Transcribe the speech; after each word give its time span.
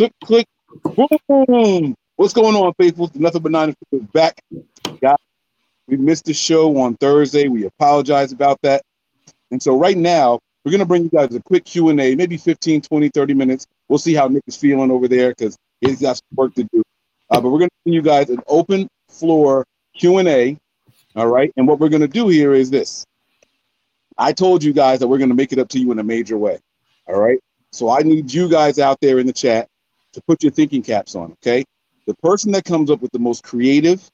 Click, 0.00 0.14
click, 0.24 0.46
boom. 1.28 1.94
What's 2.16 2.32
going 2.32 2.56
on, 2.56 2.72
faithful? 2.80 3.10
Nothing 3.14 3.42
but 3.42 3.52
nine 3.52 3.74
is 3.92 4.00
back. 4.14 4.40
Guys, 4.98 5.18
we 5.88 5.98
missed 5.98 6.24
the 6.24 6.32
show 6.32 6.74
on 6.78 6.96
Thursday. 6.96 7.48
We 7.48 7.66
apologize 7.66 8.32
about 8.32 8.58
that. 8.62 8.80
And 9.50 9.62
so 9.62 9.76
right 9.76 9.98
now, 9.98 10.40
we're 10.64 10.70
going 10.70 10.78
to 10.78 10.86
bring 10.86 11.02
you 11.02 11.10
guys 11.10 11.34
a 11.34 11.42
quick 11.42 11.66
Q&A, 11.66 12.14
maybe 12.14 12.38
15, 12.38 12.80
20, 12.80 13.10
30 13.10 13.34
minutes. 13.34 13.66
We'll 13.88 13.98
see 13.98 14.14
how 14.14 14.26
Nick 14.28 14.44
is 14.46 14.56
feeling 14.56 14.90
over 14.90 15.06
there 15.06 15.32
because 15.32 15.58
he's 15.82 16.00
got 16.00 16.16
some 16.16 16.24
work 16.34 16.54
to 16.54 16.64
do. 16.64 16.82
Uh, 17.28 17.42
but 17.42 17.50
we're 17.50 17.58
going 17.58 17.68
to 17.68 17.76
bring 17.84 17.92
you 17.92 18.00
guys 18.00 18.30
an 18.30 18.40
open 18.46 18.88
floor 19.10 19.66
Q&A, 19.94 20.56
all 21.14 21.26
right? 21.26 21.52
And 21.58 21.68
what 21.68 21.78
we're 21.78 21.90
going 21.90 22.00
to 22.00 22.08
do 22.08 22.28
here 22.28 22.54
is 22.54 22.70
this. 22.70 23.04
I 24.16 24.32
told 24.32 24.64
you 24.64 24.72
guys 24.72 25.00
that 25.00 25.08
we're 25.08 25.18
going 25.18 25.28
to 25.28 25.36
make 25.36 25.52
it 25.52 25.58
up 25.58 25.68
to 25.68 25.78
you 25.78 25.92
in 25.92 25.98
a 25.98 26.04
major 26.04 26.38
way, 26.38 26.58
all 27.06 27.20
right? 27.20 27.38
So 27.70 27.90
I 27.90 28.00
need 28.00 28.32
you 28.32 28.48
guys 28.48 28.78
out 28.78 28.98
there 29.02 29.18
in 29.18 29.26
the 29.26 29.34
chat 29.34 29.68
to 30.12 30.22
put 30.22 30.42
your 30.42 30.52
thinking 30.52 30.82
caps 30.82 31.14
on, 31.14 31.32
okay? 31.32 31.64
The 32.06 32.14
person 32.16 32.52
that 32.52 32.64
comes 32.64 32.90
up 32.90 33.00
with 33.00 33.12
the 33.12 33.18
most 33.18 33.44
creative 33.44 34.08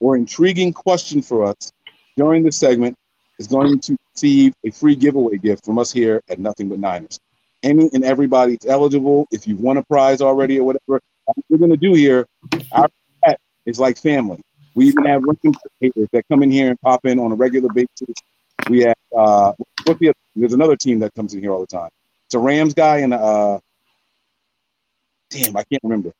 or 0.00 0.16
intriguing 0.16 0.72
question 0.72 1.22
for 1.22 1.44
us 1.44 1.72
during 2.16 2.42
this 2.42 2.56
segment 2.56 2.96
is 3.38 3.46
going 3.46 3.80
to 3.80 3.96
receive 4.14 4.54
a 4.64 4.70
free 4.70 4.96
giveaway 4.96 5.38
gift 5.38 5.64
from 5.64 5.78
us 5.78 5.92
here 5.92 6.20
at 6.28 6.38
Nothing 6.38 6.68
But 6.68 6.78
Niners. 6.78 7.18
Any 7.62 7.90
and 7.92 8.04
everybody's 8.04 8.66
eligible. 8.66 9.26
If 9.30 9.46
you've 9.46 9.60
won 9.60 9.78
a 9.78 9.84
prize 9.84 10.20
already 10.20 10.60
or 10.60 10.64
whatever, 10.64 11.00
what 11.24 11.36
we're 11.48 11.58
going 11.58 11.70
to 11.70 11.76
do 11.76 11.94
here, 11.94 12.26
our 12.72 12.88
chat 13.24 13.40
is 13.66 13.80
like 13.80 13.98
family. 13.98 14.40
We 14.74 14.86
even 14.86 15.04
have 15.06 15.24
ranking 15.24 15.54
haters 15.80 16.08
that 16.12 16.24
come 16.30 16.42
in 16.42 16.52
here 16.52 16.68
and 16.68 16.80
pop 16.80 17.04
in 17.04 17.18
on 17.18 17.32
a 17.32 17.34
regular 17.34 17.68
basis. 17.68 18.14
We 18.68 18.80
have 18.82 18.96
uh, 19.16 19.52
the 19.84 20.12
there's 20.36 20.52
another 20.52 20.76
team 20.76 21.00
that 21.00 21.14
comes 21.14 21.34
in 21.34 21.40
here 21.40 21.52
all 21.52 21.60
the 21.60 21.66
time. 21.66 21.90
It's 22.26 22.34
a 22.34 22.38
Rams 22.38 22.74
guy 22.74 22.98
and 22.98 23.14
uh, 23.14 23.58
damn, 25.30 25.56
I 25.56 25.64
can't 25.64 25.82
remember. 25.82 26.12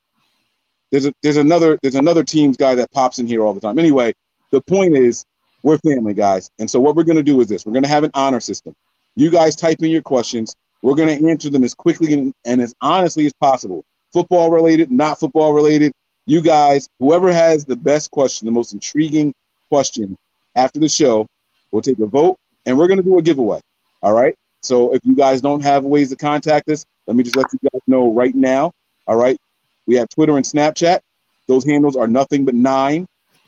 There's 0.91 1.05
a 1.05 1.13
there's 1.21 1.37
another 1.37 1.77
there's 1.81 1.95
another 1.95 2.23
team's 2.23 2.57
guy 2.57 2.75
that 2.75 2.91
pops 2.91 3.19
in 3.19 3.27
here 3.27 3.43
all 3.43 3.53
the 3.53 3.59
time. 3.59 3.77
Anyway, 3.77 4.13
the 4.51 4.61
point 4.61 4.95
is 4.95 5.25
we're 5.63 5.77
family 5.79 6.13
guys, 6.13 6.49
and 6.59 6.69
so 6.69 6.79
what 6.79 6.95
we're 6.95 7.03
gonna 7.03 7.23
do 7.23 7.39
is 7.41 7.47
this: 7.47 7.65
we're 7.65 7.73
gonna 7.73 7.87
have 7.87 8.03
an 8.03 8.11
honor 8.13 8.39
system. 8.39 8.73
You 9.15 9.29
guys 9.29 9.55
type 9.55 9.77
in 9.81 9.91
your 9.91 10.01
questions. 10.01 10.55
We're 10.81 10.95
gonna 10.95 11.11
answer 11.29 11.49
them 11.49 11.63
as 11.63 11.75
quickly 11.75 12.13
and, 12.13 12.33
and 12.45 12.61
as 12.61 12.73
honestly 12.81 13.25
as 13.25 13.33
possible. 13.33 13.83
Football 14.13 14.49
related, 14.49 14.91
not 14.91 15.19
football 15.19 15.53
related. 15.53 15.91
You 16.25 16.41
guys, 16.41 16.87
whoever 16.99 17.31
has 17.31 17.65
the 17.65 17.75
best 17.75 18.11
question, 18.11 18.45
the 18.45 18.51
most 18.51 18.73
intriguing 18.73 19.33
question 19.69 20.17
after 20.55 20.79
the 20.79 20.89
show, 20.89 21.27
we'll 21.71 21.81
take 21.81 21.99
a 21.99 22.05
vote 22.07 22.37
and 22.65 22.77
we're 22.77 22.87
gonna 22.87 23.03
do 23.03 23.17
a 23.19 23.21
giveaway. 23.21 23.59
All 24.01 24.13
right. 24.13 24.35
So 24.61 24.93
if 24.93 25.01
you 25.03 25.15
guys 25.15 25.41
don't 25.41 25.61
have 25.61 25.83
ways 25.83 26.09
to 26.09 26.15
contact 26.15 26.69
us, 26.69 26.85
let 27.07 27.15
me 27.15 27.23
just 27.23 27.35
let 27.35 27.47
you 27.53 27.59
guys 27.71 27.81
know 27.87 28.11
right 28.11 28.35
now. 28.35 28.71
All 29.09 29.15
right. 29.15 29.37
We 29.87 29.95
have 29.95 30.07
Twitter 30.09 30.37
and 30.37 30.45
Snapchat. 30.45 30.99
Those 31.47 31.65
handles 31.65 31.95
are 31.95 32.07
nothing 32.07 32.45
but 32.45 32.53
nine 32.53 33.07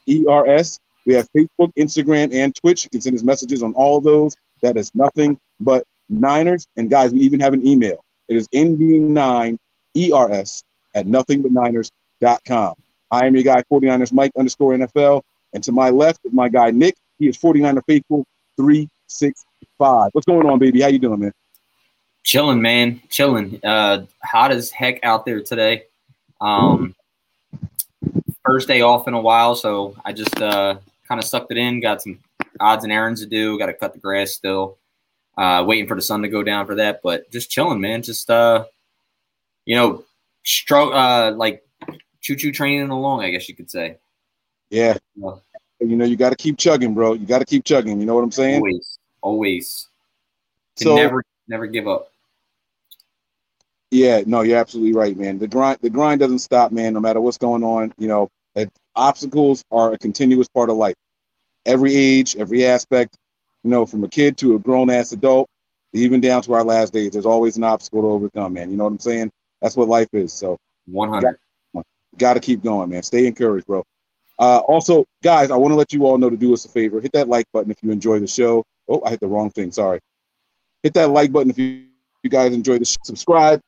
ERS. 0.10 0.80
We 1.06 1.14
have 1.14 1.28
Facebook, 1.38 1.72
Instagram, 1.78 2.34
and 2.34 2.56
Twitch. 2.56 2.84
You 2.84 2.90
can 2.90 3.00
send 3.00 3.16
us 3.16 3.22
messages 3.22 3.62
on 3.62 3.74
all 3.74 4.02
those. 4.02 4.36
That 4.64 4.76
is 4.76 4.90
nothing 4.96 5.40
but 5.60 5.84
Niners. 6.10 6.66
And 6.78 6.90
guys, 6.90 7.14
we 7.14 7.20
even 7.20 7.40
have 7.42 7.54
an 7.54 7.66
email. 7.66 8.04
It 8.28 8.38
is 8.38 8.48
NB9ERS 8.48 10.64
at 10.96 11.06
nothingbutniners.com. 11.06 12.74
I 13.12 13.28
am 13.28 13.36
your 13.36 13.44
guy, 13.44 13.62
49ers 13.72 14.12
Mike 14.12 14.32
underscore 14.36 14.74
NFL. 14.74 15.22
And 15.54 15.64
to 15.64 15.72
my 15.72 15.92
left 15.92 16.22
is 16.24 16.34
my 16.34 16.50
guy 16.50 16.72
Nick. 16.72 16.96
He 17.20 17.28
is 17.28 17.38
49er 17.38 17.84
Faithful 17.86 18.26
365. 18.58 20.10
What's 20.14 20.26
going 20.26 20.50
on, 20.50 20.58
baby? 20.58 20.82
How 20.82 20.88
you 20.88 20.98
doing, 20.98 21.20
man? 21.20 21.34
Chilling, 22.24 22.62
man. 22.62 23.02
Chilling. 23.10 23.60
Uh, 23.64 24.06
hot 24.24 24.52
as 24.52 24.70
heck 24.72 25.04
out 25.04 25.26
there 25.26 25.42
today. 25.42 25.84
Um, 26.40 26.96
first 28.46 28.68
day 28.68 28.82
off 28.82 29.08
in 29.08 29.14
a 29.14 29.22
while, 29.22 29.56
so 29.56 29.96
I 30.06 30.14
just 30.14 30.42
uh, 30.42 30.78
kind 31.08 31.20
of 31.20 31.26
sucked 31.26 31.52
it 31.52 31.58
in. 31.58 31.82
Got 31.82 32.02
some 32.02 32.20
odds 32.60 32.84
and 32.84 32.94
errands 32.94 33.22
to 33.22 33.28
do. 33.28 33.58
Got 33.58 33.68
to 33.68 33.74
cut 33.74 33.94
the 33.94 34.00
grass 34.00 34.32
still. 34.32 34.78
Uh, 35.38 35.64
waiting 35.66 35.88
for 35.88 35.96
the 35.96 36.02
sun 36.02 36.22
to 36.22 36.28
go 36.28 36.44
down 36.44 36.66
for 36.66 36.76
that, 36.76 37.02
but 37.02 37.32
just 37.32 37.50
chilling, 37.50 37.82
man. 37.82 38.02
Just 38.04 38.30
uh, 38.30 38.66
you 39.66 39.76
know, 39.76 40.04
stro- 40.46 40.94
uh, 40.94 41.36
like 41.36 41.66
choo 42.20 42.36
choo 42.36 42.52
training 42.52 42.90
along, 42.90 43.24
I 43.24 43.32
guess 43.32 43.48
you 43.50 43.56
could 43.56 43.72
say. 43.72 43.98
Yeah. 44.70 44.98
You 45.16 45.96
know, 45.96 46.06
you 46.06 46.16
got 46.16 46.30
to 46.30 46.36
keep 46.36 46.58
chugging, 46.58 46.94
bro. 46.94 47.14
You 47.14 47.26
got 47.26 47.40
to 47.40 47.46
keep 47.46 47.64
chugging. 47.64 48.00
You 48.00 48.06
know 48.06 48.16
what 48.16 48.24
I'm 48.24 48.32
saying? 48.32 48.58
Always, 48.58 49.00
always. 49.22 49.88
Can 50.78 50.86
so, 50.86 50.96
never, 50.96 51.24
never 51.48 51.68
give 51.68 51.88
up. 51.88 52.11
Yeah, 53.92 54.24
no, 54.26 54.42
you're 54.42 54.58
absolutely 54.58 54.94
right, 54.94 55.18
man. 55.18 55.38
The 55.38 55.50
grind, 55.50 55.80
the 55.82 55.90
grind 55.90 56.22
doesn't 56.22 56.40
stop, 56.40 56.72
man. 56.72 56.94
No 56.94 57.02
matter 57.02 57.20
what's 57.20 57.38
going 57.38 57.64
on, 57.64 57.94
you 57.98 58.08
know, 58.08 58.30
obstacles 58.96 59.64
are 59.70 59.94
a 59.94 59.98
continuous 59.98 60.48
part 60.48 60.70
of 60.70 60.78
life. 60.78 60.96
Every 61.66 61.94
age, 61.94 62.38
every 62.38 62.66
aspect, 62.66 63.18
you 63.64 63.70
know, 63.70 63.86
from 63.86 64.04
a 64.06 64.08
kid 64.08 64.38
to 64.38 64.56
a 64.56 64.60
grown 64.60 64.90
ass 64.90 65.12
adult, 65.12 65.50
even 65.94 66.22
down 66.22 66.42
to 66.44 66.54
our 66.54 66.64
last 66.64 66.94
days, 66.94 67.12
there's 67.12 67.26
always 67.26 67.58
an 67.58 67.66
obstacle 67.66 68.02
to 68.02 68.08
overcome, 68.08 68.54
man. 68.54 68.72
You 68.72 68.78
know 68.78 68.86
what 68.86 68.92
I'm 68.92 69.00
saying? 69.00 69.32
That's 69.62 69.76
what 69.76 69.90
life 69.90 70.08
is. 70.14 70.32
So, 70.32 70.58
100. 70.88 71.38
Got 72.18 72.34
to 72.34 72.40
keep 72.40 72.64
going, 72.64 72.90
man. 72.90 73.04
Stay 73.04 73.26
encouraged, 73.26 73.68
bro. 73.68 73.84
Uh, 74.40 74.60
also, 74.68 75.06
guys, 75.24 75.52
I 75.52 75.56
want 75.56 75.72
to 75.72 75.76
let 75.76 75.94
you 75.94 76.06
all 76.06 76.18
know 76.18 76.30
to 76.30 76.36
do 76.36 76.54
us 76.54 76.66
a 76.66 76.70
favor. 76.70 77.00
Hit 77.00 77.14
that 77.14 77.30
like 77.30 77.46
button 77.54 77.72
if 77.72 77.78
you 77.82 77.92
enjoy 77.92 78.20
the 78.20 78.28
show. 78.28 78.66
Oh, 78.90 79.02
I 79.06 79.12
hit 79.12 79.20
the 79.20 79.28
wrong 79.28 79.50
thing. 79.50 79.72
Sorry. 79.72 80.00
Hit 80.84 80.94
that 80.96 81.10
like 81.10 81.32
button 81.32 81.52
if 81.52 81.58
you, 81.58 81.86
you 82.24 82.30
guys 82.30 82.54
enjoy 82.54 82.80
the 82.80 82.86
show. 82.86 82.98
Subscribe 83.04 83.62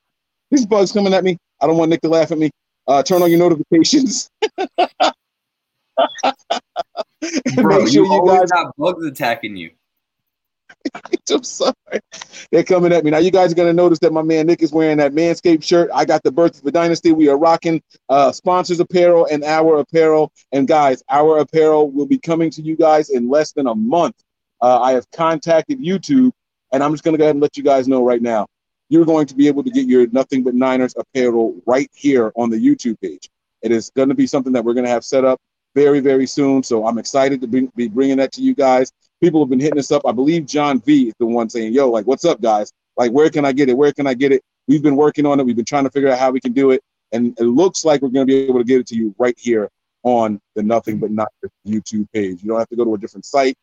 these 0.53 0.65
bugs 0.65 0.91
coming 0.91 1.13
at 1.13 1.23
me. 1.23 1.37
I 1.59 1.67
don't 1.67 1.77
want 1.77 1.89
Nick 1.89 2.01
to 2.01 2.09
laugh 2.09 2.31
at 2.31 2.37
me. 2.37 2.51
Uh, 2.87 3.01
turn 3.01 3.21
on 3.21 3.29
your 3.29 3.39
notifications. 3.39 4.29
Bro, 7.55 7.79
make 7.79 7.87
sure 7.91 8.05
you, 8.05 8.13
you 8.13 8.27
guys 8.27 8.51
got 8.51 8.75
bugs 8.77 9.05
attacking 9.05 9.55
you. 9.55 9.71
I'm 11.31 11.43
sorry. 11.43 11.73
They're 12.51 12.63
coming 12.63 12.91
at 12.91 13.05
me. 13.05 13.11
Now 13.11 13.19
you 13.19 13.31
guys 13.31 13.51
are 13.51 13.55
gonna 13.55 13.73
notice 13.73 13.99
that 13.99 14.11
my 14.11 14.21
man 14.21 14.47
Nick 14.47 14.61
is 14.61 14.73
wearing 14.73 14.97
that 14.97 15.13
Manscaped 15.13 15.63
shirt. 15.63 15.89
I 15.93 16.03
got 16.03 16.21
the 16.23 16.31
birth 16.31 16.57
of 16.57 16.63
the 16.63 16.71
dynasty. 16.71 17.13
We 17.13 17.29
are 17.29 17.37
rocking 17.37 17.81
uh 18.09 18.31
sponsors 18.31 18.79
apparel 18.79 19.27
and 19.31 19.43
our 19.43 19.77
apparel. 19.79 20.31
And 20.51 20.67
guys, 20.67 21.01
our 21.09 21.37
apparel 21.39 21.89
will 21.89 22.05
be 22.05 22.17
coming 22.17 22.49
to 22.51 22.61
you 22.61 22.75
guys 22.75 23.09
in 23.09 23.29
less 23.29 23.53
than 23.53 23.67
a 23.67 23.75
month. 23.75 24.15
Uh, 24.61 24.81
I 24.81 24.91
have 24.93 25.09
contacted 25.11 25.79
YouTube, 25.79 26.31
and 26.73 26.83
I'm 26.83 26.91
just 26.91 27.03
gonna 27.03 27.17
go 27.17 27.23
ahead 27.23 27.35
and 27.35 27.41
let 27.41 27.55
you 27.55 27.63
guys 27.63 27.87
know 27.87 28.03
right 28.03 28.21
now 28.21 28.47
you're 28.93 29.05
going 29.05 29.25
to 29.25 29.33
be 29.33 29.47
able 29.47 29.63
to 29.63 29.71
get 29.71 29.87
your 29.87 30.05
Nothing 30.11 30.43
But 30.43 30.53
Niners 30.53 30.93
apparel 30.95 31.59
right 31.65 31.89
here 31.95 32.31
on 32.35 32.51
the 32.51 32.57
YouTube 32.57 33.01
page. 33.01 33.27
It 33.63 33.71
is 33.71 33.89
going 33.95 34.09
to 34.09 34.13
be 34.13 34.27
something 34.27 34.53
that 34.53 34.63
we're 34.63 34.75
going 34.75 34.85
to 34.85 34.91
have 34.91 35.03
set 35.03 35.25
up 35.25 35.41
very, 35.73 35.99
very 35.99 36.27
soon. 36.27 36.61
So 36.61 36.85
I'm 36.85 36.99
excited 36.99 37.41
to 37.41 37.47
be, 37.47 37.87
bringing 37.87 38.17
that 38.17 38.31
to 38.33 38.41
you 38.43 38.53
guys. 38.53 38.91
People 39.19 39.41
have 39.41 39.49
been 39.49 39.59
hitting 39.59 39.79
us 39.79 39.91
up. 39.91 40.03
I 40.05 40.11
believe 40.11 40.45
John 40.45 40.79
V 40.79 41.07
is 41.07 41.15
the 41.17 41.25
one 41.25 41.49
saying, 41.49 41.73
yo, 41.73 41.89
like, 41.89 42.05
what's 42.05 42.23
up, 42.23 42.39
guys? 42.39 42.71
Like, 42.95 43.11
where 43.11 43.31
can 43.31 43.45
I 43.45 43.51
get 43.51 43.67
it? 43.67 43.75
Where 43.75 43.91
can 43.91 44.05
I 44.05 44.13
get 44.13 44.31
it? 44.31 44.43
We've 44.67 44.83
been 44.83 44.95
working 44.95 45.25
on 45.25 45.39
it. 45.39 45.45
We've 45.47 45.55
been 45.55 45.65
trying 45.65 45.85
to 45.85 45.89
figure 45.89 46.11
out 46.11 46.19
how 46.19 46.29
we 46.29 46.39
can 46.39 46.53
do 46.53 46.69
it. 46.69 46.83
And 47.11 47.35
it 47.39 47.45
looks 47.45 47.83
like 47.83 48.03
we're 48.03 48.09
going 48.09 48.27
to 48.27 48.31
be 48.31 48.41
able 48.41 48.59
to 48.59 48.63
get 48.63 48.79
it 48.79 48.85
to 48.87 48.95
you 48.95 49.15
right 49.17 49.35
here 49.39 49.69
on 50.03 50.39
the 50.53 50.61
Nothing 50.61 50.99
But 50.99 51.09
Not 51.09 51.29
YouTube 51.65 52.07
page. 52.13 52.43
You 52.43 52.49
don't 52.49 52.59
have 52.59 52.69
to 52.69 52.75
go 52.75 52.85
to 52.85 52.93
a 52.93 52.97
different 52.99 53.25
site. 53.25 53.57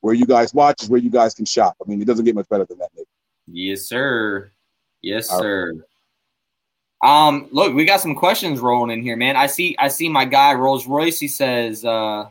Where 0.00 0.14
you 0.14 0.26
guys 0.26 0.54
watch 0.54 0.84
is 0.84 0.88
where 0.88 1.00
you 1.00 1.10
guys 1.10 1.34
can 1.34 1.44
shop. 1.44 1.74
I 1.84 1.88
mean, 1.88 2.00
it 2.00 2.04
doesn't 2.04 2.24
get 2.24 2.36
much 2.36 2.48
better 2.48 2.66
than 2.66 2.78
that, 2.78 2.90
Nick. 2.96 3.06
Yes, 3.48 3.82
sir. 3.82 4.52
Yes, 5.02 5.28
sir. 5.28 5.72
Um, 7.02 7.48
look, 7.52 7.74
we 7.74 7.84
got 7.84 8.00
some 8.00 8.14
questions 8.14 8.60
rolling 8.60 8.90
in 8.90 9.04
here, 9.04 9.16
man. 9.16 9.36
I 9.36 9.46
see, 9.46 9.76
I 9.78 9.88
see 9.88 10.08
my 10.08 10.24
guy 10.24 10.54
Rolls 10.54 10.86
Royce. 10.86 11.20
He 11.20 11.28
says, 11.28 11.84
uh, 11.84 12.28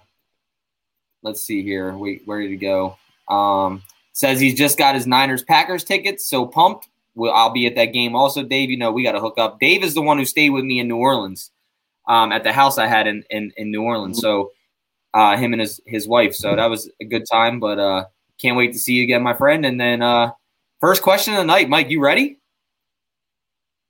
let's 1.24 1.42
see 1.42 1.64
here. 1.64 1.94
Wait, 1.96 2.24
where 2.26 2.42
did 2.42 2.50
he 2.50 2.58
go? 2.58 2.98
Um, 3.28 3.84
says 4.14 4.40
he's 4.40 4.56
just 4.56 4.78
got 4.78 4.96
his 4.96 5.08
Niners 5.08 5.44
Packers 5.44 5.84
tickets, 5.84 6.28
so 6.28 6.46
pumped. 6.46 6.88
Well, 7.16 7.34
I'll 7.34 7.52
be 7.52 7.66
at 7.66 7.76
that 7.76 7.94
game. 7.94 8.16
Also, 8.16 8.44
Dave, 8.44 8.70
you 8.70 8.78
know 8.78 8.92
we 8.92 9.04
got 9.04 9.14
to 9.14 9.22
hook 9.22 9.38
up. 9.38 9.60
Dave 9.60 9.84
is 9.84 9.94
the 9.94 10.02
one 10.02 10.18
who 10.18 10.26
stayed 10.26 10.50
with 10.50 10.66
me 10.66 10.80
in 10.80 10.88
New 10.88 10.98
Orleans, 10.98 11.52
um, 12.08 12.32
at 12.32 12.44
the 12.44 12.52
house 12.52 12.78
I 12.78 12.88
had 12.88 13.08
in 13.08 13.24
in, 13.30 13.54
in 13.56 13.72
New 13.72 13.84
Orleans. 13.84 14.20
So, 14.20 14.52
uh, 15.14 15.38
him 15.38 15.54
and 15.54 15.62
his 15.62 15.80
his 15.86 16.08
wife. 16.08 16.36
So 16.36 16.56
that 16.56 16.70
was 16.70 16.90
a 17.02 17.06
good 17.06 17.26
time. 17.32 17.60
But 17.60 17.80
uh, 17.80 18.06
can't 18.42 18.58
wait 18.58 18.74
to 18.74 18.80
see 18.80 18.96
you 18.96 19.04
again, 19.04 19.24
my 19.24 19.34
friend. 19.34 19.66
And 19.66 19.80
then 19.80 20.02
uh, 20.02 20.32
first 20.82 21.02
question 21.02 21.34
of 21.34 21.40
the 21.40 21.46
night, 21.46 21.70
Mike, 21.70 21.90
you 21.90 22.02
ready? 22.02 22.38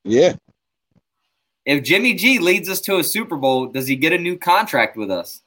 Yeah. 0.05 0.35
If 1.65 1.83
Jimmy 1.83 2.13
G 2.13 2.37
leads 2.37 2.69
us 2.69 2.79
to 2.81 2.99
a 2.99 3.03
Super 3.03 3.35
Bowl, 3.35 3.65
does 3.65 3.87
he 3.87 3.95
get 3.95 4.13
a 4.13 4.17
new 4.17 4.37
contract 4.37 4.95
with 4.95 5.09
us? 5.09 5.41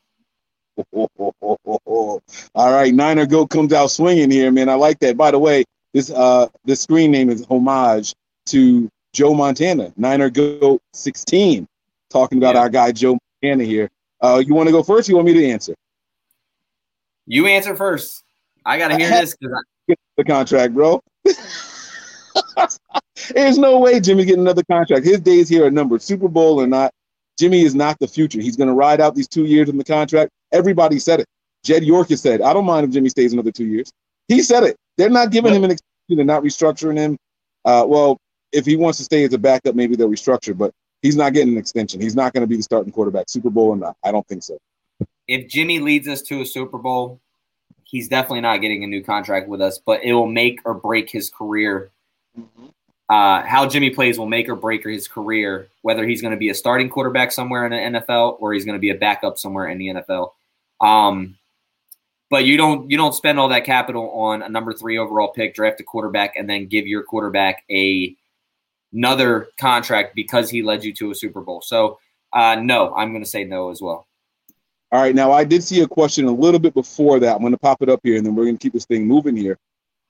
All 0.93 2.20
right, 2.55 2.93
Niner 2.93 3.25
Goat 3.25 3.50
comes 3.50 3.72
out 3.72 3.90
swinging 3.90 4.31
here, 4.31 4.50
man. 4.50 4.69
I 4.69 4.75
like 4.75 4.99
that. 5.00 5.16
By 5.16 5.31
the 5.31 5.38
way, 5.38 5.64
this 5.94 6.10
uh 6.10 6.49
this 6.64 6.81
screen 6.81 7.10
name 7.10 7.31
is 7.31 7.46
homage 7.46 8.14
to 8.46 8.90
Joe 9.12 9.32
Montana, 9.32 9.93
Niner 9.96 10.28
Goat 10.28 10.82
16, 10.93 11.66
talking 12.10 12.38
about 12.38 12.55
yeah. 12.56 12.60
our 12.62 12.69
guy 12.69 12.93
Joe 12.93 13.16
Montana 13.43 13.64
here. 13.64 13.88
Uh, 14.20 14.43
you 14.44 14.55
want 14.55 14.66
to 14.66 14.72
go 14.72 14.82
first? 14.82 15.08
you 15.08 15.14
want 15.14 15.26
me 15.26 15.34
to 15.34 15.49
answer? 15.49 15.75
You 17.26 17.46
answer 17.46 17.76
first. 17.76 18.25
I 18.66 18.76
gotta 18.78 18.96
hear 18.96 19.08
this 19.20 19.37
because 19.37 19.56
I- 19.56 19.94
the 20.16 20.25
contract, 20.25 20.75
bro. 20.75 21.00
There's 23.35 23.59
no 23.59 23.79
way 23.79 24.00
Jimmy's 24.00 24.26
getting 24.26 24.43
another 24.43 24.65
contract. 24.70 25.05
His 25.05 25.20
days 25.20 25.49
here 25.49 25.67
are 25.67 25.70
numbered. 25.70 26.03
Super 26.03 26.29
Bowl 26.29 26.61
or 26.61 26.67
not, 26.67 26.93
Jimmy 27.38 27.62
is 27.62 27.75
not 27.75 27.99
the 27.99 28.09
future. 28.09 28.41
He's 28.41 28.56
going 28.56 28.69
to 28.69 28.75
ride 28.75 29.00
out 29.00 29.15
these 29.15 29.29
two 29.29 29.44
years 29.44 29.69
in 29.69 29.79
the 29.79 29.85
contract. 29.85 30.31
Everybody 30.53 30.99
said 30.99 31.20
it. 31.20 31.26
Jed 31.65 31.85
York 31.85 32.09
has 32.11 32.20
said, 32.20 32.41
I 32.41 32.53
don't 32.53 32.65
mind 32.65 32.87
if 32.87 32.93
Jimmy 32.93 33.09
stays 33.09 33.32
another 33.32 33.53
two 33.53 33.67
years. 33.67 33.91
He 34.29 34.43
said 34.43 34.62
it. 34.62 34.76
They're 34.97 35.11
not 35.11 35.31
giving 35.31 35.55
him 35.55 35.65
an 35.65 35.70
extension. 35.70 36.17
They're 36.17 36.25
not 36.25 36.43
restructuring 36.43 36.97
him. 36.97 37.17
Uh, 37.65 37.85
well, 37.87 38.19
if 38.53 38.65
he 38.65 38.76
wants 38.76 38.99
to 38.99 39.05
stay 39.05 39.25
as 39.25 39.32
a 39.32 39.38
backup, 39.38 39.75
maybe 39.75 39.97
they'll 39.97 40.09
restructure, 40.09 40.56
but 40.56 40.73
he's 41.03 41.17
not 41.17 41.32
getting 41.32 41.53
an 41.53 41.59
extension. 41.59 42.00
He's 42.00 42.17
not 42.17 42.32
going 42.32 42.43
to 42.43 42.47
be 42.47 42.56
the 42.56 42.62
starting 42.62 42.93
quarterback. 42.93 43.29
Super 43.29 43.50
Bowl 43.50 43.69
or 43.69 43.76
not, 43.76 43.97
I 44.05 44.12
don't 44.12 44.26
think 44.26 44.43
so. 44.43 44.59
If 45.26 45.49
Jimmy 45.49 45.81
leads 45.81 46.09
us 46.09 46.23
to 46.23 46.41
a 46.41 46.47
Super 46.47 46.79
Bowl, 46.79 47.20
he's 47.85 48.09
definitely 48.09 48.41
not 48.41 48.61
getting 48.61 48.85
a 48.85 48.87
new 48.87 49.03
contract 49.03 49.49
with 49.49 49.61
us, 49.61 49.79
but 49.85 50.03
it 50.03 50.12
will 50.15 50.26
make 50.26 50.61
or 50.65 50.75
break 50.75 51.11
his 51.11 51.31
career. 51.31 51.91
Mm-hmm. 52.38 52.67
Uh, 53.08 53.43
how 53.43 53.66
Jimmy 53.66 53.90
plays 53.90 54.19
will 54.19 54.26
make 54.26 54.49
or 54.49 54.55
break 54.55 54.84
his 54.84 55.08
career, 55.08 55.69
whether 55.81 56.06
he's 56.06 56.20
going 56.20 56.32
to 56.32 56.38
be 56.38 56.50
a 56.50 56.55
starting 56.55 56.90
quarterback 56.90 57.32
somewhere 57.32 57.64
in 57.64 57.93
the 57.93 58.00
NFL 58.00 58.37
or 58.38 58.52
he's 58.52 58.66
going 58.66 58.76
to 58.76 58.81
be 58.81 58.90
a 58.90 58.94
backup 58.94 59.38
somewhere 59.38 59.66
in 59.69 59.78
the 59.78 59.87
NFL. 59.87 60.32
Um, 60.81 61.38
but 62.31 62.44
you 62.44 62.58
don't 62.58 62.90
you 62.90 62.99
don't 62.99 63.14
spend 63.14 63.40
all 63.40 63.49
that 63.49 63.64
capital 63.64 64.10
on 64.10 64.43
a 64.43 64.49
number 64.49 64.75
three 64.75 64.99
overall 64.99 65.28
pick, 65.28 65.55
draft 65.55 65.81
a 65.81 65.84
quarterback, 65.84 66.34
and 66.37 66.49
then 66.49 66.66
give 66.66 66.87
your 66.87 67.02
quarterback 67.02 67.64
a 67.70 68.14
another 68.93 69.49
contract 69.58 70.14
because 70.14 70.50
he 70.50 70.62
led 70.62 70.84
you 70.84 70.93
to 70.94 71.10
a 71.10 71.14
Super 71.14 71.40
Bowl. 71.40 71.62
So 71.62 71.99
uh, 72.32 72.56
no, 72.56 72.94
I'm 72.94 73.12
going 73.12 73.25
to 73.25 73.28
say 73.28 73.44
no 73.44 73.70
as 73.70 73.81
well. 73.81 74.06
All 74.90 75.00
right. 75.00 75.14
Now, 75.14 75.32
I 75.32 75.44
did 75.44 75.62
see 75.62 75.81
a 75.82 75.88
question 75.88 76.26
a 76.26 76.32
little 76.32 76.60
bit 76.60 76.75
before 76.75 77.19
that. 77.20 77.34
I'm 77.34 77.40
going 77.40 77.52
to 77.52 77.58
pop 77.58 77.82
it 77.82 77.88
up 77.88 78.00
here, 78.02 78.16
and 78.16 78.25
then 78.25 78.34
we're 78.34 78.44
going 78.44 78.56
to 78.56 78.62
keep 78.62 78.72
this 78.72 78.87
thing 78.87 79.06
moving 79.06 79.37
here. 79.37 79.58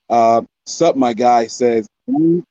Uh, 0.09 0.43
Sup, 0.67 0.97
my 0.97 1.13
guy 1.13 1.47
says 1.47 1.89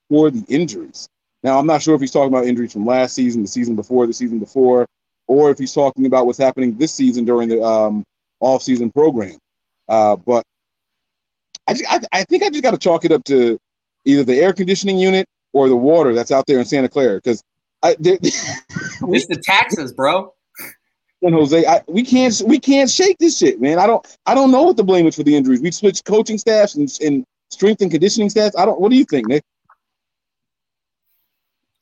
for 0.10 0.32
the 0.32 0.44
injuries. 0.48 1.08
Now, 1.44 1.60
I'm 1.60 1.68
not 1.68 1.82
sure 1.82 1.96
if 1.96 2.02
he's 2.02 2.12
talking 2.12 2.34
about 2.34 2.46
injuries 2.46 2.74
from 2.74 2.86
last 2.86 3.14
season, 3.14 3.42
the 3.42 3.48
season 3.48 3.76
before, 3.76 4.08
the 4.08 4.14
season 4.14 4.40
before, 4.40 4.88
or 5.28 5.52
if 5.52 5.58
he's 5.58 5.74
talking 5.74 6.06
about 6.06 6.26
what's 6.26 6.38
happening 6.38 6.78
this 6.78 6.94
season 6.94 7.26
during 7.26 7.50
the 7.50 7.62
um, 7.62 8.04
off-season 8.40 8.92
program. 8.92 9.38
Uh, 9.88 10.16
but 10.16 10.44
I, 11.68 11.76
I, 11.90 12.00
I 12.12 12.24
think 12.24 12.44
I 12.44 12.50
just 12.50 12.64
got 12.64 12.72
to 12.72 12.78
chalk 12.78 13.06
it 13.06 13.12
up 13.12 13.24
to 13.26 13.58
either 14.06 14.24
the 14.24 14.36
air 14.36 14.54
conditioning 14.54 14.98
unit 14.98 15.28
or 15.54 15.70
the 15.70 15.76
water 15.76 16.14
that's 16.14 16.32
out 16.32 16.46
there 16.48 16.60
in 16.60 16.66
Santa 16.66 16.90
Clara 16.90 17.18
because 17.18 17.44
I 17.84 17.96
it's 18.00 19.28
the 19.28 19.42
taxes, 19.44 19.94
bro. 19.94 20.34
And 21.22 21.34
Jose, 21.34 21.66
I, 21.66 21.82
we 21.88 22.04
can't 22.04 22.42
we 22.46 22.60
can't 22.60 22.90
shake 22.90 23.18
this 23.18 23.38
shit, 23.38 23.60
man. 23.60 23.80
I 23.80 23.88
don't 23.88 24.06
I 24.26 24.36
don't 24.36 24.52
know 24.52 24.64
what 24.64 24.78
the 24.78 24.84
blame 24.84 25.08
is 25.08 25.16
for 25.16 25.24
the 25.24 25.36
injuries. 25.36 25.62
We 25.62 25.72
switched 25.72 26.06
coaching 26.06 26.38
staffs 26.38 26.76
and, 26.76 26.92
and 27.02 27.26
strength 27.50 27.82
and 27.82 27.92
conditioning 27.92 28.30
stats. 28.30 28.52
I 28.58 28.66
don't. 28.66 28.80
What 28.80 28.92
do 28.92 28.98
you 28.98 29.06
think, 29.06 29.28
Nick? 29.28 29.44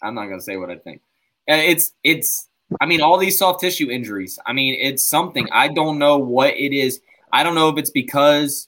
I'm 0.01 0.15
not 0.15 0.27
gonna 0.27 0.41
say 0.41 0.57
what 0.57 0.69
I 0.69 0.77
think. 0.77 1.01
It's 1.47 1.91
it's. 2.03 2.49
I 2.81 2.87
mean, 2.87 3.01
all 3.01 3.17
these 3.17 3.37
soft 3.37 3.61
tissue 3.61 3.89
injuries. 3.91 4.39
I 4.45 4.53
mean, 4.53 4.75
it's 4.79 5.07
something. 5.07 5.47
I 5.51 5.67
don't 5.67 5.99
know 5.99 6.17
what 6.17 6.55
it 6.55 6.73
is. 6.73 6.99
I 7.31 7.43
don't 7.43 7.53
know 7.53 7.69
if 7.69 7.77
it's 7.77 7.91
because, 7.91 8.67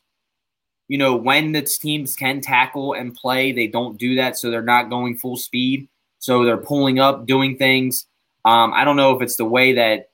you 0.88 0.99
know, 0.99 1.15
when 1.15 1.51
the 1.51 1.63
teams 1.63 2.15
can 2.15 2.41
tackle 2.41 2.94
and 2.94 3.15
play, 3.15 3.51
they 3.51 3.67
don't 3.67 3.97
do 3.97 4.15
that, 4.15 4.38
so 4.38 4.51
they're 4.51 4.61
not 4.61 4.89
going 4.89 5.17
full 5.17 5.38
speed. 5.38 5.88
So 6.19 6.44
they're 6.44 6.57
pulling 6.57 6.99
up, 6.99 7.25
doing 7.25 7.57
things. 7.57 8.05
Um, 8.45 8.73
I 8.73 8.83
don't 8.83 8.97
know 8.97 9.15
if 9.15 9.21
it's 9.21 9.35
the 9.35 9.45
way 9.45 9.73
that 9.73 10.09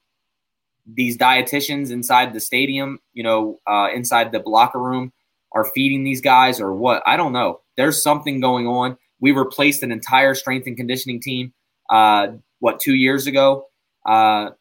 these 0.85 1.17
dietitians 1.17 1.91
inside 1.91 2.33
the 2.33 2.39
stadium, 2.39 2.99
you 3.13 3.23
know, 3.23 3.59
uh, 3.67 3.89
inside 3.93 4.31
the 4.31 4.39
locker 4.39 4.79
room 4.79 5.13
are 5.53 5.65
feeding 5.65 6.03
these 6.03 6.21
guys 6.21 6.59
or 6.59 6.73
what. 6.73 7.03
I 7.05 7.17
don't 7.17 7.33
know. 7.33 7.61
There's 7.77 8.01
something 8.01 8.39
going 8.39 8.67
on. 8.67 8.97
We 9.19 9.31
replaced 9.31 9.83
an 9.83 9.91
entire 9.91 10.35
strength 10.35 10.67
and 10.67 10.75
conditioning 10.75 11.21
team, 11.21 11.53
uh, 11.89 12.27
what, 12.59 12.79
two 12.79 12.95
years 12.95 13.27
ago. 13.27 13.67
Uh, 14.05 14.51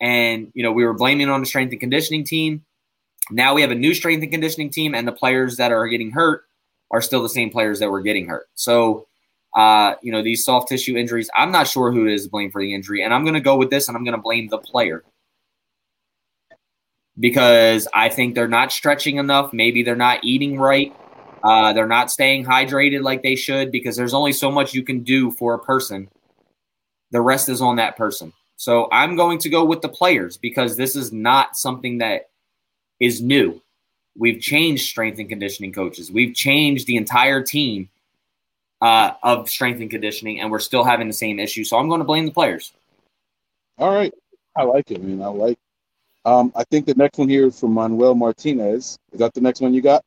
and, 0.00 0.50
you 0.54 0.62
know, 0.62 0.72
we 0.72 0.84
were 0.84 0.94
blaming 0.94 1.28
on 1.28 1.40
the 1.40 1.46
strength 1.46 1.70
and 1.72 1.80
conditioning 1.80 2.24
team. 2.24 2.64
Now 3.30 3.54
we 3.54 3.62
have 3.62 3.70
a 3.70 3.76
new 3.76 3.94
strength 3.94 4.22
and 4.22 4.32
conditioning 4.32 4.70
team, 4.70 4.94
and 4.94 5.06
the 5.06 5.12
players 5.12 5.56
that 5.56 5.72
are 5.72 5.86
getting 5.86 6.10
hurt 6.10 6.44
are 6.90 7.00
still 7.00 7.22
the 7.22 7.28
same 7.28 7.50
players 7.50 7.78
that 7.78 7.90
were 7.90 8.02
getting 8.02 8.26
hurt. 8.26 8.48
So, 8.54 9.06
uh, 9.56 9.94
you 10.02 10.12
know, 10.12 10.22
these 10.22 10.44
soft 10.44 10.68
tissue 10.68 10.96
injuries, 10.96 11.30
I'm 11.36 11.52
not 11.52 11.68
sure 11.68 11.92
who 11.92 12.06
is 12.06 12.28
blamed 12.28 12.52
for 12.52 12.60
the 12.60 12.74
injury. 12.74 13.02
And 13.02 13.14
I'm 13.14 13.22
going 13.24 13.34
to 13.34 13.40
go 13.40 13.56
with 13.56 13.70
this, 13.70 13.88
and 13.88 13.96
I'm 13.96 14.04
going 14.04 14.16
to 14.16 14.22
blame 14.22 14.48
the 14.48 14.58
player 14.58 15.04
because 17.22 17.86
I 17.94 18.08
think 18.08 18.34
they're 18.34 18.48
not 18.48 18.72
stretching 18.72 19.18
enough. 19.18 19.52
Maybe 19.52 19.84
they're 19.84 19.94
not 19.94 20.24
eating 20.24 20.58
right. 20.58 20.92
Uh, 21.44 21.72
they're 21.72 21.86
not 21.86 22.10
staying 22.10 22.44
hydrated 22.44 23.02
like 23.02 23.22
they 23.22 23.36
should 23.36 23.70
because 23.70 23.94
there's 23.94 24.12
only 24.12 24.32
so 24.32 24.50
much 24.50 24.74
you 24.74 24.82
can 24.82 25.04
do 25.04 25.30
for 25.30 25.54
a 25.54 25.58
person. 25.60 26.08
The 27.12 27.20
rest 27.20 27.48
is 27.48 27.62
on 27.62 27.76
that 27.76 27.96
person. 27.96 28.32
So 28.56 28.88
I'm 28.90 29.14
going 29.14 29.38
to 29.38 29.48
go 29.48 29.64
with 29.64 29.82
the 29.82 29.88
players 29.88 30.36
because 30.36 30.76
this 30.76 30.96
is 30.96 31.12
not 31.12 31.56
something 31.56 31.98
that 31.98 32.30
is 32.98 33.22
new. 33.22 33.62
We've 34.18 34.40
changed 34.40 34.88
strength 34.88 35.20
and 35.20 35.28
conditioning 35.28 35.72
coaches. 35.72 36.10
We've 36.10 36.34
changed 36.34 36.88
the 36.88 36.96
entire 36.96 37.40
team 37.40 37.88
uh, 38.80 39.12
of 39.22 39.48
strength 39.48 39.80
and 39.80 39.90
conditioning, 39.90 40.40
and 40.40 40.50
we're 40.50 40.58
still 40.58 40.82
having 40.82 41.06
the 41.06 41.14
same 41.14 41.38
issue. 41.38 41.62
So 41.62 41.78
I'm 41.78 41.88
going 41.88 42.00
to 42.00 42.04
blame 42.04 42.26
the 42.26 42.32
players. 42.32 42.72
All 43.78 43.94
right. 43.94 44.12
I 44.56 44.64
like 44.64 44.90
it, 44.90 45.00
man. 45.00 45.22
I 45.22 45.28
like 45.28 45.58
um, 46.24 46.52
I 46.54 46.64
think 46.64 46.86
the 46.86 46.94
next 46.94 47.18
one 47.18 47.28
here 47.28 47.46
is 47.46 47.58
from 47.58 47.72
Manuel 47.72 48.14
Martinez. 48.14 48.98
Is 49.12 49.18
that 49.18 49.34
the 49.34 49.40
next 49.40 49.60
one 49.60 49.74
you 49.74 49.82
got? 49.82 50.04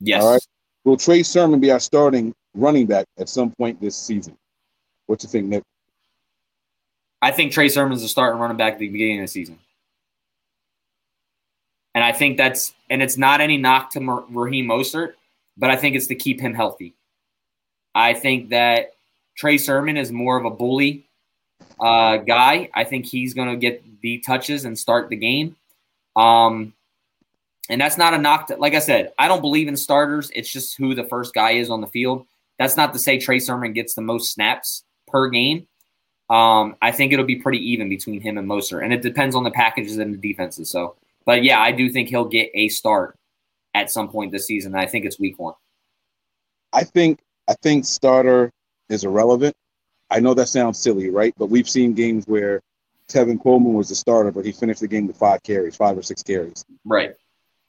Yes. 0.00 0.22
All 0.22 0.32
right. 0.32 0.46
Will 0.84 0.96
Trey 0.96 1.22
Sermon 1.22 1.60
be 1.60 1.70
our 1.70 1.80
starting 1.80 2.34
running 2.54 2.86
back 2.86 3.06
at 3.18 3.28
some 3.28 3.50
point 3.52 3.80
this 3.80 3.96
season? 3.96 4.36
What 5.06 5.22
you 5.22 5.28
think, 5.28 5.46
Nick? 5.46 5.64
I 7.20 7.32
think 7.32 7.52
Trey 7.52 7.68
Sermon's 7.68 8.02
the 8.02 8.08
starting 8.08 8.40
running 8.40 8.56
back 8.56 8.74
at 8.74 8.78
the 8.78 8.88
beginning 8.88 9.20
of 9.20 9.24
the 9.24 9.28
season. 9.28 9.58
And 11.94 12.04
I 12.04 12.12
think 12.12 12.36
that's, 12.36 12.72
and 12.90 13.02
it's 13.02 13.18
not 13.18 13.40
any 13.40 13.56
knock 13.56 13.90
to 13.92 14.24
Raheem 14.30 14.66
Mostert, 14.66 15.14
but 15.56 15.68
I 15.68 15.76
think 15.76 15.96
it's 15.96 16.06
to 16.08 16.14
keep 16.14 16.40
him 16.40 16.54
healthy. 16.54 16.94
I 17.94 18.14
think 18.14 18.50
that 18.50 18.92
Trey 19.36 19.58
Sermon 19.58 19.96
is 19.96 20.12
more 20.12 20.38
of 20.38 20.44
a 20.44 20.50
bully 20.50 21.07
uh, 21.80 22.18
guy. 22.18 22.70
I 22.74 22.84
think 22.84 23.06
he's 23.06 23.34
going 23.34 23.48
to 23.50 23.56
get 23.56 23.82
the 24.00 24.18
touches 24.18 24.64
and 24.64 24.78
start 24.78 25.08
the 25.08 25.16
game. 25.16 25.56
Um, 26.16 26.72
and 27.68 27.80
that's 27.80 27.98
not 27.98 28.14
a 28.14 28.18
knock. 28.18 28.48
To, 28.48 28.56
like 28.56 28.74
I 28.74 28.78
said, 28.78 29.12
I 29.18 29.28
don't 29.28 29.40
believe 29.40 29.68
in 29.68 29.76
starters. 29.76 30.30
It's 30.34 30.50
just 30.50 30.76
who 30.76 30.94
the 30.94 31.04
first 31.04 31.34
guy 31.34 31.52
is 31.52 31.70
on 31.70 31.80
the 31.80 31.86
field. 31.86 32.26
That's 32.58 32.76
not 32.76 32.92
to 32.92 32.98
say 32.98 33.18
Trey 33.18 33.38
Sermon 33.38 33.72
gets 33.72 33.94
the 33.94 34.02
most 34.02 34.32
snaps 34.32 34.84
per 35.06 35.28
game. 35.28 35.66
Um, 36.30 36.76
I 36.82 36.92
think 36.92 37.12
it'll 37.12 37.24
be 37.24 37.36
pretty 37.36 37.58
even 37.70 37.88
between 37.88 38.20
him 38.20 38.36
and 38.36 38.48
Mostert, 38.48 38.84
and 38.84 38.92
it 38.92 39.00
depends 39.00 39.34
on 39.34 39.44
the 39.44 39.50
packages 39.50 39.96
and 39.96 40.12
the 40.12 40.18
defenses. 40.18 40.70
So, 40.70 40.96
but 41.24 41.42
yeah, 41.42 41.60
I 41.60 41.72
do 41.72 41.88
think 41.88 42.08
he'll 42.08 42.26
get 42.26 42.50
a 42.54 42.68
start 42.68 43.16
at 43.74 43.90
some 43.90 44.08
point 44.08 44.32
this 44.32 44.46
season. 44.46 44.74
I 44.74 44.86
think 44.86 45.06
it's 45.06 45.18
week 45.18 45.38
one. 45.38 45.54
I 46.72 46.84
think 46.84 47.20
I 47.48 47.54
think 47.54 47.86
starter 47.86 48.52
is 48.90 49.04
irrelevant. 49.04 49.56
I 50.10 50.20
know 50.20 50.34
that 50.34 50.48
sounds 50.48 50.78
silly, 50.78 51.10
right? 51.10 51.34
But 51.36 51.50
we've 51.50 51.68
seen 51.68 51.92
games 51.92 52.26
where 52.26 52.62
Tevin 53.08 53.42
Coleman 53.42 53.74
was 53.74 53.88
the 53.88 53.94
starter, 53.94 54.30
but 54.30 54.44
he 54.44 54.52
finished 54.52 54.80
the 54.80 54.88
game 54.88 55.06
with 55.06 55.16
five 55.16 55.42
carries, 55.42 55.76
five 55.76 55.96
or 55.96 56.02
six 56.02 56.22
carries. 56.22 56.64
Right. 56.84 57.14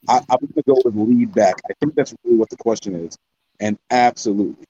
I, 0.07 0.17
am 0.17 0.23
going 0.29 0.53
to 0.53 0.63
go 0.63 0.81
with 0.83 0.95
lead 0.95 1.33
back. 1.33 1.55
I 1.69 1.73
think 1.79 1.95
that's 1.95 2.13
really 2.23 2.37
what 2.37 2.49
the 2.49 2.57
question 2.57 2.95
is. 2.95 3.17
And 3.59 3.77
absolutely. 3.91 4.65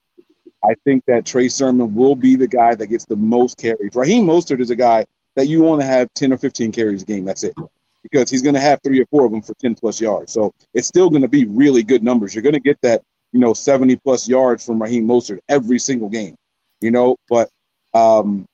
I 0.64 0.74
think 0.84 1.04
that 1.06 1.24
Trey 1.24 1.48
Sermon 1.48 1.94
will 1.94 2.16
be 2.16 2.36
the 2.36 2.48
guy 2.48 2.74
that 2.74 2.88
gets 2.88 3.04
the 3.04 3.16
most 3.16 3.56
carries. 3.56 3.94
Raheem 3.94 4.26
Mostert 4.26 4.60
is 4.60 4.70
a 4.70 4.76
guy 4.76 5.06
that 5.36 5.46
you 5.46 5.62
want 5.62 5.80
to 5.80 5.86
have 5.86 6.12
10 6.14 6.32
or 6.32 6.38
15 6.38 6.72
carries 6.72 7.02
a 7.02 7.06
game. 7.06 7.24
That's 7.24 7.44
it. 7.44 7.54
Because 8.02 8.30
he's 8.30 8.42
going 8.42 8.54
to 8.54 8.60
have 8.60 8.80
three 8.82 9.00
or 9.00 9.06
four 9.06 9.24
of 9.24 9.32
them 9.32 9.42
for 9.42 9.54
10 9.54 9.76
plus 9.76 10.00
yards. 10.00 10.32
So 10.32 10.52
it's 10.74 10.88
still 10.88 11.10
going 11.10 11.22
to 11.22 11.28
be 11.28 11.46
really 11.46 11.82
good 11.82 12.02
numbers. 12.02 12.34
You're 12.34 12.42
going 12.42 12.54
to 12.54 12.60
get 12.60 12.80
that, 12.82 13.02
you 13.32 13.40
know, 13.40 13.54
70 13.54 13.96
plus 13.96 14.28
yards 14.28 14.64
from 14.64 14.82
Raheem 14.82 15.06
Mostert 15.06 15.38
every 15.48 15.78
single 15.78 16.08
game, 16.08 16.34
you 16.80 16.90
know, 16.90 17.16
but 17.28 17.48
um, 17.94 18.46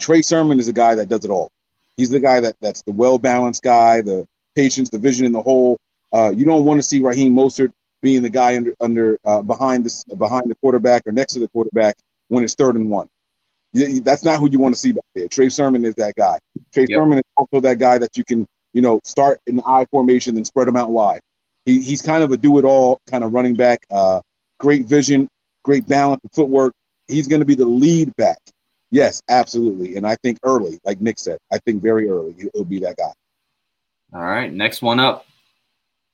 Trey 0.00 0.22
Sermon 0.22 0.58
is 0.58 0.68
a 0.68 0.72
guy 0.72 0.94
that 0.94 1.08
does 1.08 1.24
it 1.24 1.30
all. 1.30 1.50
He's 1.96 2.10
the 2.10 2.20
guy 2.20 2.40
that 2.40 2.56
that's 2.60 2.82
the 2.82 2.92
well 2.92 3.18
balanced 3.18 3.62
guy, 3.62 4.00
the 4.00 4.26
patience, 4.54 4.90
the 4.90 4.98
vision 4.98 5.26
in 5.26 5.32
the 5.32 5.42
hole. 5.42 5.78
Uh, 6.12 6.32
you 6.34 6.44
don't 6.44 6.64
want 6.64 6.78
to 6.78 6.82
see 6.82 7.02
Raheem 7.02 7.34
Mostert 7.34 7.72
being 8.02 8.22
the 8.22 8.30
guy 8.30 8.56
under 8.56 8.74
under 8.80 9.18
uh, 9.24 9.42
behind 9.42 9.84
this 9.84 10.04
behind 10.04 10.50
the 10.50 10.54
quarterback 10.56 11.06
or 11.06 11.12
next 11.12 11.34
to 11.34 11.40
the 11.40 11.48
quarterback 11.48 11.96
when 12.28 12.44
it's 12.44 12.54
third 12.54 12.76
and 12.76 12.88
one. 12.90 13.08
That's 13.74 14.24
not 14.24 14.38
who 14.38 14.48
you 14.48 14.58
want 14.58 14.74
to 14.74 14.80
see 14.80 14.92
back 14.92 15.04
there. 15.14 15.28
Trey 15.28 15.48
Sermon 15.48 15.84
is 15.84 15.94
that 15.96 16.14
guy. 16.14 16.38
Trey 16.72 16.86
yep. 16.88 16.98
Sermon 16.98 17.18
is 17.18 17.24
also 17.36 17.60
that 17.60 17.78
guy 17.78 17.98
that 17.98 18.16
you 18.16 18.24
can 18.24 18.46
you 18.72 18.80
know 18.80 19.00
start 19.04 19.40
in 19.46 19.56
the 19.56 19.62
I 19.66 19.84
formation 19.90 20.36
and 20.36 20.46
spread 20.46 20.68
him 20.68 20.76
out 20.76 20.90
wide. 20.90 21.20
He, 21.64 21.82
he's 21.82 22.00
kind 22.00 22.22
of 22.22 22.32
a 22.32 22.36
do 22.36 22.58
it 22.58 22.64
all 22.64 23.00
kind 23.10 23.24
of 23.24 23.32
running 23.32 23.54
back. 23.54 23.84
Uh, 23.90 24.20
great 24.58 24.86
vision, 24.86 25.28
great 25.64 25.86
balance, 25.86 26.22
footwork. 26.32 26.72
He's 27.08 27.26
going 27.26 27.40
to 27.40 27.46
be 27.46 27.54
the 27.54 27.66
lead 27.66 28.14
back 28.16 28.38
Yes, 28.90 29.22
absolutely. 29.28 29.96
And 29.96 30.06
I 30.06 30.16
think 30.16 30.38
early, 30.42 30.80
like 30.84 31.00
Nick 31.00 31.18
said, 31.18 31.38
I 31.52 31.58
think 31.58 31.82
very 31.82 32.08
early 32.08 32.34
he'll 32.54 32.64
be 32.64 32.78
that 32.80 32.96
guy. 32.96 33.12
All 34.14 34.22
right, 34.22 34.52
next 34.52 34.80
one 34.80 34.98
up. 34.98 35.26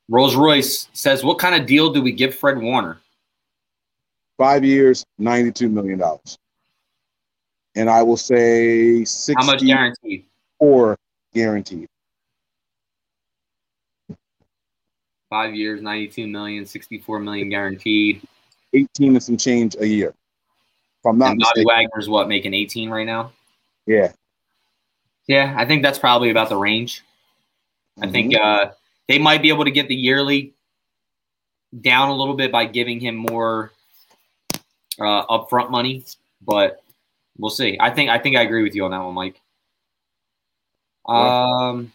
Rolls 0.08 0.34
Royce 0.34 0.88
says, 0.92 1.22
"What 1.24 1.38
kind 1.38 1.54
of 1.54 1.66
deal 1.66 1.92
do 1.92 2.02
we 2.02 2.12
give 2.12 2.34
Fred 2.34 2.58
Warner?" 2.58 2.98
Five 4.36 4.64
years, 4.64 5.06
$92 5.20 5.70
million. 5.70 6.02
And 7.76 7.88
I 7.88 8.02
will 8.02 8.16
say 8.16 9.04
six. 9.04 9.40
How 9.40 9.46
much 9.46 9.60
guaranteed? 9.60 10.26
Or 10.58 10.98
guaranteed. 11.32 11.86
Five 15.30 15.54
years, 15.54 15.80
92 15.80 16.26
million, 16.26 16.66
64 16.66 17.20
million 17.20 17.48
guaranteed. 17.48 18.26
18 18.72 19.14
and 19.14 19.22
some 19.22 19.36
change 19.36 19.76
a 19.78 19.86
year. 19.86 20.12
I'm 21.06 21.18
not 21.18 21.32
and 21.32 21.40
Bobby 21.40 21.60
mistaken. 21.60 21.66
Wagner's 21.66 22.08
what, 22.08 22.28
making 22.28 22.54
18 22.54 22.90
right 22.90 23.06
now? 23.06 23.32
Yeah. 23.86 24.12
Yeah, 25.26 25.54
I 25.56 25.64
think 25.64 25.82
that's 25.82 25.98
probably 25.98 26.30
about 26.30 26.48
the 26.48 26.56
range. 26.56 27.02
I 28.00 28.08
think 28.08 28.34
uh, 28.34 28.72
they 29.08 29.18
might 29.18 29.40
be 29.40 29.48
able 29.48 29.64
to 29.64 29.70
get 29.70 29.88
the 29.88 29.94
yearly 29.94 30.54
down 31.80 32.08
a 32.08 32.14
little 32.14 32.34
bit 32.34 32.52
by 32.52 32.66
giving 32.66 33.00
him 33.00 33.14
more 33.14 33.72
uh, 35.00 35.26
upfront 35.26 35.70
money, 35.70 36.04
but 36.42 36.82
we'll 37.38 37.50
see. 37.50 37.78
I 37.80 37.90
think 37.90 38.10
I 38.10 38.18
think 38.18 38.36
I 38.36 38.42
agree 38.42 38.62
with 38.62 38.74
you 38.74 38.84
on 38.84 38.90
that 38.90 39.02
one, 39.02 39.14
Mike. 39.14 39.40
Um, 41.06 41.92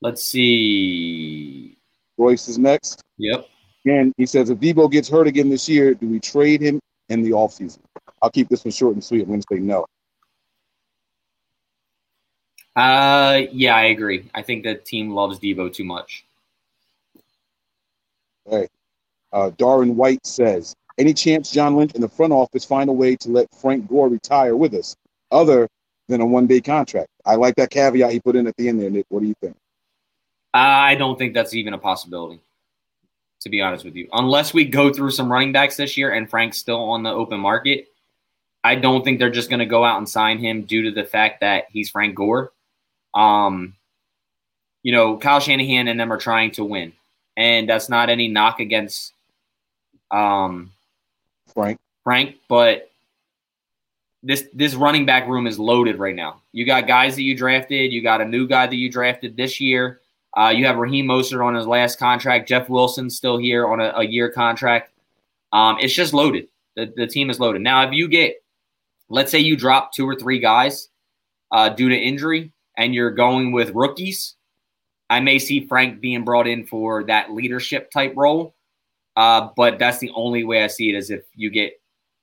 let's 0.00 0.24
see. 0.24 1.76
Royce 2.16 2.48
is 2.48 2.58
next. 2.58 3.02
Yep. 3.18 3.48
And 3.86 4.12
he 4.16 4.26
says, 4.26 4.50
if 4.50 4.58
Deebo 4.58 4.90
gets 4.90 5.08
hurt 5.08 5.26
again 5.26 5.48
this 5.48 5.68
year, 5.68 5.94
do 5.94 6.06
we 6.06 6.20
trade 6.20 6.60
him 6.60 6.80
in 7.08 7.22
the 7.22 7.30
offseason? 7.30 7.80
I'll 8.22 8.30
keep 8.30 8.48
this 8.48 8.64
one 8.64 8.72
short 8.72 8.94
and 8.94 9.02
sweet. 9.02 9.22
I'm 9.22 9.28
going 9.28 9.40
to 9.40 9.46
say 9.50 9.60
no. 9.60 9.86
Uh, 12.76 13.42
yeah, 13.52 13.74
I 13.74 13.84
agree. 13.84 14.30
I 14.34 14.42
think 14.42 14.64
the 14.64 14.74
team 14.74 15.10
loves 15.10 15.38
Deebo 15.38 15.72
too 15.72 15.84
much. 15.84 16.24
Hey, 18.48 18.68
uh, 19.32 19.50
Darren 19.50 19.94
White 19.94 20.24
says, 20.24 20.74
any 20.98 21.14
chance 21.14 21.50
John 21.50 21.76
Lynch 21.76 21.92
in 21.92 22.00
the 22.00 22.08
front 22.08 22.32
office 22.32 22.64
find 22.64 22.90
a 22.90 22.92
way 22.92 23.16
to 23.16 23.30
let 23.30 23.48
Frank 23.54 23.88
Gore 23.88 24.08
retire 24.08 24.56
with 24.56 24.74
us, 24.74 24.94
other 25.30 25.68
than 26.08 26.20
a 26.20 26.26
one-day 26.26 26.60
contract? 26.60 27.08
I 27.24 27.36
like 27.36 27.54
that 27.56 27.70
caveat 27.70 28.12
he 28.12 28.20
put 28.20 28.36
in 28.36 28.46
at 28.46 28.56
the 28.56 28.68
end 28.68 28.80
there, 28.80 28.90
Nick. 28.90 29.06
What 29.08 29.20
do 29.20 29.26
you 29.26 29.34
think? 29.40 29.56
I 30.52 30.96
don't 30.96 31.16
think 31.16 31.32
that's 31.32 31.54
even 31.54 31.74
a 31.74 31.78
possibility, 31.78 32.40
to 33.40 33.48
be 33.48 33.60
honest 33.60 33.84
with 33.84 33.96
you. 33.96 34.08
Unless 34.12 34.54
we 34.54 34.64
go 34.64 34.92
through 34.92 35.10
some 35.10 35.30
running 35.30 35.52
backs 35.52 35.76
this 35.76 35.96
year 35.96 36.12
and 36.12 36.28
Frank's 36.28 36.58
still 36.58 36.82
on 36.90 37.02
the 37.02 37.10
open 37.10 37.40
market, 37.40 37.88
I 38.62 38.74
don't 38.74 39.02
think 39.02 39.18
they're 39.18 39.30
just 39.30 39.48
going 39.48 39.60
to 39.60 39.66
go 39.66 39.84
out 39.84 39.98
and 39.98 40.08
sign 40.08 40.38
him 40.38 40.62
due 40.62 40.82
to 40.82 40.90
the 40.90 41.04
fact 41.04 41.40
that 41.40 41.64
he's 41.70 41.90
Frank 41.90 42.14
Gore. 42.14 42.52
Um, 43.14 43.74
you 44.82 44.92
know, 44.92 45.16
Kyle 45.16 45.40
Shanahan 45.40 45.88
and 45.88 45.98
them 45.98 46.12
are 46.12 46.18
trying 46.18 46.52
to 46.52 46.64
win, 46.64 46.92
and 47.36 47.68
that's 47.68 47.88
not 47.88 48.10
any 48.10 48.28
knock 48.28 48.60
against 48.60 49.12
um, 50.10 50.72
Frank. 51.52 51.78
Frank, 52.04 52.36
but 52.48 52.90
this 54.22 54.46
this 54.52 54.74
running 54.74 55.06
back 55.06 55.26
room 55.28 55.46
is 55.46 55.58
loaded 55.58 55.98
right 55.98 56.14
now. 56.14 56.40
You 56.52 56.66
got 56.66 56.86
guys 56.86 57.16
that 57.16 57.22
you 57.22 57.36
drafted. 57.36 57.92
You 57.92 58.02
got 58.02 58.20
a 58.20 58.24
new 58.24 58.46
guy 58.46 58.66
that 58.66 58.76
you 58.76 58.90
drafted 58.90 59.36
this 59.36 59.60
year. 59.60 59.99
Uh, 60.36 60.52
you 60.54 60.66
have 60.66 60.76
Raheem 60.76 61.06
Mostert 61.06 61.44
on 61.44 61.54
his 61.54 61.66
last 61.66 61.98
contract. 61.98 62.48
Jeff 62.48 62.68
Wilson 62.68 63.10
still 63.10 63.36
here 63.36 63.66
on 63.66 63.80
a, 63.80 63.92
a 63.96 64.04
year 64.04 64.30
contract. 64.30 64.92
Um, 65.52 65.76
it's 65.80 65.94
just 65.94 66.14
loaded. 66.14 66.48
The, 66.76 66.92
the 66.96 67.06
team 67.06 67.30
is 67.30 67.40
loaded. 67.40 67.62
Now, 67.62 67.82
if 67.82 67.92
you 67.92 68.08
get, 68.08 68.36
let's 69.08 69.32
say 69.32 69.40
you 69.40 69.56
drop 69.56 69.92
two 69.92 70.08
or 70.08 70.14
three 70.14 70.38
guys 70.38 70.88
uh, 71.50 71.68
due 71.70 71.88
to 71.88 71.96
injury 71.96 72.52
and 72.76 72.94
you're 72.94 73.10
going 73.10 73.52
with 73.52 73.74
rookies, 73.74 74.36
I 75.08 75.18
may 75.18 75.40
see 75.40 75.66
Frank 75.66 76.00
being 76.00 76.24
brought 76.24 76.46
in 76.46 76.64
for 76.64 77.02
that 77.04 77.32
leadership 77.32 77.90
type 77.90 78.14
role. 78.16 78.54
Uh, 79.16 79.48
but 79.56 79.78
that's 79.80 79.98
the 79.98 80.12
only 80.14 80.44
way 80.44 80.62
I 80.62 80.68
see 80.68 80.88
it 80.88 80.94
is 80.96 81.10
if 81.10 81.22
you 81.34 81.50
get, 81.50 81.72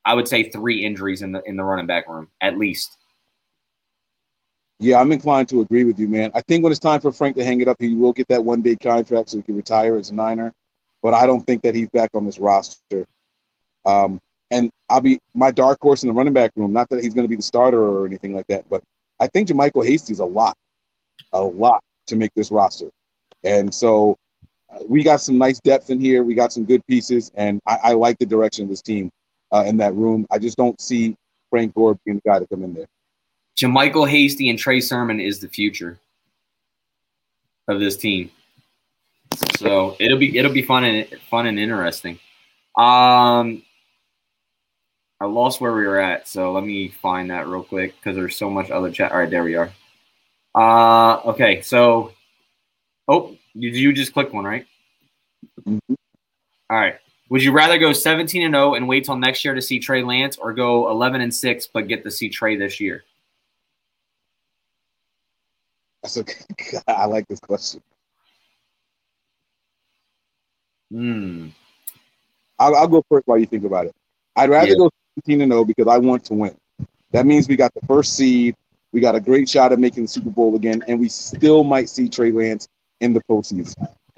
I 0.05 0.13
would 0.13 0.29
say, 0.29 0.49
three 0.49 0.85
injuries 0.85 1.21
in 1.21 1.33
the 1.33 1.43
in 1.45 1.57
the 1.57 1.63
running 1.65 1.85
back 1.85 2.07
room 2.07 2.29
at 2.39 2.57
least. 2.57 2.97
Yeah, 4.79 4.99
I'm 4.99 5.11
inclined 5.11 5.49
to 5.49 5.61
agree 5.61 5.85
with 5.85 5.99
you, 5.99 6.07
man. 6.07 6.31
I 6.35 6.41
think 6.41 6.63
when 6.63 6.71
it's 6.71 6.79
time 6.79 7.01
for 7.01 7.11
Frank 7.11 7.35
to 7.37 7.43
hang 7.45 7.61
it 7.61 7.67
up, 7.67 7.77
he 7.79 7.95
will 7.95 8.13
get 8.13 8.27
that 8.27 8.43
one 8.43 8.61
day 8.61 8.75
contract 8.75 9.29
so 9.29 9.37
he 9.37 9.43
can 9.43 9.55
retire 9.55 9.97
as 9.97 10.11
a 10.11 10.15
Niner. 10.15 10.53
But 11.01 11.13
I 11.15 11.25
don't 11.25 11.41
think 11.47 11.63
that 11.63 11.75
he's 11.75 11.89
back 11.89 12.11
on 12.13 12.25
this 12.25 12.39
roster. 12.39 13.07
Um, 13.85 14.19
and 14.51 14.69
I'll 14.89 15.01
be 15.01 15.19
my 15.33 15.51
dark 15.51 15.79
horse 15.81 16.03
in 16.03 16.07
the 16.09 16.13
running 16.13 16.33
back 16.33 16.51
room. 16.55 16.73
Not 16.73 16.89
that 16.89 17.03
he's 17.03 17.13
going 17.13 17.25
to 17.25 17.29
be 17.29 17.35
the 17.35 17.41
starter 17.41 17.81
or 17.81 18.05
anything 18.05 18.35
like 18.35 18.47
that, 18.47 18.69
but 18.69 18.83
I 19.19 19.27
think 19.27 19.49
JaMycal 19.49 19.85
Hasty's 19.85 20.19
a 20.19 20.25
lot, 20.25 20.55
a 21.33 21.41
lot 21.41 21.83
to 22.07 22.15
make 22.15 22.31
this 22.35 22.51
roster. 22.51 22.89
And 23.43 23.73
so 23.73 24.15
uh, 24.73 24.79
we 24.87 25.03
got 25.03 25.21
some 25.21 25.37
nice 25.37 25.59
depth 25.59 25.89
in 25.89 25.99
here. 25.99 26.23
We 26.23 26.35
got 26.35 26.53
some 26.53 26.65
good 26.65 26.85
pieces, 26.87 27.31
and 27.35 27.61
I, 27.67 27.77
I 27.83 27.93
like 27.93 28.17
the 28.19 28.25
direction 28.25 28.63
of 28.63 28.69
this 28.69 28.81
team 28.81 29.11
uh, 29.51 29.63
in 29.65 29.77
that 29.77 29.95
room. 29.95 30.27
I 30.31 30.39
just 30.39 30.57
don't 30.57 30.79
see 30.81 31.15
Frank 31.49 31.73
Gore 31.75 31.97
being 32.05 32.21
the 32.23 32.29
guy 32.29 32.39
to 32.39 32.47
come 32.47 32.63
in 32.63 32.73
there. 32.73 32.87
JaMycal 33.57 34.07
Hasty 34.07 34.49
and 34.49 34.59
Trey 34.59 34.79
Sermon 34.79 35.19
is 35.19 35.39
the 35.39 35.47
future 35.47 35.99
of 37.67 37.79
this 37.79 37.97
team. 37.97 38.31
So 39.57 39.95
it'll 39.99 40.19
be 40.19 40.37
it'll 40.37 40.53
be 40.53 40.61
fun 40.61 40.83
and 40.83 41.07
fun 41.29 41.47
and 41.47 41.59
interesting. 41.59 42.19
Um, 42.77 43.63
I 45.19 45.25
lost 45.25 45.59
where 45.59 45.73
we 45.73 45.87
were 45.87 45.99
at, 45.99 46.27
so 46.27 46.53
let 46.53 46.63
me 46.63 46.89
find 46.89 47.31
that 47.31 47.47
real 47.47 47.63
quick 47.63 47.95
because 47.95 48.15
there's 48.15 48.37
so 48.37 48.49
much 48.49 48.69
other 48.69 48.91
chat. 48.91 49.11
All 49.11 49.17
right, 49.17 49.29
there 49.29 49.43
we 49.43 49.55
are. 49.55 49.71
Uh, 50.53 51.17
okay, 51.25 51.61
so 51.61 52.13
oh, 53.07 53.35
did 53.59 53.75
you 53.75 53.91
just 53.93 54.13
click 54.13 54.31
one 54.31 54.45
right? 54.45 54.65
All 55.67 55.87
right. 56.69 56.95
Would 57.29 57.43
you 57.43 57.51
rather 57.51 57.77
go 57.77 57.91
17 57.91 58.43
and 58.43 58.53
0 58.53 58.75
and 58.75 58.87
wait 58.87 59.03
till 59.03 59.17
next 59.17 59.43
year 59.43 59.53
to 59.53 59.61
see 59.61 59.79
Trey 59.79 60.03
Lance, 60.03 60.37
or 60.37 60.53
go 60.53 60.89
11 60.89 61.21
and 61.21 61.33
6 61.33 61.67
but 61.67 61.87
get 61.87 62.03
to 62.03 62.11
see 62.11 62.29
Trey 62.29 62.55
this 62.55 62.79
year? 62.79 63.03
That's 66.01 66.17
okay. 66.17 66.41
I 66.87 67.05
like 67.05 67.27
this 67.27 67.39
question. 67.39 67.81
Hmm. 70.91 71.49
I'll, 72.59 72.75
I'll, 72.75 72.87
go 72.87 73.03
first 73.09 73.27
while 73.27 73.37
you 73.37 73.45
think 73.45 73.65
about 73.65 73.85
it. 73.85 73.95
I'd 74.35 74.49
rather 74.49 74.69
yeah. 74.69 74.75
go 74.77 74.89
17 75.25 75.41
and 75.41 75.51
0 75.51 75.65
because 75.65 75.87
I 75.87 75.97
want 75.97 76.23
to 76.25 76.33
win. 76.33 76.55
That 77.11 77.25
means 77.25 77.47
we 77.47 77.55
got 77.55 77.73
the 77.73 77.85
first 77.85 78.15
seed. 78.15 78.55
We 78.93 79.01
got 79.01 79.15
a 79.15 79.19
great 79.19 79.49
shot 79.49 79.71
at 79.71 79.79
making 79.79 80.03
the 80.03 80.07
Super 80.07 80.29
Bowl 80.29 80.55
again, 80.55 80.83
and 80.87 80.99
we 80.99 81.09
still 81.09 81.63
might 81.63 81.89
see 81.89 82.07
Trey 82.07 82.31
Lance 82.31 82.67
in 83.01 83.13
the 83.13 83.21
postseason. 83.29 83.75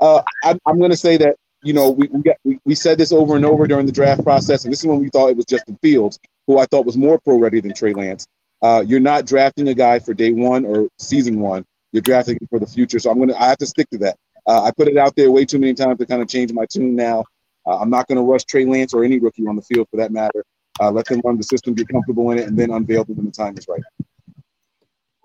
uh, 0.00 0.22
I, 0.44 0.58
I'm 0.66 0.78
going 0.78 0.90
to 0.90 0.96
say 0.96 1.16
that 1.18 1.36
you 1.62 1.72
know 1.72 1.90
we 1.90 2.08
we, 2.08 2.22
got, 2.22 2.36
we 2.44 2.58
we 2.64 2.74
said 2.74 2.98
this 2.98 3.12
over 3.12 3.36
and 3.36 3.44
over 3.44 3.66
during 3.66 3.86
the 3.86 3.92
draft 3.92 4.22
process, 4.22 4.64
and 4.64 4.72
this 4.72 4.80
is 4.80 4.86
when 4.86 5.00
we 5.00 5.08
thought 5.08 5.28
it 5.28 5.36
was 5.36 5.46
Justin 5.46 5.78
Fields, 5.82 6.18
who 6.46 6.58
I 6.58 6.66
thought 6.66 6.86
was 6.86 6.96
more 6.96 7.18
pro 7.18 7.38
ready 7.38 7.60
than 7.60 7.74
Trey 7.74 7.92
Lance. 7.92 8.26
Uh, 8.64 8.80
you're 8.80 8.98
not 8.98 9.26
drafting 9.26 9.68
a 9.68 9.74
guy 9.74 9.98
for 9.98 10.14
day 10.14 10.32
one 10.32 10.64
or 10.64 10.88
season 10.98 11.38
one. 11.38 11.66
You're 11.92 12.00
drafting 12.00 12.38
for 12.48 12.58
the 12.58 12.66
future. 12.66 12.98
So 12.98 13.10
I'm 13.10 13.18
gonna 13.18 13.36
I 13.36 13.48
have 13.48 13.58
to 13.58 13.66
stick 13.66 13.90
to 13.90 13.98
that. 13.98 14.16
Uh, 14.46 14.62
I 14.62 14.70
put 14.70 14.88
it 14.88 14.96
out 14.96 15.14
there 15.16 15.30
way 15.30 15.44
too 15.44 15.58
many 15.58 15.74
times 15.74 15.98
to 15.98 16.06
kind 16.06 16.22
of 16.22 16.28
change 16.28 16.50
my 16.50 16.64
tune 16.64 16.96
now. 16.96 17.24
Uh, 17.66 17.78
I'm 17.78 17.90
not 17.90 18.08
going 18.08 18.16
to 18.16 18.22
rush 18.22 18.44
Trey 18.44 18.64
Lance 18.64 18.94
or 18.94 19.04
any 19.04 19.18
rookie 19.18 19.46
on 19.46 19.56
the 19.56 19.62
field 19.62 19.86
for 19.90 19.98
that 19.98 20.12
matter. 20.12 20.44
Uh, 20.80 20.90
let 20.90 21.04
them 21.06 21.20
run 21.24 21.36
the 21.36 21.42
system, 21.42 21.74
get 21.74 21.88
comfortable 21.88 22.30
in 22.30 22.38
it, 22.38 22.48
and 22.48 22.58
then 22.58 22.70
unveil 22.70 23.04
them 23.04 23.16
when 23.16 23.26
the 23.26 23.32
time 23.32 23.56
is 23.58 23.68
right. 23.68 23.82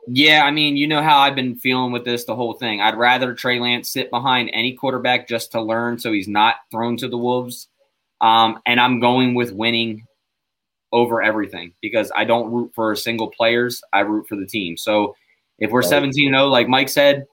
Yeah, 0.08 0.44
I 0.44 0.52
mean, 0.52 0.76
you 0.76 0.88
know 0.88 1.02
how 1.02 1.20
I've 1.20 1.36
been 1.36 1.56
feeling 1.56 1.92
with 1.92 2.04
this 2.04 2.26
the 2.26 2.36
whole 2.36 2.54
thing. 2.54 2.82
I'd 2.82 2.98
rather 2.98 3.34
Trey 3.34 3.60
Lance 3.60 3.90
sit 3.90 4.10
behind 4.10 4.50
any 4.54 4.74
quarterback 4.74 5.28
just 5.28 5.52
to 5.54 5.62
learn 5.62 5.98
so 6.00 6.12
he's 6.12 6.28
not 6.28 6.56
thrown 6.72 6.98
to 6.98 7.08
the 7.08 7.18
wolves. 7.18 7.68
Um, 8.20 8.60
and 8.66 8.80
I'm 8.80 9.00
going 9.00 9.34
with 9.34 9.54
winning 9.54 10.06
over 10.92 11.22
everything 11.22 11.74
because 11.82 12.12
I 12.16 12.26
don't 12.26 12.52
root 12.52 12.72
for 12.74 12.96
single 12.96 13.28
players. 13.30 13.82
I 13.94 14.02
root 14.02 14.28
for 14.28 14.36
the 14.36 14.46
team. 14.46 14.78
So 14.78 15.16
if 15.60 15.72
we're 15.72 15.82
17 15.82 16.32
0, 16.32 16.48
like 16.48 16.68
Mike 16.68 16.90
said, 16.90 17.28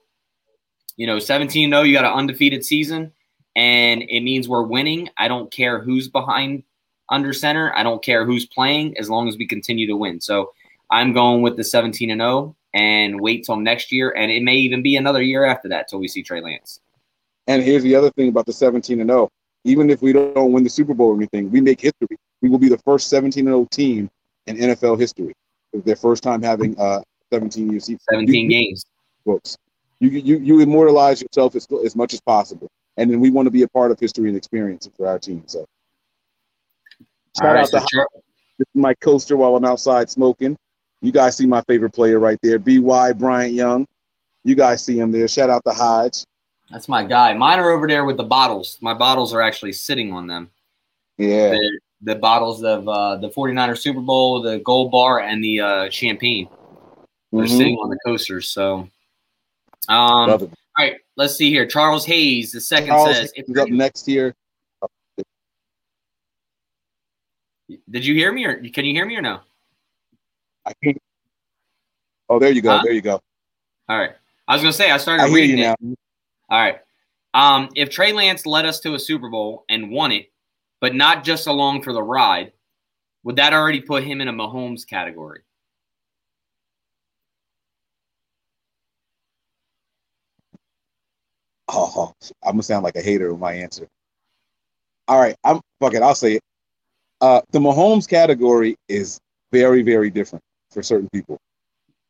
you 0.96 1.06
know, 1.06 1.18
17 1.18 1.70
0, 1.70 1.82
you 1.82 1.94
got 1.94 2.04
an 2.04 2.12
undefeated 2.12 2.64
season 2.64 3.12
and 3.54 4.02
it 4.02 4.20
means 4.20 4.48
we're 4.48 4.62
winning. 4.62 5.08
I 5.16 5.28
don't 5.28 5.50
care 5.50 5.80
who's 5.80 6.08
behind 6.08 6.62
under 7.08 7.32
center. 7.32 7.74
I 7.74 7.82
don't 7.82 8.02
care 8.02 8.24
who's 8.24 8.46
playing 8.46 8.98
as 8.98 9.08
long 9.08 9.28
as 9.28 9.36
we 9.36 9.46
continue 9.46 9.86
to 9.86 9.96
win. 9.96 10.20
So 10.20 10.52
I'm 10.90 11.12
going 11.12 11.42
with 11.42 11.56
the 11.56 11.64
17 11.64 12.10
and 12.10 12.20
0 12.20 12.54
and 12.74 13.20
wait 13.20 13.44
till 13.44 13.56
next 13.56 13.90
year. 13.90 14.10
And 14.10 14.30
it 14.30 14.42
may 14.42 14.56
even 14.56 14.82
be 14.82 14.96
another 14.96 15.22
year 15.22 15.44
after 15.44 15.68
that 15.70 15.88
till 15.88 15.98
we 15.98 16.08
see 16.08 16.22
Trey 16.22 16.40
Lance. 16.40 16.80
And 17.46 17.62
here's 17.62 17.82
the 17.82 17.94
other 17.94 18.10
thing 18.10 18.28
about 18.28 18.46
the 18.46 18.52
17 18.52 19.00
and 19.00 19.08
0. 19.08 19.30
Even 19.64 19.90
if 19.90 20.02
we 20.02 20.12
don't 20.12 20.52
win 20.52 20.62
the 20.62 20.70
Super 20.70 20.94
Bowl 20.94 21.08
or 21.08 21.16
anything, 21.16 21.50
we 21.50 21.60
make 21.60 21.80
history. 21.80 22.18
We 22.46 22.50
will 22.50 22.58
be 22.58 22.68
the 22.68 22.78
first 22.78 23.08
17 23.08 23.48
and 23.48 23.52
0 23.52 23.66
team 23.72 24.08
in 24.46 24.56
NFL 24.56 25.00
history. 25.00 25.34
It's 25.72 25.84
their 25.84 25.96
first 25.96 26.22
time 26.22 26.40
having 26.40 26.78
uh 26.78 27.00
17 27.32 27.72
years. 27.72 27.90
17 28.10 28.28
you, 28.28 28.48
games. 28.48 28.86
Books. 29.24 29.58
You, 29.98 30.10
you 30.10 30.38
you 30.38 30.60
immortalize 30.60 31.20
yourself 31.20 31.56
as, 31.56 31.66
as 31.84 31.96
much 31.96 32.14
as 32.14 32.20
possible. 32.20 32.70
And 32.98 33.10
then 33.10 33.18
we 33.18 33.30
want 33.30 33.46
to 33.46 33.50
be 33.50 33.62
a 33.62 33.68
part 33.68 33.90
of 33.90 33.98
history 33.98 34.28
and 34.28 34.36
experience 34.36 34.88
for 34.96 35.08
our 35.08 35.18
team. 35.18 35.42
So 35.46 35.66
shout 37.36 37.54
right, 37.54 37.62
out 37.62 37.68
so 37.68 37.80
to 37.80 37.86
sure. 37.92 38.06
this 38.58 38.68
is 38.72 38.80
my 38.80 38.94
coaster 38.94 39.36
while 39.36 39.56
I'm 39.56 39.64
outside 39.64 40.08
smoking. 40.08 40.56
You 41.00 41.10
guys 41.10 41.36
see 41.36 41.46
my 41.46 41.62
favorite 41.62 41.90
player 41.90 42.20
right 42.20 42.38
there, 42.44 42.60
BY 42.60 43.12
Bryant 43.14 43.54
Young. 43.54 43.88
You 44.44 44.54
guys 44.54 44.84
see 44.84 45.00
him 45.00 45.10
there. 45.10 45.26
Shout 45.26 45.50
out 45.50 45.64
to 45.66 45.72
Hodge. 45.72 46.24
That's 46.70 46.88
my 46.88 47.02
guy. 47.02 47.34
Mine 47.34 47.58
are 47.58 47.70
over 47.70 47.88
there 47.88 48.04
with 48.04 48.16
the 48.16 48.24
bottles. 48.24 48.78
My 48.80 48.94
bottles 48.94 49.34
are 49.34 49.42
actually 49.42 49.72
sitting 49.72 50.12
on 50.12 50.28
them. 50.28 50.50
Yeah. 51.18 51.50
The, 51.50 51.80
the 52.06 52.14
bottles 52.14 52.62
of 52.62 52.88
uh, 52.88 53.16
the 53.16 53.28
49er 53.28 53.76
Super 53.76 54.00
Bowl, 54.00 54.40
the 54.40 54.60
gold 54.60 54.92
bar, 54.92 55.20
and 55.20 55.42
the 55.42 55.60
uh, 55.60 55.90
champagne. 55.90 56.48
They're 57.32 57.44
Mhm. 57.44 57.48
sitting 57.58 57.76
on 57.76 57.90
the 57.90 57.98
coasters. 58.06 58.48
So, 58.48 58.88
um, 59.88 60.30
all 60.30 60.48
right, 60.78 60.98
let's 61.16 61.34
see 61.34 61.50
here. 61.50 61.66
Charles 61.66 62.06
Hayes, 62.06 62.52
the 62.52 62.60
second 62.60 62.90
Charles 62.90 63.16
says, 63.16 63.32
is 63.34 63.58
up 63.58 63.68
next 63.68 64.06
here. 64.06 64.34
"Did 67.90 68.06
you 68.06 68.14
hear 68.14 68.30
me 68.30 68.44
or 68.44 68.54
can 68.70 68.84
you 68.84 68.92
hear 68.92 69.04
me 69.04 69.16
or 69.16 69.22
no?" 69.22 69.40
I 70.64 70.72
can't. 70.82 70.96
Oh, 72.28 72.38
there 72.38 72.52
you 72.52 72.62
go. 72.62 72.76
Huh? 72.76 72.82
There 72.84 72.92
you 72.92 73.02
go. 73.02 73.20
All 73.88 73.98
right, 73.98 74.12
I 74.46 74.54
was 74.54 74.62
gonna 74.62 74.72
say 74.72 74.92
I 74.92 74.96
started 74.98 75.24
I 75.24 75.26
hear 75.26 75.34
reading 75.36 75.58
you 75.58 75.64
it. 75.64 75.76
now. 75.80 75.96
All 76.50 76.60
right. 76.60 76.78
Um, 77.34 77.68
if 77.74 77.90
Trey 77.90 78.12
Lance 78.12 78.46
led 78.46 78.64
us 78.64 78.78
to 78.80 78.94
a 78.94 78.98
Super 78.98 79.28
Bowl 79.28 79.64
and 79.68 79.90
won 79.90 80.12
it, 80.12 80.30
but 80.86 80.94
not 80.94 81.24
just 81.24 81.48
along 81.48 81.82
for 81.82 81.92
the 81.92 82.00
ride, 82.00 82.52
would 83.24 83.34
that 83.34 83.52
already 83.52 83.80
put 83.80 84.04
him 84.04 84.20
in 84.20 84.28
a 84.28 84.32
Mahomes 84.32 84.86
category? 84.86 85.40
Oh, 91.66 92.14
I'm 92.44 92.52
gonna 92.52 92.62
sound 92.62 92.84
like 92.84 92.94
a 92.94 93.02
hater 93.02 93.32
with 93.32 93.40
my 93.40 93.52
answer. 93.52 93.88
All 95.08 95.18
right, 95.18 95.34
I'm 95.42 95.60
fuck 95.80 95.94
it. 95.94 96.02
I'll 96.02 96.14
say 96.14 96.34
it. 96.34 96.42
Uh, 97.20 97.40
the 97.50 97.58
Mahomes 97.58 98.08
category 98.08 98.76
is 98.88 99.18
very, 99.50 99.82
very 99.82 100.08
different 100.08 100.44
for 100.70 100.84
certain 100.84 101.08
people. 101.12 101.40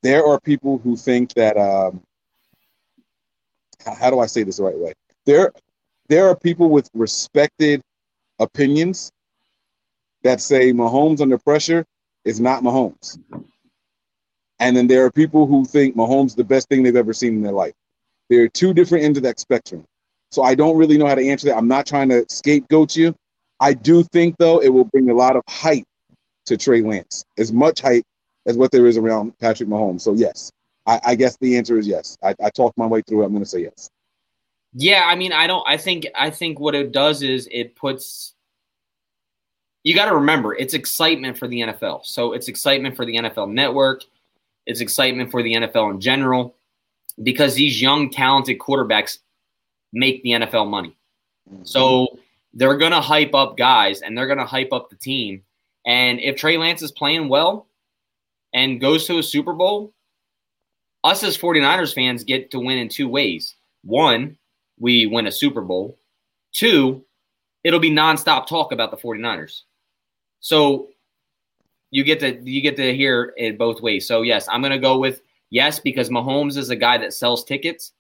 There 0.03 0.27
are 0.27 0.39
people 0.39 0.77
who 0.77 0.99
think 0.99 1.33
that. 1.33 1.57
Um, 1.57 2.03
how, 3.87 4.11
do 4.11 4.21
I 4.21 4.27
say 4.27 4.43
this 4.43 4.59
the 4.59 4.65
right 4.65 4.77
way? 4.77 4.93
There, 5.25 5.51
there 6.09 6.29
are 6.29 6.37
people 6.37 6.69
with 6.69 6.91
respected 6.93 7.81
opinions 8.39 9.13
that 10.23 10.41
say 10.41 10.73
Mahomes 10.73 11.21
under 11.21 11.39
pressure 11.39 11.85
is 12.25 12.41
not 12.41 12.63
Mahomes, 12.63 13.19
and 14.59 14.77
then 14.77 14.87
there 14.87 15.05
are 15.05 15.11
people 15.11 15.47
who 15.47 15.65
think 15.65 15.97
Mahomes 15.97 16.35
the 16.35 16.45
best 16.45 16.69
thing 16.69 16.83
they've 16.83 16.97
ever 16.97 17.13
seen 17.13 17.35
in 17.35 17.43
their 17.43 17.53
life. 17.53 17.75
There 18.29 18.43
are 18.43 18.49
two 18.49 18.75
different 18.75 19.05
ends 19.05 19.19
of 19.19 19.25
that 19.25 19.39
spectrum. 19.39 19.85
So 20.31 20.43
I 20.43 20.55
don't 20.55 20.77
really 20.77 20.99
know 20.99 21.07
how 21.07 21.15
to 21.15 21.27
answer 21.27 21.49
that. 21.49 21.57
I'm 21.57 21.69
not 21.69 21.87
trying 21.87 22.09
to 22.09 22.25
scapegoat 22.29 22.97
you. 22.97 23.15
I 23.61 23.75
do 23.75 24.03
think 24.03 24.37
though 24.39 24.61
it 24.61 24.69
will 24.69 24.85
bring 24.85 25.09
a 25.11 25.15
lot 25.15 25.37
of 25.37 25.43
hype 25.49 25.85
to 26.47 26.57
Trey 26.57 26.83
Lance, 26.83 27.25
as 27.39 27.53
much 27.53 27.81
hype 27.81 28.05
as 28.47 28.57
what 28.57 28.71
there 28.71 28.87
is 28.87 28.97
around 28.97 29.39
Patrick 29.39 29.69
Mahomes. 29.69 30.03
So 30.03 30.15
yes, 30.15 30.51
I, 30.87 31.01
I 31.05 31.15
guess 31.15 31.37
the 31.39 31.57
answer 31.57 31.79
is 31.79 31.87
yes. 31.87 32.17
I, 32.23 32.35
I 32.43 32.51
talked 32.51 32.79
my 32.79 32.87
way 32.87 33.03
through 33.03 33.23
it. 33.23 33.27
I'm 33.27 33.33
going 33.33 33.45
to 33.45 33.49
say 33.49 33.63
yes. 33.63 33.91
Yeah, 34.79 35.03
I 35.07 35.15
mean, 35.15 35.33
I 35.33 35.47
don't. 35.47 35.65
I 35.67 35.79
think. 35.79 36.07
I 36.15 36.29
think 36.29 36.61
what 36.61 36.75
it 36.75 36.93
does 36.93 37.23
is 37.23 37.49
it 37.51 37.75
puts. 37.77 38.35
You 39.85 39.95
got 39.95 40.07
to 40.07 40.17
remember, 40.17 40.55
it's 40.55 40.75
excitement 40.75 41.39
for 41.39 41.49
the 41.49 41.61
NFL. 41.61 42.05
So 42.05 42.33
it's 42.33 42.49
excitement 42.49 42.97
for 42.97 43.07
the 43.07 43.17
NFL 43.17 43.53
Network. 43.53 44.03
It's 44.67 44.81
excitement 44.81 45.31
for 45.31 45.43
the 45.43 45.55
NFL 45.55 45.93
in 45.93 46.01
general, 46.01 46.57
because 47.23 47.55
these 47.55 47.81
young, 47.81 48.11
talented 48.11 48.59
quarterbacks 48.59 49.19
make 49.93 50.23
the 50.23 50.31
NFL 50.31 50.69
money. 50.69 50.97
So 51.63 52.19
they're 52.53 52.77
to 52.93 53.01
hype 53.01 53.35
up 53.35 53.57
guys 53.57 54.03
and 54.03 54.19
they're 54.19 54.27
to 54.39 54.45
hype 54.45 54.73
up 54.73 54.91
the 54.91 54.97
team. 54.97 55.43
And 55.87 56.19
if 56.21 56.37
Trey 56.37 56.59
Lance 56.59 56.83
is 56.83 56.91
playing 56.91 57.29
well 57.29 57.69
and 58.53 58.81
goes 58.81 59.07
to 59.07 59.19
a 59.19 59.23
Super 59.23 59.53
Bowl, 59.53 59.93
us 61.05 61.23
as 61.23 61.39
49ers 61.39 61.95
fans 61.95 62.25
get 62.25 62.51
to 62.51 62.59
win 62.59 62.79
in 62.79 62.89
two 62.89 63.09
ways. 63.09 63.55
One, 63.85 64.37
we 64.79 65.07
win 65.07 65.27
a 65.27 65.33
Super 65.33 65.63
Bowl. 65.63 65.99
Two, 66.53 67.05
it'll 67.65 67.81
be 67.81 67.91
nonstop 67.91 68.47
talk 68.47 68.73
about 68.73 68.91
the 68.91 68.97
49ers. 68.97 69.63
So 70.41 70.89
you 71.91 72.05
get 72.05 72.21
to 72.21 72.41
you 72.43 72.61
get 72.61 72.77
to 72.77 72.95
hear 72.95 73.35
it 73.37 73.59
both 73.59 73.81
ways. 73.81 74.07
So 74.07 74.23
yes, 74.23 74.49
I'm 74.49 74.61
to 74.73 74.79
go 74.79 74.99
with 74.99 75.23
yes 75.51 75.79
because 75.81 76.11
Mahomes 76.11 76.57
is 76.57 76.71
a 76.71 76.77
guy 76.77 76.99
that 76.99 77.15
sells 77.15 77.45
tickets 77.45 77.93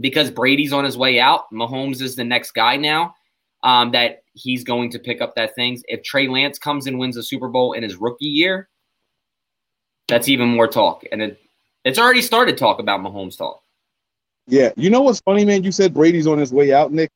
because 0.00 0.30
Brady's 0.30 0.72
on 0.72 0.84
his 0.84 0.96
way 0.96 1.20
out. 1.20 1.50
Mahomes 1.52 2.00
is 2.00 2.16
the 2.16 2.24
next 2.24 2.52
guy 2.52 2.76
now 2.76 3.14
um, 3.62 3.92
that 3.92 4.22
he's 4.34 4.64
going 4.64 4.90
to 4.90 4.98
pick 4.98 5.20
up 5.20 5.34
that 5.36 5.54
things. 5.54 5.82
If 5.86 6.02
Trey 6.02 6.28
Lance 6.28 6.58
comes 6.58 6.86
and 6.86 6.98
wins 6.98 7.16
a 7.16 7.22
Super 7.22 7.48
Bowl 7.48 7.72
in 7.72 7.82
his 7.82 7.96
rookie 7.96 8.26
year, 8.26 8.68
that's 10.08 10.28
even 10.28 10.48
more 10.48 10.68
talk. 10.68 11.04
And 11.12 11.22
it, 11.22 11.40
it's 11.84 11.98
already 11.98 12.22
started 12.22 12.56
talk 12.56 12.80
about 12.80 13.00
Mahomes 13.00 13.36
talk. 13.36 13.61
Yeah, 14.46 14.72
you 14.76 14.90
know 14.90 15.02
what's 15.02 15.20
funny, 15.20 15.44
man? 15.44 15.62
You 15.62 15.72
said 15.72 15.94
Brady's 15.94 16.26
on 16.26 16.38
his 16.38 16.52
way 16.52 16.72
out, 16.72 16.92
Nick. 16.92 17.10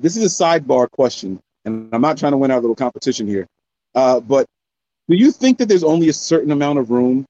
This 0.00 0.16
is 0.16 0.24
a 0.24 0.44
sidebar 0.44 0.90
question, 0.90 1.38
and 1.64 1.88
I'm 1.92 2.00
not 2.00 2.16
trying 2.16 2.32
to 2.32 2.38
win 2.38 2.50
our 2.50 2.60
little 2.60 2.76
competition 2.76 3.26
here. 3.26 3.46
Uh, 3.94 4.20
but 4.20 4.46
do 5.08 5.16
you 5.16 5.30
think 5.30 5.58
that 5.58 5.68
there's 5.68 5.84
only 5.84 6.08
a 6.08 6.12
certain 6.12 6.50
amount 6.50 6.78
of 6.78 6.90
room 6.90 7.26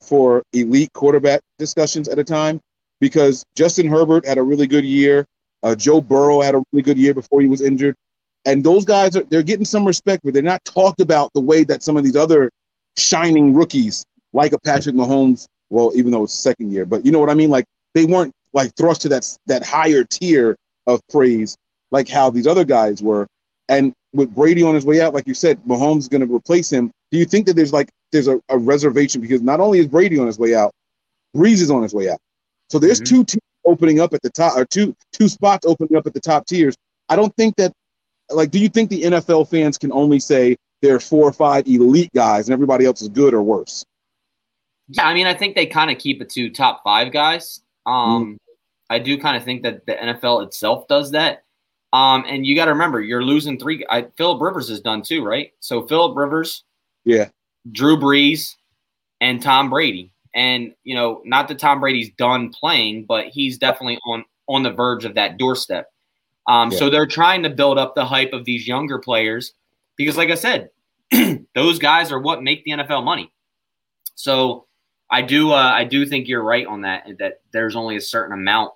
for 0.00 0.42
elite 0.52 0.92
quarterback 0.94 1.40
discussions 1.58 2.08
at 2.08 2.18
a 2.18 2.24
time? 2.24 2.60
Because 3.00 3.44
Justin 3.54 3.86
Herbert 3.86 4.26
had 4.26 4.36
a 4.36 4.42
really 4.42 4.66
good 4.66 4.84
year. 4.84 5.24
Uh, 5.62 5.74
Joe 5.74 6.00
Burrow 6.00 6.40
had 6.40 6.54
a 6.54 6.62
really 6.72 6.82
good 6.82 6.98
year 6.98 7.14
before 7.14 7.40
he 7.40 7.46
was 7.46 7.60
injured, 7.60 7.94
and 8.44 8.64
those 8.64 8.84
guys 8.84 9.16
are 9.16 9.22
they're 9.24 9.42
getting 9.42 9.64
some 9.64 9.86
respect, 9.86 10.22
but 10.24 10.34
they're 10.34 10.42
not 10.42 10.64
talked 10.64 11.00
about 11.00 11.32
the 11.34 11.40
way 11.40 11.64
that 11.64 11.82
some 11.82 11.96
of 11.96 12.02
these 12.02 12.16
other 12.16 12.50
shining 12.96 13.54
rookies, 13.54 14.04
like 14.32 14.52
a 14.52 14.58
Patrick 14.58 14.96
Mahomes, 14.96 15.46
well, 15.70 15.92
even 15.94 16.10
though 16.12 16.24
it's 16.24 16.34
second 16.34 16.72
year, 16.72 16.84
but 16.84 17.04
you 17.06 17.12
know 17.12 17.18
what 17.20 17.30
I 17.30 17.34
mean? 17.34 17.50
Like 17.50 17.64
they 17.94 18.04
weren't 18.04 18.32
like 18.52 18.74
thrust 18.76 19.02
to 19.02 19.08
that 19.10 19.26
that 19.46 19.64
higher 19.64 20.04
tier 20.04 20.56
of 20.86 21.00
praise 21.08 21.56
like 21.90 22.08
how 22.08 22.30
these 22.30 22.46
other 22.46 22.64
guys 22.64 23.02
were. 23.02 23.26
And 23.68 23.92
with 24.12 24.34
Brady 24.34 24.62
on 24.64 24.74
his 24.74 24.84
way 24.84 25.00
out, 25.00 25.14
like 25.14 25.26
you 25.26 25.34
said, 25.34 25.62
Mahomes 25.64 25.98
is 25.98 26.08
going 26.08 26.26
to 26.26 26.34
replace 26.34 26.70
him. 26.72 26.90
Do 27.12 27.18
you 27.18 27.24
think 27.24 27.46
that 27.46 27.54
there's 27.54 27.72
like 27.72 27.88
there's 28.12 28.28
a, 28.28 28.40
a 28.48 28.58
reservation 28.58 29.20
because 29.20 29.42
not 29.42 29.60
only 29.60 29.78
is 29.78 29.86
Brady 29.86 30.18
on 30.18 30.26
his 30.26 30.38
way 30.38 30.54
out, 30.54 30.72
Brees 31.36 31.60
is 31.62 31.70
on 31.70 31.82
his 31.82 31.94
way 31.94 32.08
out. 32.10 32.18
So 32.70 32.78
there's 32.78 33.00
Mhm. 33.00 33.06
two 33.06 33.24
teams 33.24 33.42
opening 33.64 34.00
up 34.00 34.14
at 34.14 34.22
the 34.22 34.30
top, 34.30 34.56
or 34.56 34.64
two 34.64 34.94
two 35.12 35.28
spots 35.28 35.66
opening 35.66 35.96
up 35.96 36.06
at 36.06 36.14
the 36.14 36.20
top 36.20 36.46
tiers. 36.46 36.74
I 37.08 37.16
don't 37.16 37.34
think 37.36 37.56
that 37.56 37.72
like. 38.30 38.50
Do 38.50 38.58
you 38.58 38.68
think 38.68 38.90
the 38.90 39.02
NFL 39.02 39.48
fans 39.48 39.78
can 39.78 39.92
only 39.92 40.18
say 40.20 40.56
there 40.82 40.94
are 40.96 41.00
four 41.00 41.28
or 41.28 41.32
five 41.32 41.66
elite 41.66 42.10
guys 42.14 42.48
and 42.48 42.52
everybody 42.52 42.84
else 42.86 43.02
is 43.02 43.08
good 43.08 43.34
or 43.34 43.42
worse? 43.42 43.84
Yeah, 44.92 45.06
I 45.06 45.14
mean, 45.14 45.26
I 45.26 45.34
think 45.34 45.54
they 45.54 45.66
kind 45.66 45.90
of 45.90 45.98
keep 45.98 46.20
it 46.20 46.30
to 46.30 46.50
top 46.50 46.82
five 46.82 47.12
guys. 47.12 47.60
Um, 47.86 48.38
I 48.88 48.98
do 48.98 49.18
kind 49.18 49.36
of 49.36 49.44
think 49.44 49.62
that 49.62 49.86
the 49.86 49.94
NFL 49.94 50.44
itself 50.46 50.88
does 50.88 51.12
that. 51.12 51.44
Um, 51.92 52.24
and 52.26 52.46
you 52.46 52.54
got 52.54 52.66
to 52.66 52.72
remember, 52.72 53.00
you're 53.00 53.22
losing 53.22 53.58
three. 53.58 53.84
I, 53.88 54.06
Philip 54.16 54.40
Rivers 54.40 54.70
is 54.70 54.80
done 54.80 55.02
too, 55.02 55.24
right? 55.24 55.52
So 55.60 55.86
Philip 55.86 56.16
Rivers, 56.16 56.64
Yeah, 57.04 57.28
Drew 57.70 57.96
Brees, 57.96 58.56
and 59.20 59.42
Tom 59.42 59.70
Brady. 59.70 60.12
And 60.34 60.74
you 60.84 60.94
know, 60.94 61.22
not 61.24 61.48
that 61.48 61.58
Tom 61.58 61.80
Brady's 61.80 62.10
done 62.10 62.50
playing, 62.50 63.06
but 63.06 63.26
he's 63.26 63.58
definitely 63.58 63.98
on 64.06 64.24
on 64.48 64.62
the 64.62 64.70
verge 64.70 65.04
of 65.04 65.14
that 65.14 65.38
doorstep. 65.38 65.90
Um, 66.46 66.70
Yeah. 66.70 66.78
So 66.78 66.90
they're 66.90 67.06
trying 67.06 67.42
to 67.42 67.50
build 67.50 67.78
up 67.78 67.94
the 67.94 68.04
hype 68.04 68.32
of 68.32 68.44
these 68.44 68.66
younger 68.66 68.98
players 68.98 69.52
because, 69.96 70.16
like 70.16 70.30
I 70.30 70.34
said, 70.34 70.70
those 71.54 71.78
guys 71.80 72.12
are 72.12 72.20
what 72.20 72.42
make 72.42 72.64
the 72.64 72.72
NFL 72.72 73.04
money. 73.04 73.32
So 74.14 74.66
I 75.10 75.22
do 75.22 75.50
uh, 75.52 75.56
I 75.74 75.84
do 75.84 76.06
think 76.06 76.28
you're 76.28 76.42
right 76.42 76.66
on 76.66 76.82
that. 76.82 77.06
That 77.18 77.40
there's 77.52 77.76
only 77.76 77.96
a 77.96 78.00
certain 78.00 78.32
amount 78.32 78.72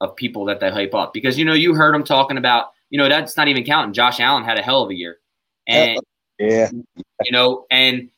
of 0.00 0.16
people 0.16 0.44
that 0.46 0.60
they 0.60 0.70
hype 0.70 0.94
up 0.94 1.12
because 1.12 1.38
you 1.38 1.44
know 1.44 1.54
you 1.54 1.74
heard 1.74 1.94
them 1.94 2.04
talking 2.04 2.36
about 2.36 2.72
you 2.90 2.98
know 2.98 3.08
that's 3.08 3.36
not 3.36 3.48
even 3.48 3.64
counting. 3.64 3.92
Josh 3.92 4.20
Allen 4.20 4.44
had 4.44 4.58
a 4.58 4.62
hell 4.62 4.82
of 4.82 4.90
a 4.90 4.94
year, 4.94 5.18
and 5.66 5.98
yeah, 6.38 6.70
you 7.24 7.32
know, 7.32 7.66
and 7.70 8.10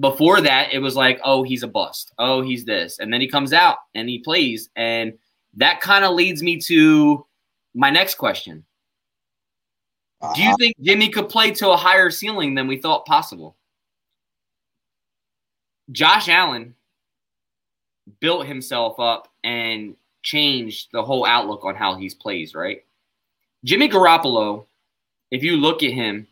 before 0.00 0.40
that, 0.40 0.72
it 0.72 0.78
was 0.78 0.96
like, 0.96 1.20
oh, 1.24 1.42
he's 1.42 1.62
a 1.62 1.68
bust. 1.68 2.12
Oh, 2.18 2.42
he's 2.42 2.64
this. 2.64 2.98
And 2.98 3.12
then 3.12 3.20
he 3.20 3.28
comes 3.28 3.52
out 3.52 3.76
and 3.94 4.08
he 4.08 4.18
plays. 4.20 4.70
And 4.74 5.12
that 5.56 5.80
kind 5.80 6.04
of 6.04 6.14
leads 6.14 6.42
me 6.42 6.58
to 6.62 7.26
my 7.74 7.90
next 7.90 8.14
question. 8.14 8.64
Do 10.34 10.42
you 10.42 10.50
Uh, 10.50 10.56
think 10.56 10.76
Jimmy 10.80 11.08
could 11.08 11.28
play 11.28 11.50
to 11.52 11.70
a 11.70 11.76
higher 11.76 12.08
ceiling 12.10 12.54
than 12.54 12.68
we 12.68 12.78
thought 12.78 13.04
possible? 13.06 13.56
Josh 15.90 16.28
Allen 16.28 16.74
built 18.20 18.46
himself 18.46 18.98
up 18.98 19.28
and 19.44 19.96
changed 20.22 20.88
the 20.92 21.02
whole 21.02 21.26
outlook 21.26 21.64
on 21.64 21.74
how 21.74 21.96
he's 21.96 22.14
plays, 22.14 22.54
right? 22.54 22.84
Jimmy 23.64 23.88
Garoppolo, 23.88 24.66
if 25.30 25.42
you 25.42 25.56
look 25.56 25.82
at 25.82 25.92
him, 25.92 26.26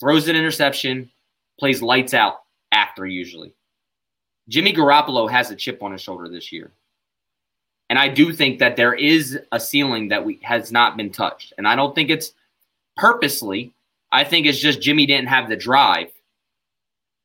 throws 0.00 0.28
an 0.28 0.36
interception, 0.36 1.10
plays 1.58 1.82
lights 1.82 2.14
out 2.14 2.42
after 2.72 3.06
usually. 3.06 3.52
Jimmy 4.48 4.72
Garoppolo 4.72 5.30
has 5.30 5.50
a 5.50 5.56
chip 5.56 5.82
on 5.82 5.92
his 5.92 6.00
shoulder 6.00 6.28
this 6.28 6.52
year. 6.52 6.70
And 7.88 7.98
I 7.98 8.08
do 8.08 8.32
think 8.32 8.58
that 8.58 8.76
there 8.76 8.94
is 8.94 9.38
a 9.52 9.60
ceiling 9.60 10.08
that 10.08 10.24
we 10.24 10.40
has 10.42 10.72
not 10.72 10.96
been 10.96 11.10
touched. 11.10 11.52
And 11.56 11.68
I 11.68 11.76
don't 11.76 11.94
think 11.94 12.10
it's 12.10 12.32
purposely. 12.96 13.72
I 14.12 14.24
think 14.24 14.46
it's 14.46 14.58
just 14.58 14.82
Jimmy 14.82 15.06
didn't 15.06 15.28
have 15.28 15.48
the 15.48 15.56
drive 15.56 16.10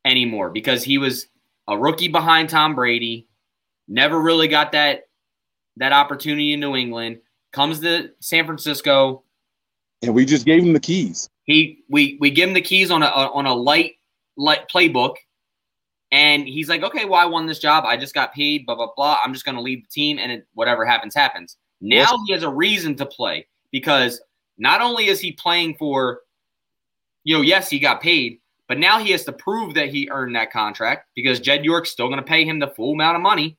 anymore 0.06 0.50
because 0.50 0.84
he 0.84 0.98
was 0.98 1.28
a 1.68 1.78
rookie 1.78 2.08
behind 2.08 2.50
Tom 2.50 2.76
Brady, 2.76 3.28
never 3.92 4.20
really 4.20 4.48
got 4.48 4.72
that 4.72 5.04
that 5.78 5.92
opportunity 5.92 6.54
in 6.54 6.60
New 6.60 6.76
England, 6.76 7.20
comes 7.52 7.80
to 7.82 8.12
San 8.20 8.46
Francisco, 8.46 9.24
and 10.02 10.14
we 10.14 10.26
just 10.26 10.46
gave 10.46 10.64
him 10.64 10.74
the 10.74 10.80
keys. 10.80 11.30
He 11.44 11.84
we 11.90 12.18
we 12.20 12.32
give 12.32 12.50
him 12.50 12.54
the 12.54 12.62
keys 12.62 12.90
on 12.90 13.04
a 13.04 13.08
on 13.08 13.46
a 13.46 13.54
light 13.54 13.96
light 14.38 14.70
playbook, 14.70 15.16
and 16.12 16.48
he's 16.48 16.70
like, 16.70 16.84
okay, 16.84 17.06
well, 17.06 17.20
I 17.20 17.26
won 17.26 17.46
this 17.46 17.60
job. 17.60 17.84
I 17.86 17.98
just 17.98 18.14
got 18.14 18.34
paid. 18.34 18.66
Blah 18.66 18.76
blah 18.76 18.90
blah. 18.96 19.18
I'm 19.24 19.34
just 19.34 19.46
going 19.46 19.56
to 19.56 19.62
lead 19.62 19.84
the 19.84 19.90
team, 19.90 20.18
and 20.18 20.32
it, 20.32 20.48
whatever 20.54 20.86
happens, 20.86 21.14
happens. 21.14 21.58
Now 21.82 22.18
he 22.26 22.34
has 22.34 22.44
a 22.44 22.50
reason 22.50 22.96
to 22.96 23.06
play 23.06 23.48
because 23.72 24.22
not 24.58 24.82
only 24.82 25.08
is 25.08 25.20
he 25.20 25.32
playing 25.32 25.76
for, 25.76 26.22
you 27.24 27.36
know, 27.36 27.42
yes, 27.42 27.70
he 27.70 27.80
got 27.80 28.02
paid, 28.02 28.40
but 28.68 28.78
now 28.78 29.00
he 29.00 29.12
has 29.12 29.26
to 29.26 29.34
prove 29.34 29.74
that 29.74 29.90
he 29.90 30.08
earned 30.12 30.36
that 30.36 30.52
contract 30.52 31.08
because 31.16 31.40
Jed 31.40 31.66
York's 31.66 31.90
still 31.90 32.08
going 32.08 32.20
to 32.20 32.26
pay 32.26 32.46
him 32.46 32.60
the 32.60 32.68
full 32.68 32.94
amount 32.94 33.16
of 33.16 33.24
money, 33.24 33.58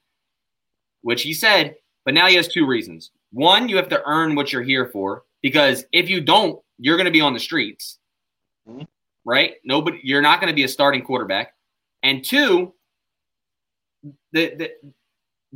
which 1.02 1.22
he 1.22 1.34
said. 1.34 1.76
But 2.04 2.14
now 2.14 2.26
he 2.26 2.34
has 2.34 2.48
two 2.48 2.66
reasons. 2.66 3.10
One, 3.32 3.68
you 3.68 3.76
have 3.76 3.88
to 3.90 4.02
earn 4.04 4.34
what 4.34 4.52
you're 4.52 4.62
here 4.62 4.86
for 4.86 5.24
because 5.40 5.84
if 5.92 6.08
you 6.08 6.20
don't, 6.20 6.60
you're 6.78 6.96
going 6.96 7.06
to 7.06 7.12
be 7.12 7.20
on 7.20 7.32
the 7.32 7.40
streets, 7.40 7.98
mm-hmm. 8.68 8.82
right? 9.24 9.54
Nobody, 9.64 10.00
you're 10.02 10.22
not 10.22 10.40
going 10.40 10.50
to 10.50 10.56
be 10.56 10.64
a 10.64 10.68
starting 10.68 11.02
quarterback. 11.02 11.54
And 12.02 12.24
two, 12.24 12.74
the, 14.32 14.54
the 14.56 14.70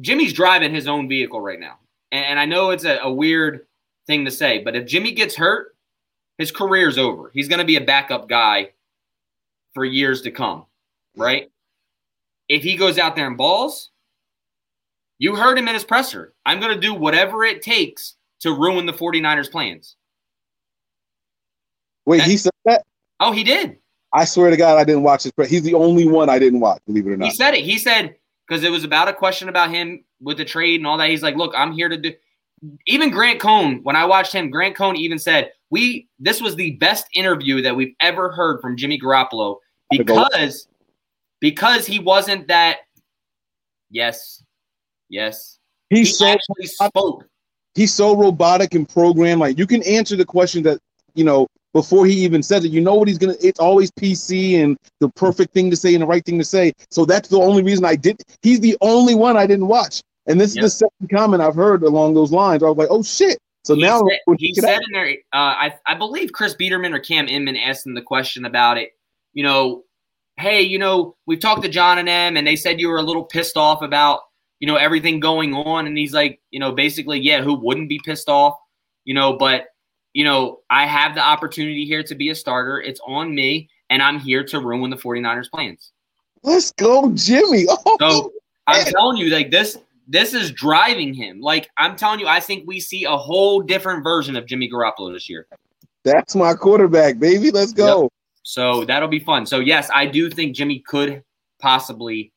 Jimmy's 0.01 0.33
driving 0.33 0.73
his 0.73 0.87
own 0.87 1.09
vehicle 1.09 1.41
right 1.41 1.59
now, 1.59 1.79
and 2.13 2.39
I 2.39 2.45
know 2.45 2.71
it's 2.71 2.85
a, 2.85 2.99
a 2.99 3.13
weird 3.13 3.67
thing 4.07 4.25
to 4.25 4.31
say, 4.31 4.63
but 4.63 4.77
if 4.77 4.87
Jimmy 4.87 5.13
gets 5.13 5.35
hurt, 5.35 5.75
his 6.39 6.53
career's 6.53 6.99
over. 6.99 7.31
He's 7.35 7.49
going 7.49 7.59
to 7.59 7.65
be 7.65 7.77
a 7.77 7.81
backup 7.81 8.29
guy 8.29 8.71
for 9.75 9.85
years 9.85 10.23
to 10.23 10.31
come, 10.31 10.67
right? 11.17 11.51
If 12.49 12.63
he 12.63 12.77
goes 12.77 12.99
out 12.99 13.17
there 13.17 13.27
and 13.27 13.37
balls, 13.37 13.91
you 15.19 15.35
heard 15.37 15.59
him 15.59 15.69
in 15.69 15.75
his 15.75 15.85
presser. 15.85 16.35
I'm 16.45 16.61
going 16.61 16.75
to 16.75 16.81
do 16.81 16.95
whatever 16.95 17.45
it 17.45 17.63
takes 17.63 18.17
to 18.41 18.53
ruin 18.53 18.87
the 18.87 18.93
49ers' 18.93 19.51
plans. 19.51 19.97
Wait, 22.05 22.23
he 22.23 22.37
said 22.37 22.53
that? 22.65 22.85
Oh, 23.21 23.33
he 23.33 23.43
did. 23.43 23.79
I 24.13 24.25
swear 24.25 24.51
to 24.51 24.57
God, 24.57 24.79
I 24.79 24.85
didn't 24.85 25.03
watch 25.03 25.25
his. 25.25 25.33
press. 25.33 25.51
He's 25.51 25.63
the 25.63 25.75
only 25.75 26.07
one 26.07 26.29
I 26.29 26.39
didn't 26.39 26.61
watch. 26.61 26.81
Believe 26.87 27.07
it 27.07 27.11
or 27.11 27.17
not. 27.17 27.27
He 27.27 27.35
said 27.35 27.55
it. 27.55 27.65
He 27.65 27.79
said 27.79 28.17
because 28.47 28.65
it 28.65 28.71
was 28.71 28.85
about 28.85 29.09
a 29.09 29.13
question 29.13 29.49
about 29.49 29.71
him 29.71 30.05
with 30.21 30.37
the 30.39 30.45
trade 30.45 30.81
and 30.81 30.87
all 30.87 30.97
that. 30.99 31.11
He's 31.11 31.23
like, 31.23 31.37
"Look, 31.37 31.53
I'm 31.57 31.73
here 31.73 31.89
to 31.89 31.97
do." 31.97 32.15
Even 32.87 33.11
Grant 33.11 33.41
Cohn, 33.41 33.81
when 33.83 33.97
I 33.97 34.05
watched 34.05 34.33
him, 34.33 34.51
Grant 34.51 34.77
Cohn 34.77 34.97
even 34.97 35.19
said, 35.19 35.53
"We 35.71 36.09
this 36.19 36.41
was 36.41 36.57
the 36.57 36.73
best 36.73 37.07
interview 37.15 37.61
that 37.63 37.75
we've 37.75 37.95
ever 38.01 38.31
heard 38.31 38.61
from 38.61 38.77
Jimmy 38.77 38.99
Garoppolo 38.99 39.59
because 39.91 40.69
because 41.41 41.87
he 41.87 41.99
wasn't 41.99 42.49
that." 42.49 42.79
Yes, 43.91 44.43
yes. 45.09 45.59
He's 45.91 46.09
he 46.09 46.15
so 46.15 46.27
actually 46.27 46.67
spoke 46.67 47.25
he's 47.77 47.93
so 47.93 48.17
robotic 48.17 48.75
and 48.75 48.89
programmed. 48.89 49.41
Like 49.41 49.57
you 49.57 49.67
can 49.67 49.83
answer 49.85 50.17
the 50.17 50.25
question 50.25 50.65
that 50.65 50.81
you 51.15 51.23
know 51.23 51.47
before 51.73 52.07
he 52.07 52.15
even 52.25 52.43
says 52.43 52.65
it. 52.65 52.73
You 52.73 52.81
know 52.81 52.97
what 52.97 53.07
he's 53.07 53.19
gonna. 53.19 53.37
It's 53.41 53.61
always 53.61 53.93
PC 53.93 54.63
and 54.63 54.77
the 54.99 55.09
perfect 55.11 55.55
thing 55.55 55.71
to 55.71 55.77
say 55.77 55.95
and 55.95 56.03
the 56.03 56.07
right 56.07 56.25
thing 56.25 56.39
to 56.39 56.45
say. 56.45 56.73
So 56.91 57.05
that's 57.05 57.29
the 57.29 57.39
only 57.39 57.63
reason 57.63 57.85
I 57.85 57.95
did. 57.95 58.21
He's 58.43 58.59
the 58.59 58.77
only 58.81 59.15
one 59.15 59.37
I 59.37 59.47
didn't 59.47 59.69
watch. 59.69 60.03
And 60.27 60.41
this 60.41 60.57
yep. 60.57 60.65
is 60.65 60.73
the 60.73 60.89
second 60.89 61.17
comment 61.17 61.41
I've 61.41 61.55
heard 61.55 61.85
along 61.85 62.15
those 62.15 62.33
lines. 62.33 62.65
I 62.65 62.69
was 62.69 62.77
like, 62.77 62.89
oh 62.91 63.05
shit. 63.05 63.39
So 63.65 63.75
he 63.75 63.83
now 63.83 64.01
said, 64.01 64.37
he 64.39 64.55
said 64.55 64.81
in 64.87 64.93
there, 64.93 65.11
uh, 65.33 65.37
I, 65.37 65.75
I 65.87 65.95
believe 65.95 66.33
Chris 66.33 66.55
Biderman 66.55 66.95
or 66.95 67.01
Cam 67.01 67.27
Inman 67.27 67.57
asked 67.57 67.85
him 67.85 67.95
the 67.95 68.03
question 68.03 68.45
about 68.45 68.79
it. 68.79 68.93
You 69.35 69.43
know, 69.43 69.83
hey, 70.37 70.63
you 70.63 70.79
know, 70.79 71.17
we've 71.27 71.41
talked 71.41 71.63
to 71.63 71.69
John 71.69 71.99
and 71.99 72.07
them, 72.07 72.37
and 72.37 72.47
they 72.47 72.55
said 72.55 72.81
you 72.81 72.89
were 72.89 72.99
a 72.99 73.03
little 73.03 73.25
pissed 73.25 73.57
off 73.57 73.83
about 73.83 74.21
you 74.61 74.67
know, 74.67 74.77
everything 74.77 75.21
going 75.21 75.55
on. 75.55 75.87
And 75.87 75.97
he's 75.97 76.13
like, 76.13 76.41
you 76.51 76.61
know, 76.61 76.73
basically, 76.73 77.21
yeah, 77.21 77.43
who 77.43 77.55
wouldn't 77.55 77.89
be 77.89 78.01
pissed 78.05 78.29
off? 78.29 78.57
You 79.05 79.15
know, 79.15 79.35
but, 79.35 79.67
you 80.13 80.25
know, 80.25 80.61
I 80.71 80.87
have 80.87 81.15
the 81.15 81.21
opportunity 81.21 81.85
here 81.85 82.03
to 82.03 82.15
be 82.15 82.31
a 82.31 82.35
starter. 82.35 82.81
It's 82.81 83.01
on 83.07 83.35
me, 83.35 83.69
and 83.91 84.03
I'm 84.03 84.19
here 84.19 84.45
to 84.45 84.61
ruin 84.61 84.91
the 84.91 84.97
49ers 84.97 85.51
plans. 85.51 85.93
Let's 86.43 86.73
go, 86.73 87.13
Jimmy. 87.15 87.67
Oh, 87.87 87.97
so 88.01 88.33
I'm 88.67 88.85
man. 88.85 88.93
telling 88.93 89.17
you, 89.19 89.31
like 89.31 89.51
this, 89.51 89.79
this 90.09 90.35
is 90.35 90.51
driving 90.53 91.15
him. 91.15 91.41
Like 91.41 91.69
I'm 91.79 91.97
telling 91.97 92.21
you, 92.21 92.27
I 92.27 92.41
think 92.41 92.65
we 92.67 92.81
see 92.81 93.05
a 93.05 93.17
whole 93.17 93.61
different 93.61 94.03
version 94.03 94.37
of 94.37 94.47
Jimmy 94.47 94.71
Garoppolo 94.71 95.13
this 95.13 95.29
year. 95.29 95.47
That's 96.05 96.35
my 96.35 96.55
quarterback, 96.55 97.19
baby. 97.19 97.51
Let's 97.51 97.73
go. 97.73 98.03
Yep. 98.03 98.13
So 98.43 98.85
that'll 98.85 99.09
be 99.09 99.19
fun. 99.19 99.47
So 99.47 99.59
yes, 99.61 99.91
I 99.93 100.07
do 100.07 100.31
think 100.31 100.55
Jimmy 100.55 100.81
could 100.87 101.23
possibly 101.61 102.33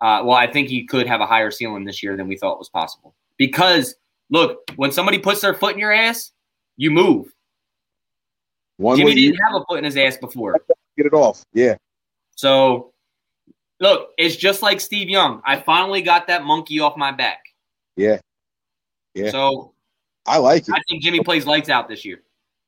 uh, 0.00 0.22
well, 0.24 0.36
I 0.36 0.46
think 0.46 0.68
he 0.68 0.84
could 0.84 1.06
have 1.06 1.20
a 1.20 1.26
higher 1.26 1.50
ceiling 1.50 1.84
this 1.84 2.02
year 2.02 2.16
than 2.16 2.28
we 2.28 2.36
thought 2.36 2.58
was 2.58 2.68
possible. 2.68 3.14
Because 3.36 3.96
look, 4.30 4.70
when 4.76 4.92
somebody 4.92 5.18
puts 5.18 5.40
their 5.40 5.54
foot 5.54 5.74
in 5.74 5.78
your 5.78 5.92
ass, 5.92 6.32
you 6.76 6.90
move. 6.90 7.32
One 8.76 8.96
Jimmy 8.96 9.14
didn't 9.14 9.34
you- 9.34 9.40
have 9.42 9.60
a 9.60 9.64
foot 9.68 9.78
in 9.78 9.84
his 9.84 9.96
ass 9.96 10.16
before. 10.16 10.56
Get 10.96 11.06
it 11.06 11.12
off. 11.12 11.44
Yeah. 11.52 11.76
So 12.36 12.92
look, 13.80 14.10
it's 14.18 14.36
just 14.36 14.62
like 14.62 14.80
Steve 14.80 15.08
Young. 15.08 15.42
I 15.44 15.60
finally 15.60 16.02
got 16.02 16.26
that 16.28 16.44
monkey 16.44 16.80
off 16.80 16.96
my 16.96 17.12
back. 17.12 17.40
Yeah. 17.96 18.18
Yeah. 19.14 19.30
So 19.30 19.72
I 20.26 20.38
like 20.38 20.68
it. 20.68 20.74
I 20.74 20.80
think 20.88 21.02
Jimmy 21.02 21.20
plays 21.20 21.46
lights 21.46 21.68
out 21.68 21.88
this 21.88 22.04
year. 22.04 22.22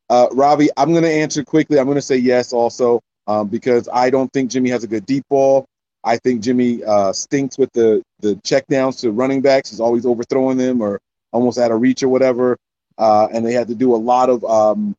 Uh, 0.08 0.26
Robbie, 0.32 0.70
I'm 0.76 0.90
going 0.90 1.04
to 1.04 1.10
answer 1.10 1.44
quickly. 1.44 1.78
I'm 1.78 1.84
going 1.84 1.96
to 1.96 2.02
say 2.02 2.16
yes 2.16 2.52
also 2.52 3.00
um, 3.28 3.46
because 3.46 3.88
I 3.92 4.10
don't 4.10 4.32
think 4.32 4.50
Jimmy 4.50 4.70
has 4.70 4.82
a 4.82 4.88
good 4.88 5.06
deep 5.06 5.24
ball. 5.28 5.66
I 6.04 6.16
think 6.16 6.42
Jimmy 6.42 6.82
uh, 6.84 7.12
stinks 7.12 7.58
with 7.58 7.72
the 7.72 8.02
the 8.20 8.34
checkdowns 8.36 9.00
to 9.00 9.10
running 9.10 9.40
backs. 9.40 9.70
He's 9.70 9.80
always 9.80 10.06
overthrowing 10.06 10.56
them 10.56 10.80
or 10.80 11.00
almost 11.32 11.58
out 11.58 11.70
of 11.70 11.80
reach 11.80 12.02
or 12.02 12.08
whatever. 12.08 12.56
Uh, 12.98 13.28
and 13.32 13.44
they 13.46 13.52
had 13.52 13.68
to 13.68 13.74
do 13.74 13.94
a 13.94 13.96
lot 13.96 14.28
of 14.28 14.44
um, 14.44 14.94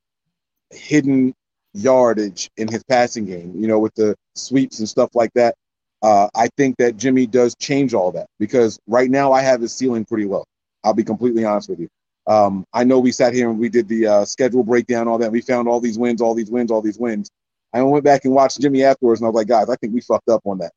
hidden 0.72 1.34
yardage 1.74 2.50
in 2.58 2.68
his 2.68 2.84
passing 2.84 3.26
game. 3.26 3.54
You 3.56 3.68
know, 3.68 3.80
with 3.80 3.94
the 3.96 4.16
sweeps 4.36 4.80
and 4.80 4.90
stuff 4.90 5.10
like 5.16 5.32
that. 5.34 5.56
Uh, 6.04 6.28
I 6.34 6.48
think 6.58 6.78
that 6.78 6.98
Jimmy 6.98 7.28
does 7.28 7.56
change 7.58 7.94
all 7.94 8.12
that 8.14 8.26
because 8.40 8.80
right 8.88 9.10
now 9.10 9.32
I 9.32 9.42
have 9.44 9.62
his 9.62 9.72
ceiling 9.72 10.04
pretty 10.04 10.26
low. 10.26 10.44
I'll 10.84 10.96
be 10.96 11.04
completely 11.04 11.46
honest 11.46 11.70
with 11.70 11.80
you. 11.80 11.90
Um, 12.28 12.66
I 12.74 12.84
know 12.84 13.00
we 13.00 13.12
sat 13.12 13.34
here 13.34 13.50
and 13.50 13.60
we 13.60 13.70
did 13.70 13.88
the 13.88 14.08
uh, 14.08 14.26
schedule 14.26 14.64
breakdown, 14.64 15.08
all 15.08 15.20
that. 15.20 15.32
We 15.32 15.42
found 15.42 15.68
all 15.68 15.80
these 15.80 16.00
wins, 16.00 16.22
all 16.22 16.34
these 16.34 16.50
wins, 16.50 16.72
all 16.72 16.82
these 16.82 16.98
wins. 16.98 17.30
I 17.74 17.82
went 17.84 18.04
back 18.04 18.26
and 18.26 18.34
watched 18.34 18.60
Jimmy 18.60 18.84
afterwards, 18.84 19.22
and 19.22 19.28
I 19.28 19.30
was 19.30 19.36
like, 19.36 19.48
guys, 19.48 19.70
I 19.70 19.76
think 19.76 19.94
we 19.94 20.02
fucked 20.02 20.30
up 20.30 20.42
on 20.46 20.58
that. 20.58 20.74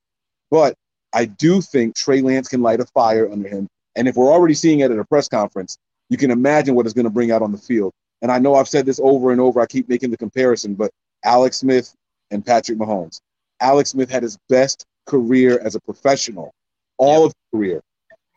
But 0.51 0.75
I 1.13 1.27
do 1.27 1.61
think 1.61 1.95
Trey 1.95 2.21
Lance 2.21 2.49
can 2.49 2.63
light 2.63 2.81
a 2.81 2.87
fire 2.87 3.31
under 3.31 3.49
him. 3.49 3.69
And 3.97 4.09
if 4.09 4.17
we're 4.17 4.33
already 4.33 4.55
seeing 4.55 4.81
it 4.81 4.91
at 4.91 4.99
a 4.99 5.05
press 5.05 5.29
conference, 5.29 5.79
you 6.09 6.19
can 6.19 6.31
imagine 6.31 6.75
what 6.75 6.87
it's 6.87 6.95
going 6.95 7.05
to 7.05 7.11
bring 7.11 7.31
out 7.31 7.43
on 7.43 7.53
the 7.53 7.59
field. 7.59 7.93
And 8.23 8.31
I 8.31 8.39
know 8.39 8.55
I've 8.55 8.69
said 8.69 8.87
this 8.87 9.01
over 9.03 9.33
and 9.33 9.41
over. 9.41 9.61
I 9.61 9.67
keep 9.67 9.89
making 9.89 10.11
the 10.11 10.17
comparison, 10.17 10.75
but 10.75 10.91
Alex 11.25 11.59
Smith 11.59 11.95
and 12.31 12.45
Patrick 12.45 12.79
Mahomes. 12.79 13.21
Alex 13.61 13.91
Smith 13.91 14.11
had 14.11 14.23
his 14.23 14.39
best 14.49 14.85
career 15.07 15.61
as 15.63 15.75
a 15.75 15.81
professional, 15.81 16.53
all 16.99 17.25
of 17.25 17.33
his 17.33 17.59
career 17.59 17.83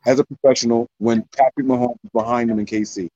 as 0.05 0.19
a 0.19 0.25
professional 0.25 0.87
when 0.99 1.23
Patrick 1.35 1.65
Mahomes 1.65 1.97
was 2.03 2.11
behind 2.13 2.49
him 2.49 2.59
in 2.59 2.65
KC. 2.65 3.09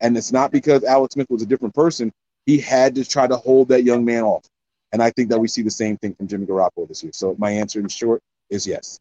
And 0.00 0.16
it's 0.16 0.32
not 0.32 0.50
because 0.50 0.84
Alex 0.84 1.14
Smith 1.14 1.28
was 1.30 1.42
a 1.42 1.46
different 1.46 1.74
person. 1.74 2.12
He 2.46 2.58
had 2.58 2.94
to 2.96 3.04
try 3.04 3.26
to 3.26 3.36
hold 3.36 3.68
that 3.68 3.84
young 3.84 4.04
man 4.04 4.22
off. 4.22 4.44
And 4.94 5.02
I 5.02 5.10
think 5.10 5.28
that 5.30 5.40
we 5.40 5.48
see 5.48 5.62
the 5.62 5.72
same 5.72 5.96
thing 5.96 6.14
from 6.14 6.28
Jimmy 6.28 6.46
Garoppolo 6.46 6.86
this 6.86 7.02
year. 7.02 7.10
So 7.12 7.34
my 7.36 7.50
answer 7.50 7.80
in 7.80 7.88
short 7.88 8.22
is 8.48 8.64
yes. 8.64 9.00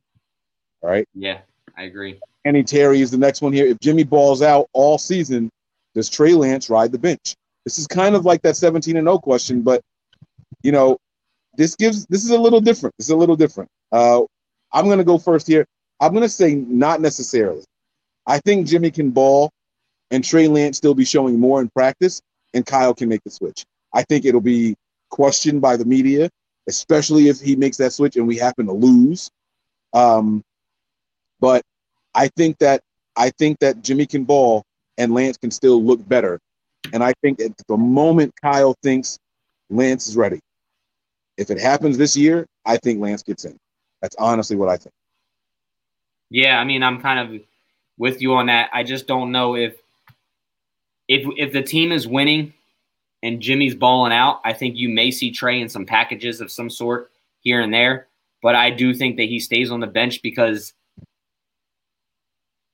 All 0.81 0.89
right. 0.89 1.07
Yeah, 1.13 1.41
I 1.77 1.83
agree. 1.83 2.19
Andy 2.45 2.63
Terry 2.63 2.99
is 3.01 3.11
the 3.11 3.17
next 3.19 3.43
one 3.43 3.53
here. 3.53 3.67
If 3.67 3.79
Jimmy 3.79 4.03
balls 4.03 4.41
out 4.41 4.67
all 4.73 4.97
season, 4.97 5.51
does 5.93 6.09
Trey 6.09 6.33
Lance 6.33 6.67
ride 6.67 6.91
the 6.91 6.97
bench? 6.97 7.35
This 7.63 7.77
is 7.77 7.85
kind 7.85 8.15
of 8.15 8.25
like 8.25 8.41
that 8.41 8.57
17 8.57 8.97
and 8.97 9.05
0 9.05 9.19
question, 9.19 9.61
but 9.61 9.81
you 10.63 10.71
know, 10.71 10.97
this 11.57 11.75
gives 11.75 12.07
this 12.07 12.23
is 12.25 12.31
a 12.31 12.39
little 12.39 12.59
different. 12.59 12.95
This 12.97 13.05
is 13.05 13.11
a 13.11 13.15
little 13.15 13.35
different. 13.35 13.69
Uh, 13.91 14.21
I'm 14.73 14.89
gonna 14.89 15.03
go 15.03 15.19
first 15.19 15.45
here. 15.45 15.63
I'm 15.99 16.11
gonna 16.11 16.27
say 16.27 16.55
not 16.55 17.01
necessarily. 17.01 17.63
I 18.25 18.39
think 18.39 18.65
Jimmy 18.65 18.89
can 18.89 19.11
ball, 19.11 19.51
and 20.09 20.23
Trey 20.23 20.47
Lance 20.47 20.77
still 20.77 20.95
be 20.95 21.05
showing 21.05 21.39
more 21.39 21.61
in 21.61 21.69
practice, 21.69 22.19
and 22.55 22.65
Kyle 22.65 22.95
can 22.95 23.09
make 23.09 23.23
the 23.23 23.29
switch. 23.29 23.63
I 23.93 24.01
think 24.01 24.25
it'll 24.25 24.41
be 24.41 24.75
questioned 25.17 25.61
by 25.61 25.77
the 25.77 25.85
media 25.85 26.29
especially 26.67 27.27
if 27.27 27.39
he 27.39 27.55
makes 27.55 27.77
that 27.77 27.93
switch 27.93 28.15
and 28.15 28.27
we 28.27 28.37
happen 28.37 28.65
to 28.65 28.73
lose. 28.73 29.29
Um, 29.93 30.43
but 31.39 31.63
I 32.15 32.27
think 32.29 32.57
that 32.59 32.81
I 33.15 33.29
think 33.31 33.59
that 33.59 33.81
Jimmy 33.81 34.05
can 34.05 34.23
ball 34.23 34.63
and 34.97 35.13
Lance 35.13 35.37
can 35.37 35.51
still 35.51 35.83
look 35.83 36.07
better. 36.07 36.39
And 36.91 37.03
I 37.03 37.13
think 37.21 37.39
at 37.39 37.51
the 37.67 37.77
moment 37.77 38.33
Kyle 38.41 38.75
thinks 38.81 39.19
Lance 39.69 40.07
is 40.07 40.17
ready. 40.17 40.39
If 41.37 41.49
it 41.49 41.59
happens 41.59 41.97
this 41.97 42.15
year, 42.15 42.45
I 42.65 42.77
think 42.77 42.99
Lance 43.01 43.23
gets 43.23 43.45
in. 43.45 43.57
That's 44.01 44.15
honestly 44.17 44.55
what 44.55 44.69
I 44.69 44.77
think. 44.77 44.93
Yeah, 46.29 46.59
I 46.59 46.63
mean, 46.63 46.83
I'm 46.83 47.01
kind 47.01 47.19
of 47.19 47.41
with 47.97 48.21
you 48.21 48.33
on 48.33 48.47
that. 48.47 48.69
I 48.73 48.83
just 48.83 49.07
don't 49.07 49.31
know 49.31 49.55
if 49.55 49.75
if 51.07 51.27
if 51.37 51.53
the 51.53 51.61
team 51.61 51.91
is 51.91 52.07
winning 52.07 52.53
and 53.23 53.39
Jimmy's 53.39 53.73
balling 53.73 54.11
out, 54.11 54.41
I 54.43 54.51
think 54.53 54.75
you 54.77 54.89
may 54.89 55.09
see 55.09 55.31
Trey 55.31 55.61
in 55.61 55.69
some 55.69 55.85
packages 55.85 56.41
of 56.41 56.51
some 56.51 56.69
sort 56.69 57.09
here 57.39 57.61
and 57.61 57.73
there. 57.73 58.07
But 58.43 58.55
I 58.55 58.69
do 58.69 58.93
think 58.93 59.15
that 59.15 59.29
he 59.29 59.39
stays 59.39 59.71
on 59.71 59.79
the 59.79 59.87
bench 59.87 60.21
because 60.21 60.73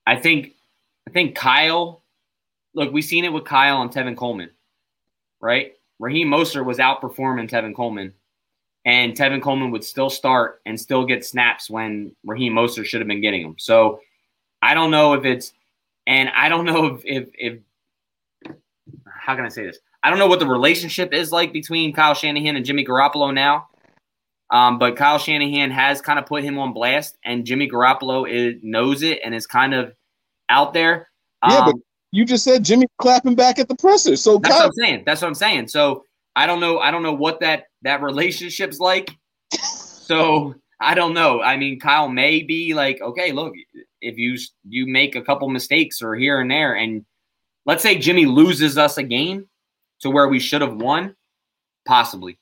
I 0.05 0.17
think 0.17 0.53
I 1.07 1.11
think 1.11 1.35
Kyle. 1.35 2.01
Look, 2.73 2.91
we've 2.91 3.05
seen 3.05 3.25
it 3.25 3.33
with 3.33 3.45
Kyle 3.45 3.81
and 3.81 3.91
Tevin 3.91 4.17
Coleman, 4.17 4.49
right? 5.39 5.73
Raheem 5.99 6.29
Mostert 6.29 6.65
was 6.65 6.77
outperforming 6.77 7.49
Tevin 7.49 7.75
Coleman, 7.75 8.13
and 8.85 9.13
Tevin 9.13 9.41
Coleman 9.41 9.71
would 9.71 9.83
still 9.83 10.09
start 10.09 10.61
and 10.65 10.79
still 10.79 11.05
get 11.05 11.25
snaps 11.25 11.69
when 11.69 12.15
Raheem 12.23 12.53
Mostert 12.53 12.85
should 12.85 13.01
have 13.01 13.07
been 13.07 13.21
getting 13.21 13.43
them. 13.43 13.55
So 13.57 14.01
I 14.61 14.73
don't 14.75 14.91
know 14.91 15.13
if 15.13 15.25
it's, 15.25 15.53
and 16.07 16.29
I 16.29 16.47
don't 16.47 16.65
know 16.65 16.85
if, 16.85 17.05
if, 17.05 17.29
if 17.33 18.55
how 19.05 19.35
can 19.35 19.45
I 19.45 19.49
say 19.49 19.65
this? 19.65 19.79
I 20.03 20.09
don't 20.09 20.19
know 20.19 20.27
what 20.27 20.39
the 20.39 20.47
relationship 20.47 21.13
is 21.13 21.31
like 21.31 21.51
between 21.51 21.93
Kyle 21.93 22.13
Shanahan 22.13 22.55
and 22.55 22.65
Jimmy 22.65 22.85
Garoppolo 22.85 23.33
now. 23.33 23.67
Um, 24.51 24.79
but 24.79 24.95
Kyle 24.95 25.19
Shanahan 25.19 25.69
has 25.71 26.01
kind 26.01 26.17
of 26.17 26.25
put 26.25 26.43
him 26.43 26.57
on 26.57 26.73
blast, 26.73 27.17
and 27.23 27.45
Jimmy 27.45 27.69
Garoppolo 27.69 28.29
is, 28.29 28.59
knows 28.63 29.03
it 29.03 29.19
and 29.23 29.35
is 29.35 29.45
kind 29.45 29.73
of 29.73 29.93
out 30.49 30.73
there. 30.73 31.09
Um, 31.41 31.51
yeah, 31.51 31.65
but 31.65 31.73
um, 31.75 31.83
you 32.11 32.25
just 32.25 32.43
said 32.43 32.63
Jimmy 32.63 32.87
clapping 32.97 33.35
back 33.35 33.59
at 33.59 33.67
the 33.67 33.75
presser. 33.75 34.15
So 34.15 34.39
that's 34.39 34.53
Kyle- 34.53 34.61
what 34.61 34.65
I'm 34.67 34.73
saying. 34.73 35.03
That's 35.05 35.21
what 35.21 35.27
I'm 35.27 35.35
saying. 35.35 35.67
So 35.67 36.03
I 36.35 36.47
don't 36.47 36.59
know. 36.59 36.79
I 36.79 36.89
don't 36.89 37.03
know 37.03 37.13
what 37.13 37.41
that 37.41 37.65
that 37.83 38.01
relationship's 38.01 38.79
like. 38.79 39.11
so 39.51 40.55
I 40.79 40.95
don't 40.95 41.13
know. 41.13 41.41
I 41.41 41.57
mean, 41.57 41.79
Kyle 41.79 42.07
may 42.07 42.41
be 42.41 42.73
like, 42.73 43.01
okay, 43.01 43.31
look, 43.31 43.53
if 44.01 44.17
you 44.17 44.37
you 44.67 44.87
make 44.87 45.15
a 45.15 45.21
couple 45.21 45.49
mistakes 45.49 46.01
or 46.01 46.15
here 46.15 46.39
and 46.39 46.49
there, 46.49 46.73
and 46.73 47.05
let's 47.65 47.83
say 47.83 47.97
Jimmy 47.97 48.25
loses 48.25 48.77
us 48.77 48.97
a 48.97 49.03
game 49.03 49.48
to 50.01 50.09
where 50.09 50.27
we 50.27 50.39
should 50.39 50.61
have 50.61 50.75
won, 50.75 51.15
possibly, 51.85 52.37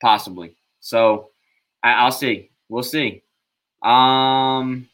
possibly. 0.00 0.56
So 0.80 1.30
I, 1.82 2.04
will 2.04 2.12
see. 2.12 2.50
We'll 2.68 2.82
see. 2.82 3.22
Um, 3.82 4.88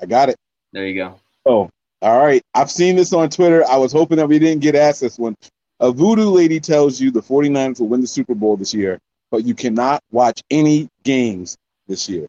I 0.00 0.06
got 0.06 0.28
it. 0.28 0.36
There 0.72 0.86
you 0.86 0.94
go. 0.94 1.20
Oh, 1.46 1.70
all 2.02 2.22
right. 2.22 2.42
I've 2.54 2.70
seen 2.70 2.96
this 2.96 3.12
on 3.12 3.30
Twitter. 3.30 3.64
I 3.66 3.76
was 3.76 3.92
hoping 3.92 4.16
that 4.16 4.28
we 4.28 4.38
didn't 4.38 4.62
get 4.62 4.74
asked 4.74 5.00
this 5.00 5.18
one. 5.18 5.36
A 5.80 5.90
voodoo 5.90 6.28
lady 6.28 6.60
tells 6.60 7.00
you 7.00 7.10
the 7.10 7.22
49ers 7.22 7.80
will 7.80 7.88
win 7.88 8.00
the 8.00 8.06
Super 8.06 8.34
Bowl 8.34 8.56
this 8.56 8.74
year, 8.74 8.98
but 9.30 9.44
you 9.44 9.54
cannot 9.54 10.02
watch 10.10 10.42
any 10.50 10.88
games 11.04 11.56
this 11.88 12.08
year. 12.08 12.26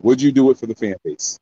Would 0.00 0.20
you 0.20 0.32
do 0.32 0.50
it 0.50 0.58
for 0.58 0.66
the 0.66 0.74
fan 0.74 0.96
base? 1.04 1.38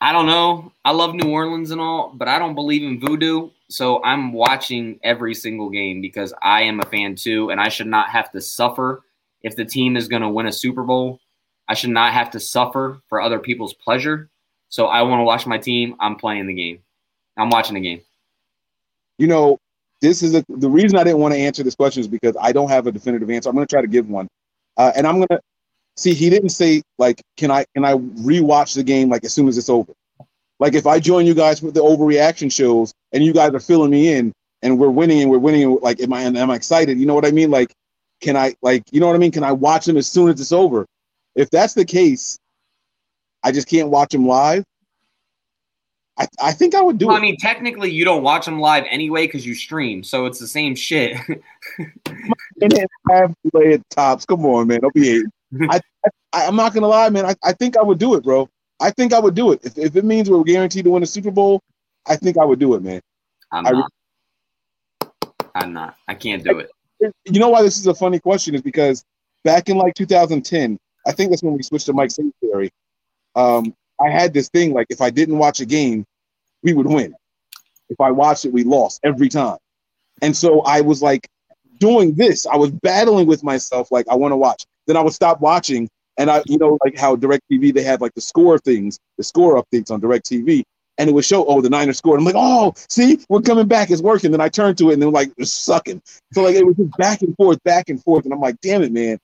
I 0.00 0.12
don't 0.12 0.26
know. 0.26 0.72
I 0.84 0.92
love 0.92 1.14
New 1.14 1.30
Orleans 1.30 1.70
and 1.70 1.80
all, 1.80 2.12
but 2.14 2.28
I 2.28 2.38
don't 2.38 2.54
believe 2.54 2.82
in 2.82 3.00
voodoo. 3.00 3.50
So 3.68 4.02
I'm 4.04 4.32
watching 4.32 5.00
every 5.02 5.34
single 5.34 5.70
game 5.70 6.00
because 6.00 6.32
I 6.42 6.62
am 6.62 6.80
a 6.80 6.86
fan 6.86 7.14
too, 7.14 7.50
and 7.50 7.60
I 7.60 7.68
should 7.68 7.86
not 7.86 8.10
have 8.10 8.30
to 8.32 8.40
suffer 8.40 9.02
if 9.42 9.56
the 9.56 9.64
team 9.64 9.96
is 9.96 10.08
going 10.08 10.22
to 10.22 10.28
win 10.28 10.46
a 10.46 10.52
Super 10.52 10.84
Bowl. 10.84 11.20
I 11.68 11.74
should 11.74 11.90
not 11.90 12.12
have 12.12 12.30
to 12.32 12.40
suffer 12.40 13.00
for 13.08 13.20
other 13.20 13.38
people's 13.38 13.74
pleasure. 13.74 14.30
So 14.68 14.86
I 14.86 15.02
want 15.02 15.20
to 15.20 15.24
watch 15.24 15.46
my 15.46 15.58
team. 15.58 15.96
I'm 15.98 16.16
playing 16.16 16.46
the 16.46 16.54
game. 16.54 16.80
I'm 17.36 17.50
watching 17.50 17.74
the 17.74 17.80
game. 17.80 18.02
You 19.18 19.26
know, 19.26 19.58
this 20.00 20.22
is 20.22 20.34
a, 20.34 20.44
the 20.48 20.68
reason 20.68 20.98
I 20.98 21.04
didn't 21.04 21.18
want 21.20 21.34
to 21.34 21.40
answer 21.40 21.62
this 21.62 21.74
question 21.74 22.00
is 22.00 22.08
because 22.08 22.36
I 22.40 22.52
don't 22.52 22.68
have 22.68 22.86
a 22.86 22.92
definitive 22.92 23.30
answer. 23.30 23.48
I'm 23.48 23.54
going 23.54 23.66
to 23.66 23.72
try 23.72 23.80
to 23.80 23.88
give 23.88 24.08
one, 24.08 24.28
uh, 24.76 24.92
and 24.94 25.06
I'm 25.06 25.16
going 25.16 25.28
to 25.28 25.40
see. 25.96 26.14
He 26.14 26.30
didn't 26.30 26.50
say 26.50 26.82
like, 26.98 27.22
can 27.36 27.50
I 27.50 27.64
can 27.74 27.84
I 27.84 27.94
rewatch 27.94 28.74
the 28.74 28.82
game 28.82 29.08
like 29.08 29.24
as 29.24 29.32
soon 29.32 29.48
as 29.48 29.58
it's 29.58 29.68
over? 29.68 29.92
Like 30.58 30.74
if 30.74 30.86
I 30.86 31.00
join 31.00 31.26
you 31.26 31.34
guys 31.34 31.62
with 31.62 31.74
the 31.74 31.82
overreaction 31.82 32.50
shows 32.50 32.94
and 33.12 33.24
you 33.24 33.32
guys 33.32 33.52
are 33.52 33.60
filling 33.60 33.90
me 33.90 34.12
in 34.12 34.32
and 34.62 34.78
we're 34.78 34.90
winning 34.90 35.22
and 35.22 35.30
we're 35.30 35.38
winning, 35.38 35.64
and 35.64 35.80
like 35.82 36.00
am 36.00 36.12
I 36.12 36.22
am 36.22 36.50
I 36.50 36.54
excited? 36.54 36.98
You 36.98 37.06
know 37.06 37.14
what 37.14 37.26
I 37.26 37.30
mean? 37.30 37.50
Like, 37.50 37.72
can 38.20 38.36
I 38.36 38.54
like 38.62 38.84
you 38.90 39.00
know 39.00 39.06
what 39.06 39.16
I 39.16 39.18
mean? 39.18 39.32
Can 39.32 39.44
I 39.44 39.52
watch 39.52 39.86
them 39.86 39.96
as 39.96 40.08
soon 40.08 40.28
as 40.28 40.40
it's 40.40 40.52
over? 40.52 40.86
If 41.34 41.50
that's 41.50 41.74
the 41.74 41.84
case, 41.84 42.38
I 43.42 43.52
just 43.52 43.68
can't 43.68 43.88
watch 43.90 44.10
them 44.10 44.26
live. 44.26 44.64
I, 46.18 46.26
I 46.40 46.52
think 46.52 46.74
I 46.74 46.80
would 46.80 46.96
do 46.96 47.08
well, 47.08 47.16
it. 47.16 47.18
I 47.18 47.22
mean, 47.22 47.36
technically, 47.36 47.90
you 47.90 48.04
don't 48.04 48.22
watch 48.22 48.46
them 48.46 48.58
live 48.58 48.84
anyway 48.88 49.26
because 49.26 49.44
you 49.44 49.54
stream, 49.54 50.02
so 50.02 50.24
it's 50.24 50.38
the 50.38 50.46
same 50.46 50.74
shit. 50.74 51.18
have 53.10 53.34
tops. 53.90 54.24
Come 54.24 54.46
on, 54.46 54.68
man. 54.68 54.80
Don't 54.80 54.94
be 54.94 55.22
I, 55.70 55.80
I, 56.32 56.44
am 56.44 56.56
not 56.56 56.74
gonna 56.74 56.88
lie, 56.88 57.08
man. 57.08 57.26
I, 57.26 57.34
I 57.42 57.52
think 57.52 57.76
I 57.76 57.82
would 57.82 57.98
do 57.98 58.14
it, 58.14 58.24
bro. 58.24 58.48
I 58.80 58.90
think 58.90 59.12
I 59.12 59.18
would 59.18 59.34
do 59.34 59.52
it. 59.52 59.60
If, 59.64 59.78
if 59.78 59.96
it 59.96 60.04
means 60.04 60.30
we're 60.30 60.42
guaranteed 60.42 60.84
to 60.84 60.90
win 60.90 61.02
a 61.02 61.06
Super 61.06 61.30
Bowl, 61.30 61.62
I 62.06 62.16
think 62.16 62.36
I 62.38 62.44
would 62.44 62.58
do 62.58 62.74
it, 62.74 62.82
man. 62.82 63.00
I'm 63.50 63.66
I, 63.66 63.70
not. 63.70 63.92
I'm 65.54 65.72
not. 65.72 65.96
I 66.06 66.14
can't 66.14 66.44
do 66.44 66.58
it. 66.58 66.70
You 67.24 67.40
know 67.40 67.48
why 67.48 67.62
this 67.62 67.78
is 67.78 67.86
a 67.86 67.94
funny 67.94 68.18
question 68.18 68.54
is 68.54 68.62
because 68.62 69.04
back 69.44 69.68
in 69.68 69.76
like 69.76 69.94
2010, 69.94 70.78
I 71.06 71.12
think 71.12 71.30
that's 71.30 71.42
when 71.42 71.54
we 71.54 71.62
switched 71.62 71.86
to 71.86 71.92
Mike 71.92 72.10
Singletary. 72.10 72.70
Um, 73.34 73.74
I 74.00 74.10
had 74.10 74.34
this 74.34 74.48
thing 74.48 74.72
like 74.72 74.86
if 74.90 75.00
I 75.00 75.10
didn't 75.10 75.38
watch 75.38 75.60
a 75.60 75.66
game, 75.66 76.04
we 76.62 76.74
would 76.74 76.86
win. 76.86 77.14
If 77.88 78.00
I 78.00 78.10
watched 78.10 78.44
it, 78.44 78.52
we 78.52 78.64
lost 78.64 79.00
every 79.04 79.28
time. 79.28 79.58
And 80.22 80.36
so 80.36 80.62
I 80.62 80.80
was 80.80 81.02
like 81.02 81.28
doing 81.78 82.14
this. 82.14 82.46
I 82.46 82.56
was 82.56 82.70
battling 82.70 83.26
with 83.26 83.44
myself, 83.44 83.90
like 83.90 84.06
I 84.08 84.14
want 84.14 84.32
to 84.32 84.36
watch. 84.36 84.64
Then 84.86 84.96
I 84.96 85.02
would 85.02 85.12
stop 85.12 85.40
watching, 85.40 85.88
and 86.18 86.30
I, 86.30 86.42
you 86.46 86.58
know, 86.58 86.78
like 86.84 86.96
how 86.96 87.16
DirecTV 87.16 87.74
they 87.74 87.82
have 87.82 88.00
like 88.00 88.14
the 88.14 88.20
score 88.20 88.58
things, 88.58 88.98
the 89.18 89.24
score 89.24 89.62
updates 89.62 89.90
on 89.90 90.00
DirecTV, 90.00 90.62
and 90.98 91.10
it 91.10 91.12
would 91.12 91.24
show, 91.24 91.44
oh, 91.46 91.60
the 91.60 91.70
Niners 91.70 91.98
scored. 91.98 92.18
I'm 92.18 92.24
like, 92.24 92.34
oh, 92.36 92.72
see, 92.88 93.18
we're 93.28 93.42
coming 93.42 93.66
back, 93.66 93.90
it's 93.90 94.02
working. 94.02 94.30
Then 94.30 94.40
I 94.40 94.48
turned 94.48 94.78
to 94.78 94.90
it, 94.90 94.94
and 94.94 95.02
then 95.02 95.12
like 95.12 95.30
it's 95.36 95.52
sucking. 95.52 96.02
So 96.32 96.42
like 96.42 96.54
it 96.54 96.64
was 96.64 96.76
just 96.76 96.96
back 96.96 97.22
and 97.22 97.34
forth, 97.36 97.62
back 97.64 97.88
and 97.88 98.02
forth, 98.02 98.24
and 98.24 98.32
I'm 98.32 98.40
like, 98.40 98.60
damn 98.60 98.82
it, 98.82 98.92
man. 98.92 99.18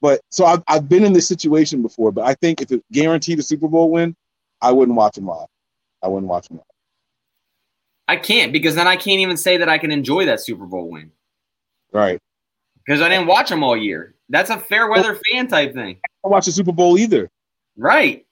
But 0.00 0.20
so 0.30 0.44
I've, 0.44 0.62
I've 0.68 0.88
been 0.88 1.04
in 1.04 1.14
this 1.14 1.26
situation 1.26 1.80
before, 1.80 2.12
but 2.12 2.24
I 2.24 2.34
think 2.34 2.60
if 2.60 2.70
it 2.70 2.84
guaranteed 2.92 3.38
a 3.38 3.42
Super 3.42 3.68
Bowl 3.68 3.90
win, 3.90 4.14
I 4.60 4.70
wouldn't 4.70 4.96
watch 4.96 5.14
them 5.14 5.26
live. 5.26 5.46
I 6.02 6.08
wouldn't 6.08 6.28
watch 6.28 6.48
them 6.48 6.58
live. 6.58 6.66
I 8.06 8.16
can't 8.16 8.52
because 8.52 8.74
then 8.74 8.86
I 8.86 8.96
can't 8.96 9.20
even 9.20 9.38
say 9.38 9.56
that 9.56 9.68
I 9.68 9.78
can 9.78 9.90
enjoy 9.90 10.26
that 10.26 10.40
Super 10.40 10.66
Bowl 10.66 10.90
win. 10.90 11.10
Right. 11.90 12.20
Because 12.84 13.00
I 13.00 13.08
didn't 13.08 13.28
watch 13.28 13.48
them 13.48 13.62
all 13.62 13.76
year. 13.76 14.13
That's 14.28 14.50
a 14.50 14.58
fair 14.58 14.88
weather 14.90 15.18
fan 15.30 15.48
type 15.48 15.74
thing. 15.74 15.98
I 16.24 16.28
watch 16.28 16.46
the 16.46 16.52
Super 16.52 16.72
Bowl 16.72 16.98
either. 16.98 17.30
Right. 17.76 18.26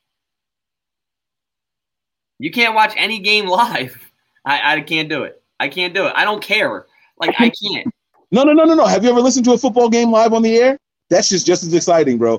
You 2.39 2.51
can't 2.51 2.75
watch 2.75 2.95
any 2.97 3.19
game 3.19 3.47
live. 3.47 3.97
I, 4.45 4.77
I 4.77 4.81
can't 4.81 5.09
do 5.09 5.23
it. 5.25 5.43
I 5.61 5.69
can't 5.69 5.95
do 5.95 6.07
it. 6.07 6.13
I 6.17 6.25
don't 6.25 6.43
care. 6.43 6.87
Like 7.19 7.35
I 7.39 7.51
can't. 7.51 7.89
No, 8.35 8.45
no, 8.45 8.55
no, 8.55 8.65
no, 8.65 8.73
no. 8.73 8.87
Have 8.87 9.05
you 9.05 9.11
ever 9.11 9.21
listened 9.21 9.45
to 9.45 9.53
a 9.53 9.59
football 9.59 9.91
game 9.91 10.11
live 10.11 10.33
on 10.33 10.41
the 10.41 10.57
air? 10.57 10.79
That 11.11 11.23
shit's 11.23 11.45
just 11.45 11.65
as 11.65 11.75
exciting, 11.75 12.17
bro. 12.17 12.39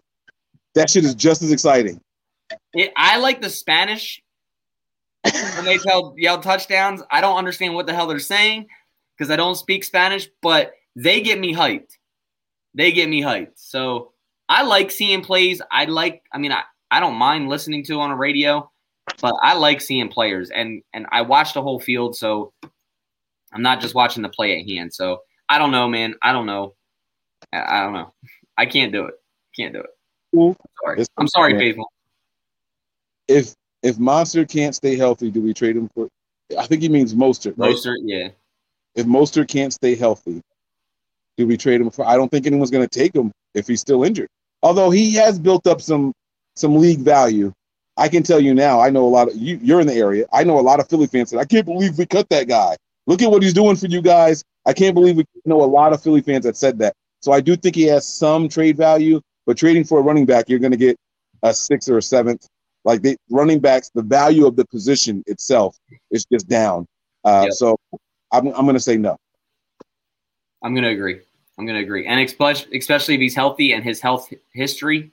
That 0.73 0.89
shit 0.89 1.05
is 1.05 1.13
just 1.13 1.43
as 1.43 1.51
exciting. 1.51 2.01
It, 2.73 2.91
I 2.97 3.19
like 3.19 3.43
the 3.43 3.49
Spanish 3.51 4.19
when 5.55 5.65
they 5.65 5.77
tell 5.77 6.15
yell 6.17 6.41
touchdowns. 6.41 7.03
I 7.11 7.21
don't 7.21 7.37
understand 7.37 7.75
what 7.75 7.85
the 7.85 7.93
hell 7.93 8.07
they're 8.07 8.17
saying 8.17 8.65
because 9.15 9.29
I 9.29 9.35
don't 9.35 9.53
speak 9.53 9.83
Spanish, 9.83 10.27
but 10.41 10.73
they 10.95 11.21
get 11.21 11.39
me 11.39 11.53
hyped. 11.53 11.91
They 12.75 12.91
get 12.91 13.09
me 13.09 13.21
hyped. 13.21 13.53
So 13.55 14.13
I 14.49 14.63
like 14.63 14.91
seeing 14.91 15.21
plays. 15.21 15.62
I 15.71 15.86
like. 15.86 16.23
I 16.31 16.38
mean, 16.38 16.51
I, 16.51 16.63
I 16.91 16.99
don't 16.99 17.15
mind 17.15 17.49
listening 17.49 17.83
to 17.86 17.99
on 17.99 18.12
a 18.12 18.15
radio, 18.15 18.69
but 19.21 19.36
I 19.41 19.55
like 19.55 19.81
seeing 19.81 20.09
players 20.09 20.49
and 20.49 20.81
and 20.93 21.05
I 21.12 21.21
watch 21.21 21.53
the 21.53 21.62
whole 21.62 21.79
field. 21.79 22.15
So 22.15 22.53
I'm 23.51 23.62
not 23.62 23.81
just 23.81 23.95
watching 23.95 24.23
the 24.23 24.29
play 24.29 24.59
at 24.59 24.67
hand. 24.67 24.93
So 24.93 25.21
I 25.49 25.57
don't 25.57 25.71
know, 25.71 25.88
man. 25.88 26.15
I 26.21 26.31
don't 26.31 26.45
know. 26.45 26.75
I, 27.51 27.79
I 27.79 27.83
don't 27.83 27.93
know. 27.93 28.13
I 28.57 28.65
can't 28.65 28.91
do 28.91 29.05
it. 29.05 29.15
Can't 29.55 29.73
do 29.73 29.79
it. 29.79 29.89
I'm 30.36 30.55
sorry. 30.81 31.05
I'm 31.17 31.27
sorry, 31.27 31.57
faithful. 31.57 31.91
If 33.27 33.55
if 33.83 33.99
Monster 33.99 34.45
can't 34.45 34.75
stay 34.75 34.95
healthy, 34.95 35.29
do 35.29 35.41
we 35.41 35.53
trade 35.53 35.75
him 35.75 35.89
for? 35.93 36.09
I 36.57 36.65
think 36.67 36.81
he 36.81 36.89
means 36.89 37.13
Mostert. 37.13 37.53
Right? 37.57 37.75
Mostert, 37.75 37.97
yeah. 38.03 38.29
If 38.95 39.05
Mostert 39.05 39.47
can't 39.47 39.73
stay 39.73 39.95
healthy, 39.95 40.41
do 41.38 41.48
we 41.48 41.58
trade 41.58 41.82
him 41.82 41.89
for? 41.89 42.06
I 42.06 42.15
don't 42.15 42.30
think 42.30 42.46
anyone's 42.46 42.72
going 42.72 42.88
to 42.88 43.00
take 43.00 43.15
him 43.15 43.32
if 43.54 43.67
he's 43.67 43.82
still 43.82 44.04
injured. 44.04 44.30
Although 44.62 44.89
he 44.91 45.13
has 45.15 45.39
built 45.39 45.67
up 45.67 45.82
some 45.82 46.13
some 46.56 46.76
league 46.76 47.00
value. 47.00 47.54
I 47.96 48.10
can 48.10 48.24
tell 48.24 48.39
you 48.39 48.56
now. 48.56 48.80
I 48.80 48.89
know 48.89 49.06
a 49.06 49.10
lot 49.10 49.30
of 49.30 49.36
you. 49.36 49.60
You're 49.62 49.82
in 49.82 49.88
the 49.88 49.93
area. 49.93 50.26
I 50.34 50.43
know 50.43 50.60
a 50.60 50.62
lot 50.62 50.80
of 50.80 50.89
Philly 50.89 51.08
fans 51.08 51.30
said, 51.30 51.39
"I 51.39 51.46
can't 51.46 51.65
believe 51.65 51.98
we 51.98 52.06
cut 52.06 52.30
that 52.30 52.48
guy. 52.48 52.76
Look 53.06 53.22
at 53.22 53.30
what 53.30 53.43
he's 53.43 53.54
doing 53.54 53.76
for 53.76 53.88
you 53.88 54.02
guys." 54.02 54.43
I 54.65 54.74
can't 54.74 54.96
believe 54.96 55.17
we 55.17 55.26
know 55.46 55.62
a 55.62 55.65
lot 55.65 55.93
of 55.93 56.02
Philly 56.02 56.22
fans 56.22 56.46
that 56.46 56.56
said 56.56 56.80
that. 56.80 56.96
So 57.19 57.32
I 57.32 57.41
do 57.41 57.56
think 57.56 57.76
he 57.76 57.84
has 57.84 58.08
some 58.08 58.48
trade 58.48 58.78
value, 58.78 59.22
but 59.46 59.58
trading 59.58 59.84
for 59.84 60.00
a 60.00 60.02
running 60.02 60.26
back, 60.26 60.48
you're 60.48 60.60
going 60.60 60.72
to 60.72 60.78
get 60.78 60.98
a 61.41 61.54
sixth 61.54 61.89
or 61.89 61.98
a 61.98 62.02
seventh. 62.02 62.48
Like 62.86 63.02
the 63.02 63.17
running 63.30 63.60
backs, 63.60 63.91
the 63.93 64.02
value 64.02 64.46
of 64.46 64.56
the 64.56 64.65
position 64.65 65.24
itself 65.28 65.78
is 66.12 66.26
just 66.26 66.48
down. 66.48 66.86
Uh, 67.24 67.43
yep. 67.46 67.54
So 67.54 67.78
I'm, 68.32 68.48
I'm 68.48 68.65
going 68.65 68.74
to 68.74 68.80
say 68.80 68.98
no. 68.98 69.17
I'm 70.63 70.73
going 70.73 70.86
to 70.86 70.89
agree. 70.89 71.19
I'm 71.58 71.65
going 71.65 71.78
to 71.78 71.84
agree. 71.84 72.08
And 72.08 72.19
especially 72.19 73.15
if 73.15 73.21
he's 73.21 73.36
healthy 73.36 73.73
and 73.73 73.84
his 73.84 74.02
health 74.02 74.34
history, 74.54 75.12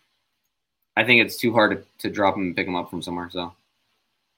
I 0.97 1.05
think 1.05 1.21
it's 1.21 1.37
too 1.37 1.53
hard 1.53 1.73
to, 1.73 2.09
to 2.09 2.15
drop 2.15 2.37
him 2.37 2.43
and 2.43 2.57
pick 2.57 2.67
him 2.67 2.77
up 2.77 2.89
from 2.89 3.03
somewhere. 3.03 3.29
So, 3.31 3.53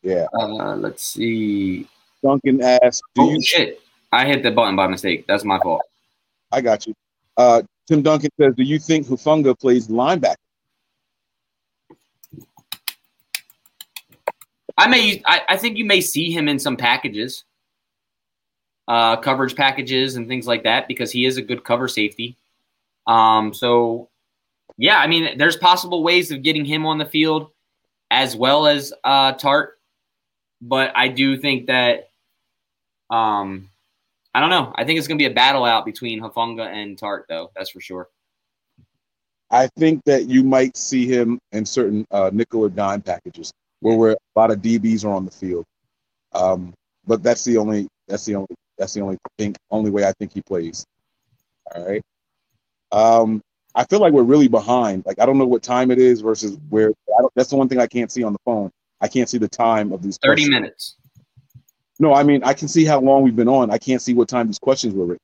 yeah. 0.03 0.27
Uh, 0.35 0.77
let's 0.77 1.07
see. 1.07 1.87
Duncan 2.23 2.63
asked, 2.63 3.03
oh, 3.19 3.39
shit. 3.41 3.81
I 4.11 4.27
hit 4.27 4.43
the 4.43 4.51
button 4.51 4.75
by 4.75 4.87
mistake. 4.87 5.27
That's 5.27 5.45
my 5.45 5.59
fault. 5.59 5.83
I 6.51 6.61
got 6.61 6.87
you. 6.87 6.95
Uh, 7.37 7.63
Tim 7.87 8.03
Duncan 8.03 8.31
says, 8.39 8.55
Do 8.57 8.63
you 8.63 8.79
think 8.79 9.07
Hufanga 9.07 9.59
plays 9.59 9.89
linebacker? 9.89 10.35
I 14.77 14.87
may, 14.87 15.23
I, 15.27 15.43
I 15.51 15.57
think 15.57 15.77
you 15.77 15.85
may 15.85 16.01
see 16.01 16.31
him 16.31 16.49
in 16.49 16.59
some 16.59 16.77
packages 16.77 17.45
uh, 18.89 19.17
coverage 19.17 19.55
packages 19.57 20.17
and 20.17 20.29
things 20.29 20.47
like 20.47 20.65
that 20.65 20.89
because 20.89 21.11
he 21.11 21.25
is 21.25 21.37
a 21.37 21.43
good 21.43 21.65
cover 21.65 21.89
safety. 21.89 22.37
Um, 23.07 23.53
so 23.55 24.09
yeah, 24.77 24.99
I 24.99 25.07
mean, 25.07 25.39
there's 25.39 25.57
possible 25.57 26.03
ways 26.03 26.31
of 26.31 26.43
getting 26.43 26.65
him 26.65 26.87
on 26.87 26.99
the 26.99 27.05
field 27.05 27.51
as 28.11 28.37
well 28.37 28.67
as 28.67 28.93
uh, 29.05 29.35
Tartt, 29.35 29.71
but 30.61 30.93
I 30.95 31.09
do 31.09 31.39
think 31.39 31.67
that 31.67 32.11
um, 33.11 33.69
I 34.35 34.41
don't 34.41 34.51
know. 34.51 34.73
I 34.75 34.85
think 34.85 34.99
it's 34.99 35.07
going 35.07 35.19
to 35.19 35.23
be 35.23 35.31
a 35.31 35.35
battle 35.35 35.65
out 35.65 35.85
between 35.85 36.21
Hufanga 36.21 36.67
and 36.67 36.99
Tartt, 36.99 37.25
though. 37.29 37.51
That's 37.55 37.71
for 37.71 37.81
sure. 37.81 38.09
I 39.51 39.69
think 39.77 40.03
that 40.07 40.29
you 40.29 40.43
might 40.43 40.77
see 40.77 41.07
him 41.07 41.39
in 41.53 41.67
certain 41.67 42.07
uh, 42.11 42.31
nickel 42.33 42.63
or 42.63 42.71
dime 42.71 43.03
packages 43.03 43.53
where, 43.81 43.97
where 43.97 44.13
a 44.13 44.41
lot 44.41 44.51
of 44.51 44.61
DBs 44.61 45.05
are 45.05 45.13
on 45.13 45.27
the 45.27 45.31
field. 45.31 45.67
Um, 46.33 46.73
but 47.07 47.23
that's 47.23 47.45
the 47.45 47.59
only 47.59 47.89
that's 48.09 48.25
the 48.25 48.37
only 48.37 48.55
that's 48.79 48.95
the 48.95 49.01
only 49.01 49.19
thing 49.39 49.55
only 49.71 49.91
way 49.91 50.05
I 50.05 50.13
think 50.13 50.33
he 50.33 50.43
plays. 50.43 50.87
All 51.75 51.87
right. 51.87 52.03
Um, 52.91 53.43
I 53.75 53.85
feel 53.85 54.01
like 54.01 54.13
we're 54.13 54.23
really 54.23 54.49
behind. 54.49 55.05
Like 55.07 55.19
I 55.19 55.27
don't 55.27 55.39
know 55.39 55.47
what 55.47 55.63
time 55.63 55.91
it 55.91 55.99
is 55.99 56.21
versus 56.21 56.59
where. 56.69 56.93
that's 57.35 57.51
the 57.51 57.57
one 57.57 57.69
thing 57.69 57.79
I 57.79 57.87
can't 57.87 58.11
see 58.11 58.23
on 58.23 58.33
the 58.33 58.39
phone. 58.45 58.71
I 59.01 59.09
can't 59.09 59.29
see 59.29 59.39
the 59.39 59.49
time 59.49 59.93
of 59.93 60.03
these. 60.03 60.19
Thirty 60.23 60.43
questions. 60.43 60.51
minutes. 60.51 60.97
No, 61.99 62.15
I 62.15 62.23
mean 62.23 62.43
I 62.45 62.55
can 62.55 62.69
see 62.69 62.85
how 62.85 63.01
long 63.01 63.23
we've 63.23 63.37
been 63.37 63.49
on. 63.49 63.71
I 63.71 63.79
can't 63.79 64.03
see 64.03 64.15
what 64.15 64.29
time 64.29 64.47
these 64.47 64.59
questions 64.59 64.95
were 64.95 65.07
written. 65.07 65.21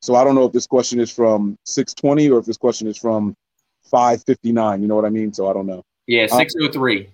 So 0.00 0.14
I 0.16 0.24
don't 0.24 0.34
know 0.34 0.44
if 0.44 0.52
this 0.52 0.66
question 0.66 1.00
is 1.00 1.10
from 1.10 1.56
620 1.64 2.28
or 2.28 2.38
if 2.38 2.44
this 2.44 2.58
question 2.58 2.88
is 2.88 2.98
from 2.98 3.34
559. 3.84 4.82
You 4.82 4.88
know 4.88 4.96
what 4.96 5.06
I 5.06 5.08
mean? 5.08 5.32
So 5.32 5.48
I 5.48 5.54
don't 5.54 5.66
know. 5.66 5.82
Yeah, 6.06 6.26
603. 6.26 7.06
Um, 7.06 7.12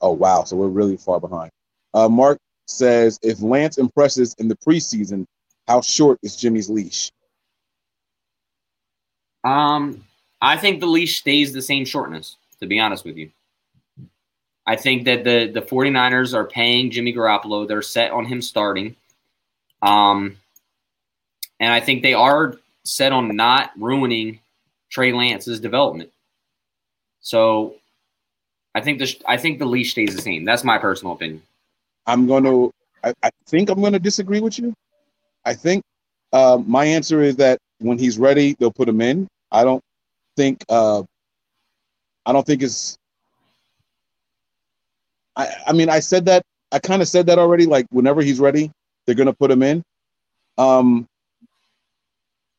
oh 0.00 0.12
wow, 0.12 0.42
so 0.42 0.56
we're 0.56 0.66
really 0.66 0.96
far 0.96 1.20
behind. 1.20 1.52
Uh, 1.94 2.08
Mark 2.08 2.38
says 2.70 3.18
if 3.22 3.40
Lance 3.42 3.78
impresses 3.78 4.34
in 4.38 4.48
the 4.48 4.56
preseason, 4.56 5.26
how 5.68 5.80
short 5.80 6.18
is 6.22 6.36
Jimmy's 6.36 6.70
leash? 6.70 7.10
Um, 9.44 10.04
I 10.40 10.56
think 10.56 10.80
the 10.80 10.86
leash 10.86 11.18
stays 11.18 11.52
the 11.52 11.62
same 11.62 11.84
shortness, 11.84 12.36
to 12.60 12.66
be 12.66 12.78
honest 12.78 13.04
with 13.04 13.16
you. 13.16 13.30
I 14.66 14.76
think 14.76 15.04
that 15.04 15.24
the 15.24 15.50
the 15.52 15.62
49ers 15.62 16.34
are 16.34 16.44
paying 16.44 16.90
Jimmy 16.90 17.12
Garoppolo. 17.12 17.66
They're 17.66 17.82
set 17.82 18.12
on 18.12 18.24
him 18.26 18.42
starting. 18.42 18.96
Um, 19.82 20.36
and 21.58 21.72
I 21.72 21.80
think 21.80 22.02
they 22.02 22.14
are 22.14 22.54
set 22.84 23.12
on 23.12 23.34
not 23.36 23.72
ruining 23.76 24.40
Trey 24.90 25.12
Lance's 25.12 25.60
development. 25.60 26.10
So 27.20 27.76
I 28.74 28.80
think 28.80 28.98
the 28.98 29.14
I 29.26 29.36
think 29.36 29.58
the 29.58 29.66
leash 29.66 29.92
stays 29.92 30.14
the 30.14 30.22
same. 30.22 30.44
That's 30.44 30.64
my 30.64 30.78
personal 30.78 31.14
opinion. 31.14 31.42
I'm 32.10 32.26
going 32.26 32.42
to. 32.42 32.72
I, 33.04 33.14
I 33.22 33.30
think 33.46 33.70
I'm 33.70 33.80
going 33.80 33.92
to 33.92 34.00
disagree 34.00 34.40
with 34.40 34.58
you. 34.58 34.74
I 35.44 35.54
think 35.54 35.84
uh, 36.32 36.58
my 36.66 36.84
answer 36.84 37.22
is 37.22 37.36
that 37.36 37.58
when 37.78 37.98
he's 37.98 38.18
ready, 38.18 38.56
they'll 38.58 38.72
put 38.72 38.88
him 38.88 39.00
in. 39.00 39.28
I 39.52 39.62
don't 39.62 39.82
think. 40.36 40.64
Uh, 40.68 41.04
I 42.26 42.32
don't 42.32 42.44
think 42.44 42.62
it's. 42.62 42.98
I 45.36 45.54
I 45.68 45.72
mean 45.72 45.88
I 45.88 46.00
said 46.00 46.24
that 46.24 46.42
I 46.72 46.80
kind 46.80 47.00
of 47.00 47.06
said 47.06 47.26
that 47.26 47.38
already. 47.38 47.66
Like 47.66 47.86
whenever 47.90 48.22
he's 48.22 48.40
ready, 48.40 48.72
they're 49.06 49.14
going 49.14 49.26
to 49.28 49.32
put 49.32 49.50
him 49.50 49.62
in. 49.62 49.84
Um, 50.58 51.06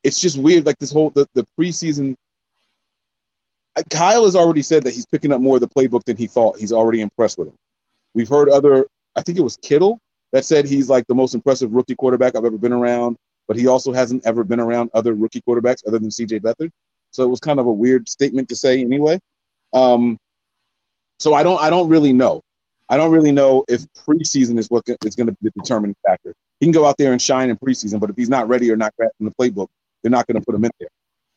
it's 0.02 0.22
just 0.22 0.38
weird. 0.38 0.66
Like 0.66 0.78
this 0.80 0.92
whole 0.94 1.10
the, 1.10 1.28
the 1.34 1.46
preseason. 1.60 2.16
Kyle 3.90 4.24
has 4.26 4.36
already 4.36 4.62
said 4.62 4.84
that 4.84 4.94
he's 4.94 5.06
picking 5.06 5.34
up 5.34 5.42
more 5.42 5.58
of 5.58 5.62
the 5.62 5.68
playbook 5.68 6.04
than 6.06 6.16
he 6.16 6.28
thought. 6.28 6.58
He's 6.58 6.74
already 6.74 7.02
impressed 7.02 7.38
with 7.38 7.50
him. 7.50 7.56
We've 8.14 8.30
heard 8.30 8.50
other. 8.50 8.88
I 9.16 9.22
think 9.22 9.38
it 9.38 9.42
was 9.42 9.58
Kittle 9.58 10.00
that 10.32 10.46
said 10.46 10.66
he's 10.66 10.90
like 10.90 11.06
the 11.08 11.16
most 11.16 11.36
impressive 11.36 11.72
rookie 11.72 11.96
quarterback 11.96 12.36
I've 12.36 12.46
ever 12.46 12.58
been 12.58 12.74
around. 12.74 13.18
But 13.48 13.58
he 13.58 13.68
also 13.68 13.92
hasn't 13.92 14.26
ever 14.26 14.44
been 14.44 14.60
around 14.60 14.92
other 14.94 15.14
rookie 15.14 15.42
quarterbacks 15.42 15.86
other 15.86 16.00
than 16.00 16.10
C.J. 16.10 16.40
Beathard. 16.40 16.72
So 17.10 17.24
it 17.24 17.28
was 17.28 17.40
kind 17.40 17.60
of 17.60 17.66
a 17.66 17.72
weird 17.72 18.08
statement 18.08 18.48
to 18.50 18.56
say 18.56 18.80
anyway. 18.80 19.20
Um, 19.74 20.18
so 21.20 21.34
I 21.34 21.44
don't 21.44 21.62
I 21.62 21.70
don't 21.70 21.90
really 21.90 22.14
know. 22.14 22.42
I 22.90 22.98
don't 22.98 23.12
really 23.12 23.32
know 23.32 23.64
if 23.68 23.82
preseason 23.94 24.58
is 24.58 24.70
what 24.70 24.84
is 25.06 25.16
going 25.16 25.28
to 25.28 25.34
be 25.34 25.38
the 25.44 25.52
determining 25.52 25.96
factor. 26.06 26.34
He 26.60 26.66
can 26.66 26.72
go 26.72 26.86
out 26.86 26.98
there 26.98 27.12
and 27.12 27.22
shine 27.22 27.50
in 27.50 27.58
preseason, 27.58 28.00
but 28.00 28.10
if 28.10 28.16
he's 28.16 28.30
not 28.30 28.48
ready 28.48 28.72
or 28.72 28.76
not 28.76 28.94
in 29.20 29.26
the 29.26 29.32
playbook, 29.32 29.68
they're 30.02 30.12
not 30.12 30.28
going 30.28 30.40
to 30.40 30.46
put 30.46 30.56
him 30.56 30.66
in 30.66 30.72
there. 30.80 30.90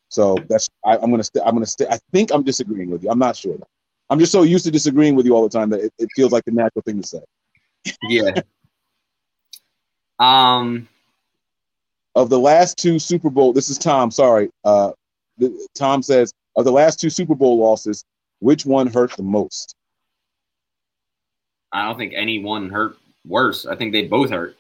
So 0.09 0.37
that's 0.49 0.69
I, 0.85 0.95
am 0.95 1.11
going 1.11 1.19
to 1.19 1.25
stay. 1.25 1.41
I'm 1.41 1.55
going 1.55 1.65
to 1.65 1.71
stay. 1.71 1.87
I 1.89 1.99
think 2.13 2.33
I'm 2.33 2.43
disagreeing 2.43 2.91
with 2.91 3.03
you. 3.03 3.11
I'm 3.11 3.19
not 3.19 3.37
sure. 3.37 3.57
I'm 4.11 4.19
just 4.19 4.33
so 4.33 4.43
used 4.43 4.65
to 4.65 4.71
disagreeing 4.71 5.17
with 5.17 5.27
you 5.27 5.35
all 5.35 5.43
the 5.43 5.49
time 5.49 5.71
that 5.71 5.81
it, 5.81 5.93
it 5.99 6.09
feels 6.15 6.33
like 6.33 6.45
the 6.45 6.53
natural 6.53 6.83
thing 6.83 7.01
to 7.01 7.07
say. 7.07 7.21
Yeah. 8.03 8.33
um. 10.19 10.89
Of 12.17 12.31
the 12.31 12.39
last 12.39 12.79
two 12.79 13.01
Super 13.01 13.29
Bowl, 13.29 13.53
this 13.53 13.69
is 13.69 13.77
Tom. 13.77 14.13
Sorry, 14.13 14.49
uh, 14.65 14.93
the, 15.37 15.67
Tom 15.75 16.01
says 16.01 16.33
of 16.55 16.65
the 16.65 16.71
last 16.71 17.01
two 17.01 17.11
Super 17.11 17.35
Bowl 17.35 17.59
losses, 17.59 18.05
which 18.39 18.65
one 18.65 18.87
hurt 18.87 19.11
the 19.17 19.25
most? 19.25 19.75
I 21.73 21.87
don't 21.87 21.99
think 21.99 22.13
any 22.15 22.39
one 22.39 22.71
hurt 22.71 22.97
worse. 23.27 23.67
I 23.67 23.75
think 23.75 23.93
they 23.93 24.07
both 24.07 24.31
hurt. 24.31 24.57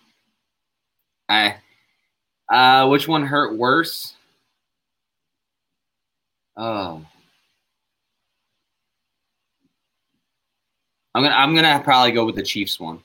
I 1.29 1.57
uh, 2.49 2.89
which 2.89 3.07
one 3.07 3.25
hurt 3.25 3.57
worse? 3.57 4.15
Oh. 6.57 7.05
I'm 11.15 11.23
gonna 11.23 11.35
I'm 11.35 11.55
gonna 11.55 11.81
probably 11.85 12.11
go 12.13 12.25
with 12.25 12.35
the 12.35 12.43
Chiefs 12.43 12.81
one. 12.81 13.01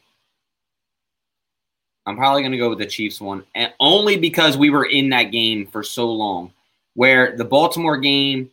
I'm 2.09 2.17
probably 2.17 2.41
gonna 2.43 2.57
go 2.57 2.69
with 2.69 2.79
the 2.79 2.85
Chiefs 2.85 3.21
one, 3.21 3.43
and 3.55 3.71
only 3.79 4.17
because 4.17 4.57
we 4.57 4.69
were 4.69 4.85
in 4.85 5.09
that 5.09 5.25
game 5.25 5.67
for 5.67 5.83
so 5.83 6.11
long. 6.11 6.51
Where 6.95 7.37
the 7.37 7.45
Baltimore 7.45 7.97
game, 7.97 8.49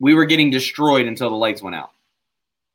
we 0.00 0.14
were 0.14 0.24
getting 0.24 0.50
destroyed 0.50 1.06
until 1.06 1.30
the 1.30 1.36
lights 1.36 1.62
went 1.62 1.76
out. 1.76 1.90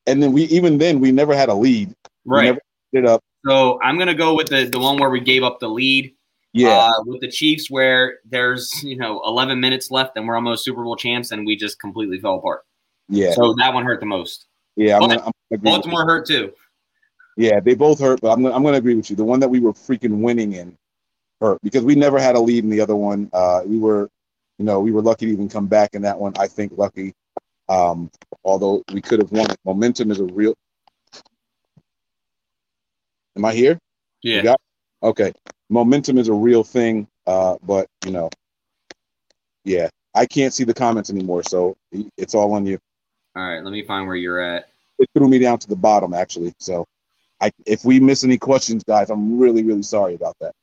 And 0.08 0.22
then 0.22 0.32
we 0.32 0.44
even 0.44 0.78
then 0.78 1.00
we 1.00 1.12
never 1.12 1.36
had 1.36 1.50
a 1.50 1.54
lead. 1.54 1.94
Right. 2.24 2.58
it 2.94 3.06
up. 3.06 3.24
So 3.46 3.80
I'm 3.82 3.98
gonna 3.98 4.14
go 4.14 4.36
with 4.36 4.48
the 4.48 4.66
the 4.66 4.80
one 4.80 5.00
where 5.00 5.10
we 5.10 5.20
gave 5.20 5.44
up 5.44 5.60
the 5.60 5.70
lead. 5.70 6.14
Yeah. 6.54 6.70
Uh, 6.70 7.04
with 7.06 7.22
the 7.22 7.30
Chiefs, 7.30 7.70
where 7.70 8.20
there's 8.26 8.84
you 8.84 8.96
know 8.96 9.22
11 9.26 9.60
minutes 9.60 9.92
left 9.92 10.18
and 10.18 10.28
we're 10.28 10.36
almost 10.36 10.64
Super 10.64 10.84
Bowl 10.84 10.96
champs, 10.96 11.32
and 11.32 11.46
we 11.46 11.56
just 11.56 11.80
completely 11.80 12.20
fell 12.20 12.36
apart. 12.36 12.64
Yeah. 13.10 13.32
So 13.32 13.56
that 13.58 13.74
one 13.74 13.86
hurt 13.86 14.00
the 14.00 14.06
most. 14.06 14.46
Yeah, 14.76 15.00
I'm 15.00 15.12
I'm 15.12 15.60
Baltimore 15.62 16.06
hurt 16.06 16.28
too. 16.28 16.54
Yeah, 17.40 17.62
they 17.62 17.74
both 17.74 18.02
hurt, 18.02 18.20
but 18.20 18.34
I'm 18.34 18.44
gonna, 18.44 18.54
I'm 18.54 18.64
gonna 18.64 18.76
agree 18.76 18.96
with 18.96 19.10
you. 19.10 19.16
The 19.16 19.24
one 19.24 19.40
that 19.40 19.48
we 19.48 19.62
were 19.62 19.72
freaking 19.72 20.20
winning 20.20 20.52
in 20.52 20.78
hurt 21.40 21.62
because 21.64 21.86
we 21.86 21.96
never 21.96 22.20
had 22.20 22.36
a 22.36 22.40
lead 22.40 22.66
in 22.66 22.70
the 22.70 22.82
other 22.82 22.98
one. 22.98 23.30
Uh, 23.32 23.62
we 23.66 23.78
were, 23.78 24.10
you 24.58 24.66
know, 24.66 24.82
we 24.82 24.92
were 24.92 25.02
lucky 25.02 25.26
to 25.26 25.32
even 25.32 25.48
come 25.48 25.68
back 25.68 25.96
in 25.96 26.02
that 26.02 26.20
one. 26.20 26.34
I 26.38 26.48
think 26.48 26.74
lucky. 26.76 27.14
Um, 27.70 28.12
although 28.44 28.84
we 28.92 29.00
could 29.00 29.20
have 29.20 29.32
won. 29.32 29.50
It. 29.50 29.58
Momentum 29.64 30.12
is 30.12 30.20
a 30.20 30.26
real. 30.26 30.54
Am 33.38 33.46
I 33.46 33.54
here? 33.54 33.80
Yeah. 34.44 34.56
Okay. 35.02 35.32
Momentum 35.70 36.18
is 36.18 36.28
a 36.28 36.34
real 36.34 36.66
thing, 36.66 37.08
uh, 37.26 37.56
but 37.64 37.88
you 38.04 38.12
know, 38.12 38.30
yeah, 39.64 39.88
I 40.14 40.26
can't 40.26 40.54
see 40.54 40.66
the 40.66 40.74
comments 40.74 41.10
anymore, 41.10 41.44
so 41.44 41.78
it's 42.18 42.36
all 42.36 42.52
on 42.52 42.66
you. 42.66 42.80
All 43.34 43.44
right, 43.48 43.64
let 43.64 43.72
me 43.72 43.86
find 43.86 44.08
where 44.08 44.18
you're 44.18 44.42
at. 44.42 44.68
It 44.98 45.08
threw 45.18 45.30
me 45.30 45.40
down 45.40 45.58
to 45.60 45.70
the 45.70 45.78
bottom 45.78 46.14
actually. 46.14 46.54
So, 46.60 46.86
I 47.42 47.52
if 47.66 47.86
we 47.86 48.00
miss 48.00 48.24
any 48.24 48.38
questions, 48.38 48.84
guys, 48.84 49.10
I'm 49.10 49.40
really 49.40 49.64
really 49.64 49.84
sorry 49.84 50.16
about 50.16 50.36
that. 50.42 50.54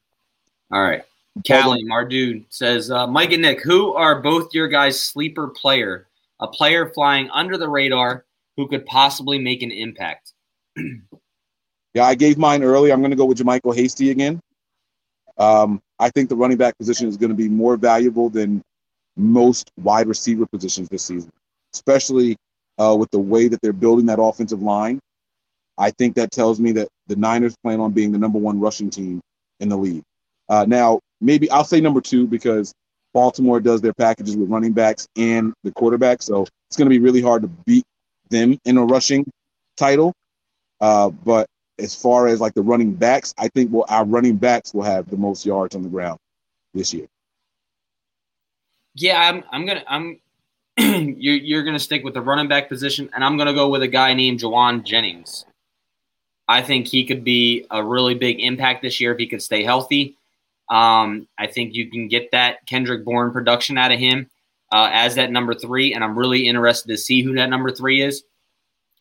All 0.71 0.83
right. 0.83 1.03
Callie 1.47 1.85
Mardude 1.85 2.45
says, 2.49 2.91
uh, 2.91 3.07
Mike 3.07 3.33
and 3.33 3.43
Nick, 3.43 3.63
who 3.63 3.93
are 3.93 4.23
both 4.23 4.55
your 4.55 4.69
guys' 4.69 5.01
sleeper 5.01 5.49
player? 5.49 6.09
A 6.41 6.47
player 6.47 6.91
flying 6.91 7.31
under 7.31 7.59
the 7.59 7.69
radar 7.69 8.25
who 8.57 8.69
could 8.69 8.87
possibly 8.87 9.39
make 9.39 9.63
an 9.63 9.71
impact. 9.71 10.33
yeah, 11.95 12.05
I 12.05 12.15
gave 12.15 12.39
mine 12.39 12.63
early. 12.63 12.91
I'm 12.91 13.01
going 13.01 13.11
to 13.11 13.17
go 13.17 13.27
with 13.27 13.39
JaMycal 13.39 13.75
Hasty 13.75 14.11
again. 14.11 14.41
Um, 15.39 15.83
I 15.99 16.11
think 16.11 16.29
the 16.29 16.37
running 16.37 16.57
back 16.57 16.77
position 16.79 17.09
is 17.09 17.17
going 17.17 17.31
to 17.31 17.37
be 17.37 17.49
more 17.49 17.77
valuable 17.77 18.31
than 18.31 18.63
most 19.17 19.71
wide 19.79 20.07
receiver 20.07 20.47
positions 20.47 20.89
this 20.89 21.03
season, 21.03 21.31
especially 21.75 22.37
uh, 22.79 22.97
with 22.99 23.11
the 23.11 23.19
way 23.19 23.49
that 23.49 23.61
they're 23.61 23.73
building 23.73 24.07
that 24.07 24.21
offensive 24.21 24.63
line. 24.63 25.01
I 25.79 25.91
think 25.91 26.15
that 26.17 26.31
tells 26.31 26.59
me 26.61 26.73
that 26.73 26.89
the 27.07 27.17
Niners 27.17 27.55
plan 27.63 27.81
on 27.81 27.93
being 27.93 28.13
the 28.13 28.19
number 28.19 28.39
one 28.39 28.61
rushing 28.61 28.91
team 28.91 29.21
in 29.61 29.69
the 29.69 29.77
league. 29.77 30.03
Uh, 30.49 30.65
now, 30.67 31.01
maybe 31.21 31.51
I'll 31.51 31.65
say 31.65 31.81
number 31.81 32.01
two 32.01 32.27
because 32.27 32.73
Baltimore 33.13 33.61
does 33.61 33.81
their 33.81 33.95
packages 33.95 34.37
with 34.37 34.49
running 34.49 34.73
backs 34.73 35.07
and 35.17 35.53
the 35.65 35.73
quarterback, 35.73 36.23
so 36.23 36.47
it's 36.69 36.77
going 36.77 36.87
to 36.87 36.91
be 36.91 36.99
really 36.99 37.23
hard 37.23 37.43
to 37.43 37.49
beat 37.49 37.85
them 38.31 38.59
in 38.65 38.77
a 38.77 38.85
rushing 38.85 39.25
title. 39.77 40.13
Uh, 40.81 41.11
but 41.11 41.47
as 41.79 41.95
far 41.95 42.27
as 42.27 42.41
like 42.41 42.55
the 42.55 42.63
running 42.63 42.93
backs, 42.93 43.35
I 43.39 43.49
think 43.49 43.73
well, 43.73 43.87
our 43.89 44.05
running 44.05 44.37
backs 44.37 44.75
will 44.75 44.83
have 44.83 45.09
the 45.11 45.17
most 45.17 45.47
yards 45.47 45.75
on 45.75 45.83
the 45.83 45.89
ground 45.89 46.19
this 46.75 46.93
year. 46.93 47.07
Yeah, 48.95 49.21
I'm. 49.21 49.45
I'm 49.51 49.67
gonna. 49.67 49.85
I'm. 49.87 50.21
you're 50.79 51.37
you're 51.37 51.65
gonna 51.65 51.79
stick 51.79 52.03
with 52.05 52.15
the 52.15 52.23
running 52.23 52.49
back 52.49 52.69
position, 52.69 53.11
and 53.15 53.25
I'm 53.25 53.37
gonna 53.37 53.55
go 53.55 53.69
with 53.69 53.83
a 53.83 53.89
guy 53.89 54.15
named 54.15 54.41
Jauan 54.41 54.85
Jennings. 54.85 55.45
I 56.49 56.63
think 56.63 56.87
he 56.87 57.05
could 57.05 57.25
be 57.25 57.67
a 57.71 57.83
really 57.83 58.15
big 58.15 58.41
impact 58.41 58.83
this 58.83 59.01
year 59.01 59.13
if 59.13 59.19
he 59.19 59.27
could 59.27 59.43
stay 59.43 59.63
healthy. 59.63 60.17
Um, 60.69 61.29
I 61.39 61.47
think 61.47 61.75
you 61.75 61.91
can 61.91 62.09
get 62.09 62.31
that 62.33 62.67
Kendrick 62.67 63.05
Bourne 63.05 63.33
production 63.33 63.79
out 63.79 63.93
of 63.93 63.99
him 63.99 64.29
uh, 64.73 64.91
as 64.93 65.15
that 65.15 65.31
number 65.31 65.55
three, 65.55 65.95
and 65.95 66.03
I'm 66.03 66.19
really 66.19 66.49
interested 66.49 66.89
to 66.89 66.97
see 66.97 67.23
who 67.23 67.35
that 67.35 67.51
number 67.51 67.71
three 67.71 68.03
is. 68.03 68.25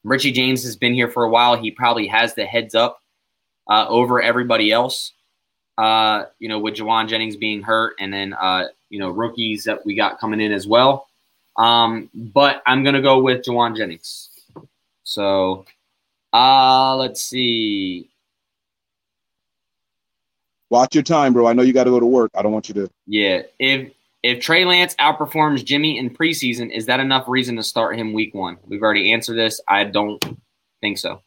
Richie 0.04 0.32
James 0.32 0.64
has 0.64 0.76
been 0.76 0.94
here 0.94 1.10
for 1.10 1.24
a 1.24 1.30
while. 1.30 1.56
He 1.56 1.72
probably 1.72 2.08
has 2.08 2.36
the 2.36 2.46
heads 2.46 2.76
up 2.76 3.02
uh, 3.68 3.88
over 3.88 4.22
everybody 4.22 4.72
else. 4.72 5.14
Uh, 5.78 6.26
you 6.40 6.48
know, 6.48 6.60
with 6.60 6.76
Jauan 6.76 7.10
Jennings 7.10 7.36
being 7.36 7.62
hurt, 7.62 7.96
and 8.00 8.14
then 8.14 8.34
uh, 8.34 8.68
you 8.90 9.00
know 9.00 9.10
rookies 9.10 9.66
that 9.66 9.86
we 9.86 9.94
got 9.94 10.20
coming 10.20 10.40
in 10.40 10.54
as 10.54 10.66
well. 10.66 11.08
Um, 11.58 12.10
but 12.14 12.64
I'm 12.66 12.84
gonna 12.84 13.02
go 13.02 13.20
with 13.20 13.44
Jauan 13.44 13.76
Jennings. 13.76 14.30
So, 15.04 15.66
uh, 16.36 16.96
let's 16.98 17.22
see. 17.22 18.10
Watch 20.70 20.94
your 20.96 21.04
time, 21.04 21.32
bro. 21.32 21.48
I 21.48 21.54
know 21.54 21.62
you 21.62 21.72
got 21.72 21.86
to 21.86 21.92
go 21.92 22.00
to 22.00 22.06
work. 22.06 22.32
I 22.36 22.42
don't 22.42 22.52
want 22.52 22.68
you 22.68 22.76
to. 22.76 22.90
Yeah. 23.08 23.44
If 23.60 23.94
if 24.24 24.42
Trey 24.42 24.66
Lance 24.66 24.96
outperforms 24.96 25.64
Jimmy 25.64 25.98
in 25.98 26.10
preseason, 26.10 26.76
is 26.76 26.88
that 26.88 27.00
enough 27.00 27.26
reason 27.28 27.56
to 27.56 27.64
start 27.64 27.98
him 27.98 28.12
week 28.12 28.34
one? 28.34 28.58
We've 28.66 28.82
already 28.82 29.14
answered 29.14 29.38
this. 29.38 29.62
I 29.68 29.86
don't 29.86 30.22
think 30.82 30.98
so. 30.98 31.22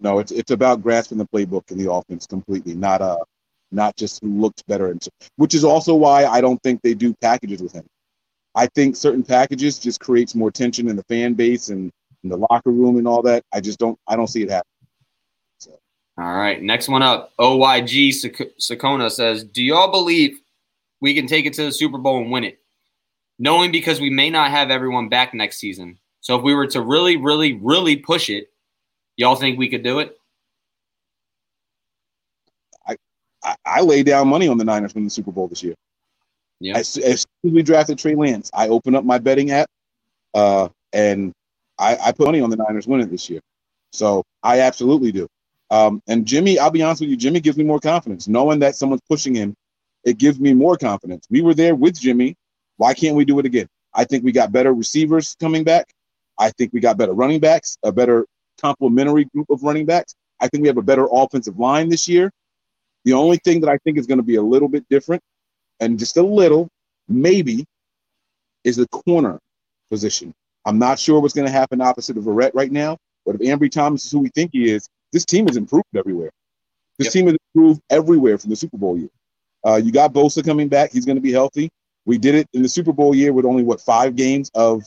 No, 0.00 0.18
it's 0.18 0.32
it's 0.32 0.50
about 0.50 0.82
grasping 0.82 1.18
the 1.18 1.26
playbook 1.26 1.70
and 1.70 1.78
the 1.78 1.92
offense 1.92 2.26
completely, 2.26 2.74
not 2.74 3.02
uh 3.02 3.18
not 3.70 3.96
just 3.96 4.22
who 4.22 4.40
looks 4.40 4.62
better, 4.62 4.90
and 4.90 5.06
which 5.36 5.54
is 5.54 5.64
also 5.64 5.94
why 5.94 6.24
I 6.24 6.40
don't 6.40 6.62
think 6.62 6.80
they 6.80 6.94
do 6.94 7.12
packages 7.20 7.62
with 7.62 7.72
him. 7.72 7.84
I 8.54 8.66
think 8.68 8.96
certain 8.96 9.24
packages 9.24 9.78
just 9.78 10.00
creates 10.00 10.34
more 10.34 10.50
tension 10.50 10.88
in 10.88 10.96
the 10.96 11.02
fan 11.04 11.34
base 11.34 11.68
and 11.68 11.90
in 12.24 12.30
the 12.30 12.36
locker 12.36 12.70
room 12.70 12.96
and 12.96 13.06
all 13.06 13.22
that. 13.22 13.44
I 13.52 13.60
just 13.60 13.78
don't 13.78 13.98
I 14.08 14.16
don't 14.16 14.26
see 14.26 14.42
it 14.42 14.50
happen. 14.50 14.68
So. 15.58 15.78
All 16.18 16.34
right, 16.34 16.60
next 16.60 16.88
one 16.88 17.02
up. 17.02 17.32
OYG 17.38 18.10
Sakona 18.58 19.10
says, 19.10 19.44
"Do 19.44 19.62
y'all 19.62 19.92
believe 19.92 20.40
we 21.00 21.14
can 21.14 21.26
take 21.26 21.46
it 21.46 21.52
to 21.54 21.64
the 21.64 21.72
Super 21.72 21.98
Bowl 21.98 22.18
and 22.18 22.32
win 22.32 22.44
it, 22.44 22.58
knowing 23.38 23.70
because 23.70 24.00
we 24.00 24.10
may 24.10 24.30
not 24.30 24.50
have 24.50 24.70
everyone 24.70 25.08
back 25.08 25.34
next 25.34 25.58
season? 25.58 25.98
So 26.20 26.36
if 26.36 26.42
we 26.42 26.54
were 26.54 26.66
to 26.68 26.80
really, 26.80 27.18
really, 27.18 27.52
really 27.52 27.96
push 27.96 28.30
it, 28.30 28.50
y'all 29.16 29.36
think 29.36 29.58
we 29.58 29.68
could 29.68 29.84
do 29.84 30.00
it?" 30.00 30.18
I 32.88 32.96
I, 33.44 33.56
I 33.64 33.80
lay 33.82 34.02
down 34.02 34.28
money 34.28 34.48
on 34.48 34.58
the 34.58 34.64
Niners 34.64 34.94
winning 34.94 35.06
the 35.06 35.10
Super 35.10 35.30
Bowl 35.30 35.46
this 35.46 35.62
year. 35.62 35.74
Yeah. 36.60 36.78
As, 36.78 36.96
as 36.96 37.20
soon 37.20 37.50
as 37.50 37.52
we 37.52 37.62
drafted 37.62 37.98
Trey 37.98 38.14
Lance, 38.14 38.50
I 38.54 38.68
opened 38.68 38.96
up 38.96 39.04
my 39.04 39.18
betting 39.18 39.50
app, 39.50 39.68
uh, 40.32 40.68
and 40.94 41.34
I, 41.78 41.96
I 41.96 42.12
put 42.12 42.26
money 42.26 42.40
on 42.40 42.50
the 42.50 42.56
Niners 42.56 42.86
winning 42.86 43.08
this 43.08 43.28
year. 43.28 43.40
So 43.92 44.24
I 44.42 44.60
absolutely 44.60 45.12
do. 45.12 45.28
Um, 45.70 46.02
and 46.06 46.26
Jimmy, 46.26 46.58
I'll 46.58 46.70
be 46.70 46.82
honest 46.82 47.00
with 47.00 47.10
you, 47.10 47.16
Jimmy 47.16 47.40
gives 47.40 47.56
me 47.56 47.64
more 47.64 47.80
confidence. 47.80 48.28
Knowing 48.28 48.58
that 48.60 48.76
someone's 48.76 49.02
pushing 49.08 49.34
him, 49.34 49.54
it 50.04 50.18
gives 50.18 50.38
me 50.38 50.52
more 50.52 50.76
confidence. 50.76 51.26
We 51.30 51.40
were 51.42 51.54
there 51.54 51.74
with 51.74 51.98
Jimmy. 51.98 52.36
Why 52.76 52.94
can't 52.94 53.16
we 53.16 53.24
do 53.24 53.38
it 53.38 53.46
again? 53.46 53.66
I 53.94 54.04
think 54.04 54.24
we 54.24 54.32
got 54.32 54.52
better 54.52 54.74
receivers 54.74 55.36
coming 55.40 55.64
back. 55.64 55.86
I 56.38 56.50
think 56.50 56.72
we 56.72 56.80
got 56.80 56.96
better 56.96 57.12
running 57.12 57.40
backs, 57.40 57.78
a 57.82 57.92
better 57.92 58.26
complementary 58.60 59.24
group 59.26 59.48
of 59.50 59.62
running 59.62 59.86
backs. 59.86 60.14
I 60.40 60.48
think 60.48 60.62
we 60.62 60.68
have 60.68 60.78
a 60.78 60.82
better 60.82 61.06
offensive 61.10 61.58
line 61.58 61.88
this 61.88 62.08
year. 62.08 62.30
The 63.04 63.12
only 63.12 63.36
thing 63.38 63.60
that 63.60 63.70
I 63.70 63.78
think 63.78 63.98
is 63.98 64.06
going 64.06 64.18
to 64.18 64.24
be 64.24 64.36
a 64.36 64.42
little 64.42 64.68
bit 64.68 64.84
different, 64.88 65.22
and 65.80 65.98
just 65.98 66.16
a 66.16 66.22
little, 66.22 66.68
maybe, 67.08 67.64
is 68.64 68.76
the 68.76 68.88
corner 68.88 69.38
position. 69.90 70.34
I'm 70.64 70.78
not 70.78 70.98
sure 70.98 71.20
what's 71.20 71.34
going 71.34 71.46
to 71.46 71.52
happen 71.52 71.80
opposite 71.80 72.16
of 72.16 72.24
Verrett 72.24 72.52
right 72.54 72.72
now, 72.72 72.96
but 73.26 73.34
if 73.34 73.40
Ambry 73.42 73.70
Thomas 73.70 74.04
is 74.04 74.10
who 74.10 74.20
we 74.20 74.30
think 74.30 74.50
he 74.52 74.70
is, 74.70 74.88
this 75.12 75.24
team 75.24 75.46
has 75.46 75.56
improved 75.56 75.86
everywhere. 75.96 76.30
This 76.98 77.06
yep. 77.06 77.12
team 77.12 77.26
has 77.26 77.36
improved 77.54 77.80
everywhere 77.90 78.38
from 78.38 78.50
the 78.50 78.56
Super 78.56 78.76
Bowl 78.76 78.98
year. 78.98 79.10
Uh, 79.66 79.76
you 79.76 79.92
got 79.92 80.12
Bosa 80.12 80.44
coming 80.44 80.68
back; 80.68 80.92
he's 80.92 81.04
going 81.04 81.16
to 81.16 81.22
be 81.22 81.32
healthy. 81.32 81.70
We 82.06 82.18
did 82.18 82.34
it 82.34 82.48
in 82.52 82.62
the 82.62 82.68
Super 82.68 82.92
Bowl 82.92 83.14
year 83.14 83.32
with 83.32 83.44
only 83.44 83.62
what 83.62 83.80
five 83.80 84.16
games 84.16 84.50
of 84.54 84.84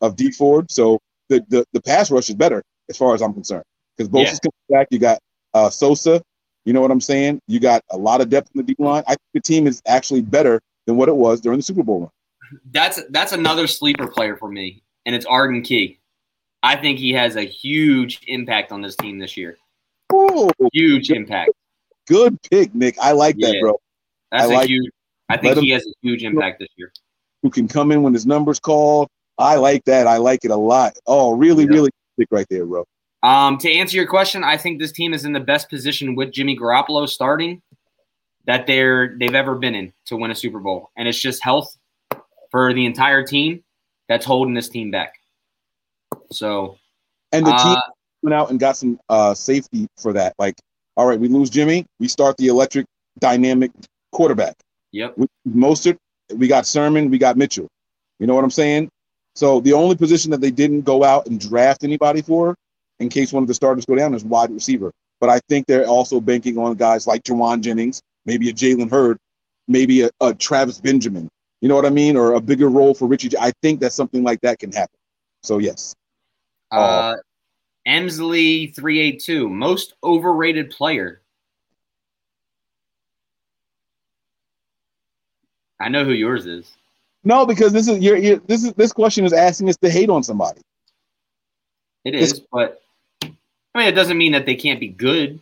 of 0.00 0.16
Dee 0.16 0.30
Ford, 0.30 0.70
so 0.70 0.98
the 1.28 1.44
the, 1.48 1.64
the 1.72 1.82
pass 1.82 2.10
rush 2.10 2.28
is 2.28 2.34
better 2.34 2.62
as 2.88 2.96
far 2.96 3.14
as 3.14 3.22
I'm 3.22 3.34
concerned 3.34 3.64
because 3.96 4.08
Bosa's 4.08 4.40
yeah. 4.44 4.50
coming 4.50 4.80
back. 4.80 4.88
You 4.90 4.98
got 4.98 5.18
uh, 5.54 5.70
Sosa. 5.70 6.22
You 6.64 6.72
know 6.72 6.80
what 6.80 6.90
I'm 6.90 7.00
saying? 7.00 7.40
You 7.46 7.58
got 7.58 7.82
a 7.90 7.96
lot 7.96 8.20
of 8.20 8.28
depth 8.28 8.50
in 8.54 8.58
the 8.58 8.64
deep 8.64 8.78
line. 8.78 9.02
I 9.06 9.10
think 9.10 9.20
the 9.34 9.40
team 9.40 9.66
is 9.66 9.82
actually 9.86 10.20
better 10.20 10.60
than 10.86 10.96
what 10.96 11.08
it 11.08 11.16
was 11.16 11.40
during 11.40 11.58
the 11.58 11.62
Super 11.62 11.82
Bowl 11.82 12.00
run. 12.00 12.10
That's 12.70 13.00
that's 13.10 13.32
another 13.32 13.66
sleeper 13.66 14.06
player 14.06 14.36
for 14.36 14.48
me, 14.48 14.82
and 15.06 15.14
it's 15.14 15.26
Arden 15.26 15.62
Key. 15.62 15.98
I 16.62 16.76
think 16.76 16.98
he 16.98 17.12
has 17.12 17.36
a 17.36 17.42
huge 17.42 18.20
impact 18.26 18.72
on 18.72 18.82
this 18.82 18.96
team 18.96 19.18
this 19.18 19.36
year. 19.36 19.56
Ooh, 20.12 20.50
huge 20.72 21.08
good, 21.08 21.16
impact. 21.16 21.52
Good 22.06 22.40
pick, 22.42 22.74
Nick. 22.74 22.98
I 23.00 23.12
like 23.12 23.36
yeah, 23.38 23.48
that, 23.48 23.58
bro. 23.60 23.80
That's 24.30 24.44
I 24.44 24.46
a 24.46 24.56
like 24.56 24.68
huge. 24.68 24.90
I 25.28 25.36
think 25.36 25.58
he 25.58 25.70
has 25.70 25.82
a 25.82 25.92
huge 26.02 26.24
impact 26.24 26.58
this 26.58 26.68
year. 26.76 26.92
Who 27.42 27.50
can 27.50 27.68
come 27.68 27.92
in 27.92 28.02
when 28.02 28.12
his 28.12 28.26
number's 28.26 28.60
called? 28.60 29.08
I 29.38 29.56
like 29.56 29.84
that. 29.84 30.06
I 30.06 30.18
like 30.18 30.44
it 30.44 30.50
a 30.50 30.56
lot. 30.56 30.98
Oh, 31.06 31.32
really, 31.32 31.64
yeah. 31.64 31.70
really 31.70 31.90
pick 32.18 32.28
right 32.30 32.46
there, 32.50 32.66
bro. 32.66 32.84
Um, 33.22 33.58
to 33.58 33.72
answer 33.72 33.96
your 33.96 34.06
question, 34.06 34.44
I 34.44 34.56
think 34.56 34.78
this 34.78 34.92
team 34.92 35.14
is 35.14 35.24
in 35.24 35.32
the 35.32 35.40
best 35.40 35.70
position 35.70 36.14
with 36.14 36.32
Jimmy 36.32 36.58
Garoppolo 36.58 37.08
starting 37.08 37.62
that 38.46 38.66
they're 38.66 39.16
they've 39.18 39.34
ever 39.34 39.54
been 39.54 39.74
in 39.74 39.92
to 40.06 40.16
win 40.16 40.30
a 40.30 40.34
Super 40.34 40.58
Bowl, 40.58 40.90
and 40.96 41.06
it's 41.06 41.20
just 41.20 41.42
health 41.42 41.76
for 42.50 42.74
the 42.74 42.84
entire 42.84 43.24
team 43.24 43.62
that's 44.10 44.26
holding 44.26 44.54
this 44.54 44.68
team 44.68 44.90
back. 44.90 45.14
So, 46.32 46.76
and 47.30 47.46
the 47.46 47.52
team 47.52 47.76
uh, 47.76 47.80
went 48.22 48.34
out 48.34 48.50
and 48.50 48.58
got 48.58 48.76
some 48.76 48.98
uh, 49.08 49.34
safety 49.34 49.86
for 49.96 50.12
that. 50.14 50.34
Like, 50.36 50.56
all 50.96 51.06
right, 51.06 51.18
we 51.18 51.28
lose 51.28 51.48
Jimmy, 51.48 51.86
we 52.00 52.08
start 52.08 52.36
the 52.36 52.48
electric, 52.48 52.86
dynamic 53.20 53.70
quarterback. 54.10 54.56
Yep. 54.90 55.14
We, 55.16 55.26
Mostert, 55.48 55.96
we 56.34 56.48
got 56.48 56.66
Sermon, 56.66 57.08
we 57.08 57.18
got 57.18 57.36
Mitchell. 57.36 57.68
You 58.18 58.26
know 58.26 58.34
what 58.34 58.42
I'm 58.42 58.50
saying? 58.50 58.90
So 59.36 59.60
the 59.60 59.74
only 59.74 59.94
position 59.94 60.32
that 60.32 60.40
they 60.40 60.50
didn't 60.50 60.80
go 60.80 61.04
out 61.04 61.28
and 61.28 61.40
draft 61.40 61.84
anybody 61.84 62.20
for, 62.20 62.56
in 62.98 63.10
case 63.10 63.32
one 63.32 63.44
of 63.44 63.46
the 63.46 63.54
starters 63.54 63.86
go 63.86 63.94
down, 63.94 64.12
is 64.12 64.24
wide 64.24 64.50
receiver. 64.50 64.90
But 65.20 65.30
I 65.30 65.38
think 65.48 65.68
they're 65.68 65.86
also 65.86 66.20
banking 66.20 66.58
on 66.58 66.74
guys 66.74 67.06
like 67.06 67.22
Jauan 67.22 67.60
Jennings, 67.60 68.02
maybe 68.26 68.50
a 68.50 68.52
Jalen 68.52 68.90
Hurd, 68.90 69.18
maybe 69.68 70.02
a, 70.02 70.10
a, 70.20 70.34
Travis 70.34 70.80
Benjamin. 70.80 71.28
You 71.60 71.68
know 71.68 71.74
what 71.74 71.86
I 71.86 71.90
mean? 71.90 72.16
Or 72.16 72.34
a 72.34 72.40
bigger 72.40 72.68
role 72.68 72.94
for 72.94 73.06
Richie. 73.06 73.36
I 73.38 73.52
think 73.62 73.80
that 73.80 73.92
something 73.92 74.22
like 74.22 74.40
that 74.40 74.58
can 74.58 74.72
happen. 74.72 74.96
So 75.42 75.58
yes. 75.58 75.94
Uh, 76.70 77.16
Emsley 77.86 78.74
three 78.74 79.00
eight 79.00 79.22
two 79.22 79.48
most 79.48 79.94
overrated 80.02 80.70
player. 80.70 81.20
I 85.80 85.88
know 85.88 86.04
who 86.04 86.12
yours 86.12 86.46
is. 86.46 86.70
No, 87.24 87.44
because 87.46 87.72
this 87.72 87.88
is 87.88 87.98
your, 87.98 88.16
your 88.16 88.36
this 88.46 88.64
is 88.64 88.72
this 88.74 88.92
question 88.92 89.24
is 89.24 89.32
asking 89.32 89.68
us 89.68 89.76
to 89.78 89.90
hate 89.90 90.10
on 90.10 90.22
somebody. 90.22 90.60
It 92.04 92.14
is, 92.14 92.40
but 92.52 92.80
I 93.22 93.28
mean, 93.74 93.88
it 93.88 93.94
doesn't 93.94 94.16
mean 94.16 94.32
that 94.32 94.46
they 94.46 94.54
can't 94.54 94.80
be 94.80 94.88
good. 94.88 95.40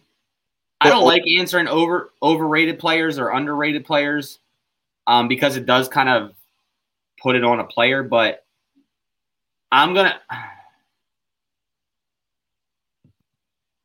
I 0.81 0.91
don't 0.91 1.05
like 1.05 1.23
answering 1.39 1.67
over 1.67 2.11
overrated 2.23 2.79
players 2.79 3.19
or 3.19 3.31
underrated 3.31 3.85
players, 3.85 4.39
um, 5.09 5.27
because 5.27 5.57
it 5.57 5.67
does 5.67 5.89
kind 5.89 6.09
of 6.09 6.35
put 7.21 7.35
it 7.35 7.43
on 7.43 7.59
a 7.59 7.65
player. 7.65 8.05
But 8.05 8.45
I'm 9.73 9.95
gonna. 9.95 10.21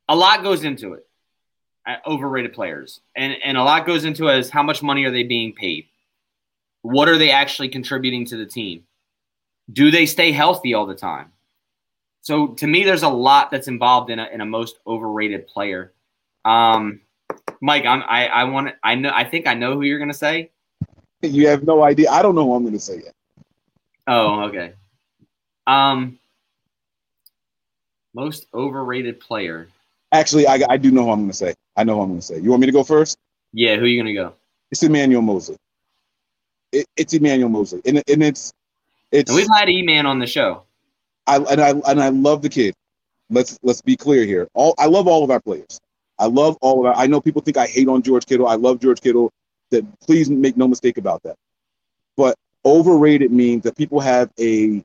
A 0.10 0.16
lot 0.16 0.44
goes 0.44 0.64
into 0.64 0.94
it. 0.94 1.08
Uh, 1.88 1.96
overrated 2.06 2.54
players, 2.54 3.02
and 3.16 3.36
and 3.44 3.58
a 3.58 3.64
lot 3.64 3.88
goes 3.88 4.06
into 4.06 4.30
as 4.30 4.50
how 4.50 4.62
much 4.62 4.84
money 4.84 5.06
are 5.06 5.12
they 5.12 5.24
being 5.24 5.54
paid? 5.54 5.88
What 6.82 7.10
are 7.10 7.18
they 7.18 7.32
actually 7.32 7.70
contributing 7.70 8.26
to 8.28 8.38
the 8.38 8.46
team? 8.46 8.84
Do 9.72 9.92
they 9.92 10.06
stay 10.06 10.32
healthy 10.32 10.74
all 10.74 10.86
the 10.86 10.96
time? 10.96 11.32
So 12.22 12.48
to 12.48 12.68
me, 12.68 12.84
there's 12.84 13.04
a 13.04 13.10
lot 13.10 13.52
that's 13.52 13.68
involved 13.68 14.10
in 14.10 14.20
a 14.20 14.28
in 14.28 14.40
a 14.40 14.46
most 14.46 14.78
overrated 14.88 15.48
player. 15.48 15.94
Um, 16.46 17.02
Mike, 17.62 17.86
I'm, 17.86 18.02
I 18.08 18.28
I 18.28 18.44
want 18.46 18.76
I 18.82 18.96
know 18.96 19.12
I 19.14 19.26
think 19.26 19.48
I 19.48 19.54
know 19.54 19.74
who 19.74 19.82
you're 19.82 20.00
gonna 20.00 20.14
say. 20.14 20.52
You 21.24 21.48
have 21.48 21.64
no 21.64 21.84
idea. 21.84 22.10
I 22.12 22.22
don't 22.22 22.36
know 22.36 22.44
who 22.44 22.56
I'm 22.56 22.66
gonna 22.66 22.80
say 22.80 22.96
yet. 22.98 23.14
Oh, 24.08 24.44
okay. 24.44 24.74
Um, 25.66 26.20
most 28.14 28.48
overrated 28.54 29.20
player. 29.20 29.70
Actually, 30.12 30.48
I, 30.48 30.60
I 30.70 30.78
do 30.78 30.92
know 30.92 31.04
who 31.06 31.12
I'm 31.12 31.22
gonna 31.22 31.34
say. 31.34 31.56
I 31.78 31.84
know 31.84 31.96
who 31.96 32.02
I'm 32.02 32.10
gonna 32.10 32.22
say. 32.22 32.40
You 32.40 32.50
want 32.50 32.62
me 32.62 32.68
to 32.68 32.74
go 32.74 32.84
first? 32.84 33.18
Yeah, 33.54 33.78
who 33.78 33.84
are 33.84 33.88
you 33.88 34.00
gonna 34.00 34.14
go? 34.14 34.34
It's 34.70 34.84
Emmanuel 34.84 35.22
Moseley. 35.22 35.58
It, 36.72 36.88
it's 36.98 37.14
Emmanuel 37.14 37.50
Moseley, 37.50 37.82
and, 37.86 38.04
and 38.08 38.24
it's 38.24 38.54
it's. 39.12 39.30
And 39.30 39.38
we've 39.38 39.48
had 39.56 39.70
E 39.70 39.82
Man 39.82 40.06
on 40.06 40.20
the 40.20 40.28
show. 40.28 40.64
I 41.26 41.38
and 41.38 41.62
I 41.62 41.70
and 41.70 42.02
I 42.02 42.10
love 42.10 42.42
the 42.42 42.50
kid. 42.50 42.74
Let's 43.30 43.58
let's 43.64 43.82
be 43.82 43.96
clear 43.96 44.26
here. 44.26 44.50
All 44.54 44.76
I 44.78 44.88
love 44.88 45.08
all 45.08 45.24
of 45.24 45.32
our 45.32 45.40
players. 45.40 45.80
I 46.20 46.26
love 46.26 46.58
all 46.62 46.82
of 46.82 46.86
our. 46.88 47.02
I 47.02 47.08
know 47.08 47.22
people 47.22 47.42
think 47.42 47.58
I 47.58 47.68
hate 47.68 47.88
on 47.88 48.02
George 48.02 48.26
Kittle. 48.26 48.48
I 48.48 48.56
love 48.56 48.80
George 48.80 49.00
Kittle. 49.00 49.32
That 49.74 50.00
please 50.02 50.30
make 50.30 50.56
no 50.56 50.68
mistake 50.68 50.98
about 50.98 51.24
that. 51.24 51.36
But 52.16 52.36
overrated 52.66 53.32
means 53.32 53.64
that 53.64 53.76
people 53.76 54.00
have 54.00 54.32
a 54.40 54.84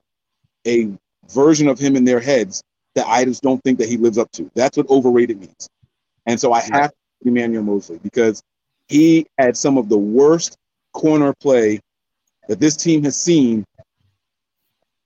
a 0.66 0.90
version 1.30 1.68
of 1.68 1.78
him 1.78 1.96
in 1.96 2.04
their 2.04 2.20
heads 2.20 2.62
that 2.94 3.06
I 3.06 3.24
just 3.24 3.42
don't 3.42 3.62
think 3.62 3.78
that 3.78 3.88
he 3.88 3.96
lives 3.96 4.18
up 4.18 4.30
to. 4.32 4.50
That's 4.54 4.76
what 4.76 4.88
overrated 4.88 5.38
means. 5.38 5.68
And 6.26 6.40
so 6.40 6.52
I 6.52 6.60
have 6.60 6.90
to 6.90 7.28
Emmanuel 7.28 7.62
Moseley 7.62 8.00
because 8.02 8.42
he 8.88 9.26
had 9.38 9.56
some 9.56 9.78
of 9.78 9.88
the 9.88 9.98
worst 9.98 10.56
corner 10.92 11.34
play 11.40 11.80
that 12.48 12.58
this 12.58 12.76
team 12.76 13.04
has 13.04 13.16
seen 13.16 13.64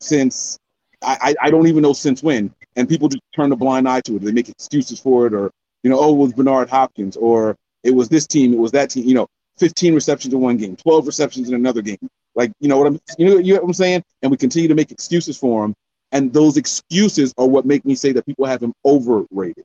since 0.00 0.58
I, 1.02 1.34
I 1.40 1.50
don't 1.50 1.66
even 1.66 1.82
know 1.82 1.92
since 1.92 2.22
when. 2.22 2.54
And 2.76 2.88
people 2.88 3.08
just 3.08 3.22
turn 3.34 3.52
a 3.52 3.56
blind 3.56 3.88
eye 3.88 4.00
to 4.02 4.16
it. 4.16 4.22
They 4.22 4.32
make 4.32 4.48
excuses 4.48 4.98
for 4.98 5.26
it, 5.26 5.34
or 5.34 5.50
you 5.82 5.90
know, 5.90 5.98
oh, 5.98 6.14
it 6.14 6.18
was 6.18 6.32
Bernard 6.32 6.70
Hopkins, 6.70 7.16
or 7.16 7.56
it 7.82 7.90
was 7.90 8.08
this 8.08 8.26
team, 8.26 8.54
it 8.54 8.58
was 8.58 8.72
that 8.72 8.90
team. 8.90 9.04
You 9.04 9.14
know, 9.14 9.26
15 9.62 9.94
receptions 9.94 10.34
in 10.34 10.40
one 10.40 10.56
game, 10.56 10.74
12 10.74 11.06
receptions 11.06 11.48
in 11.48 11.54
another 11.54 11.82
game. 11.82 12.10
Like, 12.34 12.50
you 12.58 12.66
know 12.66 12.78
what 12.78 12.88
I'm, 12.88 13.00
you 13.16 13.26
know, 13.26 13.38
you 13.38 13.54
know 13.54 13.60
what 13.60 13.68
I'm 13.68 13.74
saying? 13.74 14.02
And 14.20 14.30
we 14.32 14.36
continue 14.36 14.66
to 14.66 14.74
make 14.74 14.90
excuses 14.90 15.38
for 15.38 15.64
him. 15.64 15.72
And 16.10 16.32
those 16.32 16.56
excuses 16.56 17.32
are 17.38 17.46
what 17.46 17.64
make 17.64 17.84
me 17.84 17.94
say 17.94 18.10
that 18.10 18.26
people 18.26 18.44
have 18.44 18.60
him 18.60 18.74
overrated. 18.84 19.64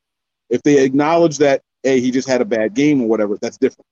If 0.51 0.61
they 0.61 0.85
acknowledge 0.85 1.39
that, 1.39 1.63
hey, 1.81 1.99
he 1.99 2.11
just 2.11 2.27
had 2.27 2.41
a 2.41 2.45
bad 2.45 2.75
game 2.75 3.01
or 3.01 3.07
whatever, 3.07 3.39
that's 3.41 3.57
different. 3.57 3.87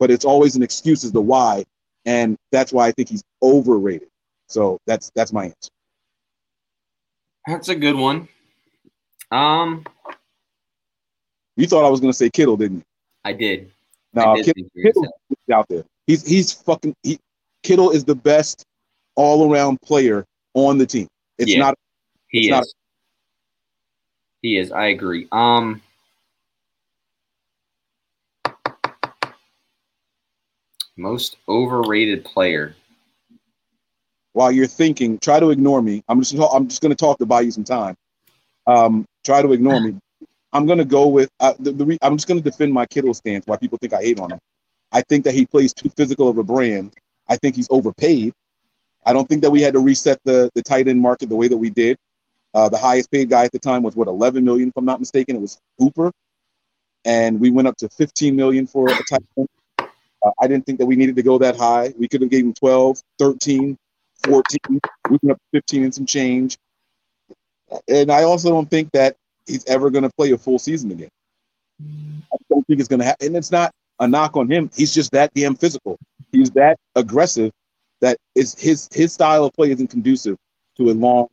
But 0.00 0.10
it's 0.10 0.24
always 0.24 0.56
an 0.56 0.64
excuse 0.64 1.04
as 1.04 1.12
to 1.12 1.20
why, 1.20 1.64
and 2.04 2.36
that's 2.50 2.72
why 2.72 2.88
I 2.88 2.90
think 2.90 3.10
he's 3.10 3.22
overrated. 3.40 4.08
So 4.48 4.80
that's 4.88 5.12
that's 5.14 5.32
my 5.32 5.44
answer. 5.44 5.70
That's 7.46 7.68
a 7.68 7.76
good 7.76 7.94
one. 7.94 8.26
Um, 9.30 9.84
you 11.56 11.68
thought 11.68 11.86
I 11.86 11.90
was 11.90 12.00
going 12.00 12.12
to 12.12 12.16
say 12.16 12.28
Kittle, 12.28 12.56
didn't 12.56 12.78
you? 12.78 12.84
I 13.24 13.32
did. 13.34 13.70
No, 14.12 14.34
Kittle, 14.42 14.64
Kittle 14.76 15.06
out 15.52 15.66
there. 15.68 15.84
He's 16.06 16.26
he's 16.26 16.52
fucking. 16.52 16.94
He, 17.02 17.18
Kittle 17.62 17.90
is 17.90 18.04
the 18.04 18.14
best 18.14 18.64
all 19.14 19.50
around 19.50 19.80
player 19.80 20.26
on 20.54 20.78
the 20.78 20.86
team. 20.86 21.08
It's 21.38 21.52
yeah, 21.52 21.60
not. 21.60 21.78
He 22.28 22.38
it's 22.38 22.46
is. 22.46 22.50
Not, 22.50 22.64
he 24.42 24.56
is. 24.58 24.72
I 24.72 24.86
agree. 24.86 25.28
Um. 25.32 25.82
Most 30.96 31.36
overrated 31.48 32.24
player. 32.24 32.76
While 34.32 34.52
you're 34.52 34.66
thinking, 34.66 35.18
try 35.18 35.40
to 35.40 35.50
ignore 35.50 35.82
me. 35.82 36.04
I'm 36.08 36.20
just 36.20 36.34
I'm 36.52 36.68
just 36.68 36.82
going 36.82 36.90
to 36.90 36.96
talk 36.96 37.18
to 37.18 37.26
buy 37.26 37.40
you 37.40 37.50
some 37.50 37.64
time. 37.64 37.96
Um, 38.66 39.04
try 39.24 39.42
to 39.42 39.52
ignore 39.52 39.80
me. 39.80 39.96
I'm 40.52 40.66
going 40.66 40.78
to 40.78 40.84
go 40.84 41.08
with 41.08 41.30
uh, 41.40 41.54
the, 41.58 41.72
the 41.72 41.84
re- 41.84 41.98
I'm 42.00 42.16
just 42.16 42.28
going 42.28 42.40
to 42.40 42.48
defend 42.48 42.72
my 42.72 42.86
Kittle 42.86 43.12
stance. 43.12 43.44
Why 43.46 43.56
people 43.56 43.76
think 43.78 43.92
I 43.92 44.02
hate 44.02 44.20
on 44.20 44.32
him. 44.32 44.38
I 44.92 45.02
think 45.02 45.24
that 45.24 45.34
he 45.34 45.46
plays 45.46 45.74
too 45.74 45.90
physical 45.96 46.28
of 46.28 46.38
a 46.38 46.44
brand. 46.44 46.94
I 47.28 47.36
think 47.36 47.56
he's 47.56 47.68
overpaid. 47.70 48.32
I 49.06 49.12
don't 49.12 49.28
think 49.28 49.42
that 49.42 49.50
we 49.50 49.60
had 49.60 49.74
to 49.74 49.80
reset 49.80 50.18
the 50.24 50.50
the 50.54 50.62
tight 50.62 50.88
end 50.88 51.00
market 51.00 51.28
the 51.28 51.36
way 51.36 51.48
that 51.48 51.56
we 51.56 51.70
did. 51.70 51.98
Uh, 52.54 52.68
the 52.68 52.78
highest 52.78 53.10
paid 53.10 53.28
guy 53.28 53.44
at 53.44 53.52
the 53.52 53.58
time 53.58 53.82
was 53.82 53.96
what 53.96 54.06
11 54.08 54.44
million, 54.44 54.68
if 54.68 54.76
I'm 54.76 54.84
not 54.84 55.00
mistaken. 55.00 55.36
It 55.36 55.42
was 55.42 55.58
Hooper, 55.78 56.12
and 57.04 57.40
we 57.40 57.50
went 57.50 57.68
up 57.68 57.76
to 57.78 57.88
15 57.88 58.36
million 58.36 58.66
for 58.66 58.88
a 58.88 58.94
tight 59.10 59.24
end. 59.36 59.48
Uh, 60.24 60.30
I 60.40 60.46
didn't 60.46 60.64
think 60.64 60.78
that 60.78 60.86
we 60.86 60.96
needed 60.96 61.16
to 61.16 61.22
go 61.22 61.38
that 61.38 61.56
high. 61.56 61.92
We 61.98 62.08
could 62.08 62.22
have 62.22 62.30
gave 62.30 62.44
him 62.44 62.54
12, 62.54 63.02
13, 63.18 63.76
14. 64.24 64.80
We 65.10 65.18
went 65.22 65.32
up 65.32 65.38
15 65.52 65.84
and 65.84 65.94
some 65.94 66.06
change. 66.06 66.56
And 67.88 68.10
I 68.10 68.22
also 68.22 68.50
don't 68.50 68.70
think 68.70 68.90
that 68.92 69.16
he's 69.46 69.66
ever 69.66 69.90
going 69.90 70.04
to 70.04 70.10
play 70.16 70.30
a 70.32 70.38
full 70.38 70.58
season 70.58 70.92
again. 70.92 71.10
I 72.32 72.36
don't 72.48 72.66
think 72.66 72.80
it's 72.80 72.88
going 72.88 73.00
to 73.00 73.06
happen. 73.06 73.28
And 73.28 73.36
it's 73.36 73.50
not 73.50 73.72
a 74.00 74.08
knock 74.08 74.36
on 74.36 74.50
him. 74.50 74.70
He's 74.74 74.92
just 74.92 75.12
that 75.12 75.32
damn 75.34 75.54
physical. 75.54 75.98
He's 76.32 76.50
that 76.52 76.78
aggressive 76.96 77.52
that 78.00 78.18
is 78.34 78.54
his 78.58 78.88
his 78.92 79.12
style 79.12 79.44
of 79.44 79.52
play 79.54 79.70
isn't 79.70 79.88
conducive 79.88 80.36
to 80.76 80.90
a 80.90 80.92
long, 80.92 81.28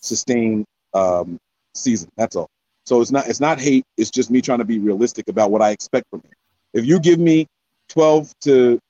sustained 0.00 0.64
um, 0.92 1.38
season. 1.74 2.08
That's 2.16 2.34
all. 2.36 2.48
So 2.84 3.00
it's 3.00 3.12
not 3.12 3.28
it's 3.28 3.40
not 3.40 3.60
hate. 3.60 3.84
It's 3.96 4.10
just 4.10 4.30
me 4.30 4.40
trying 4.40 4.58
to 4.58 4.64
be 4.64 4.78
realistic 4.78 5.28
about 5.28 5.50
what 5.50 5.62
I 5.62 5.70
expect 5.70 6.06
from 6.10 6.20
him. 6.20 6.32
If 6.74 6.84
you 6.84 6.98
give 6.98 7.18
me 7.18 7.46
12 7.90 8.32
to 8.40 8.80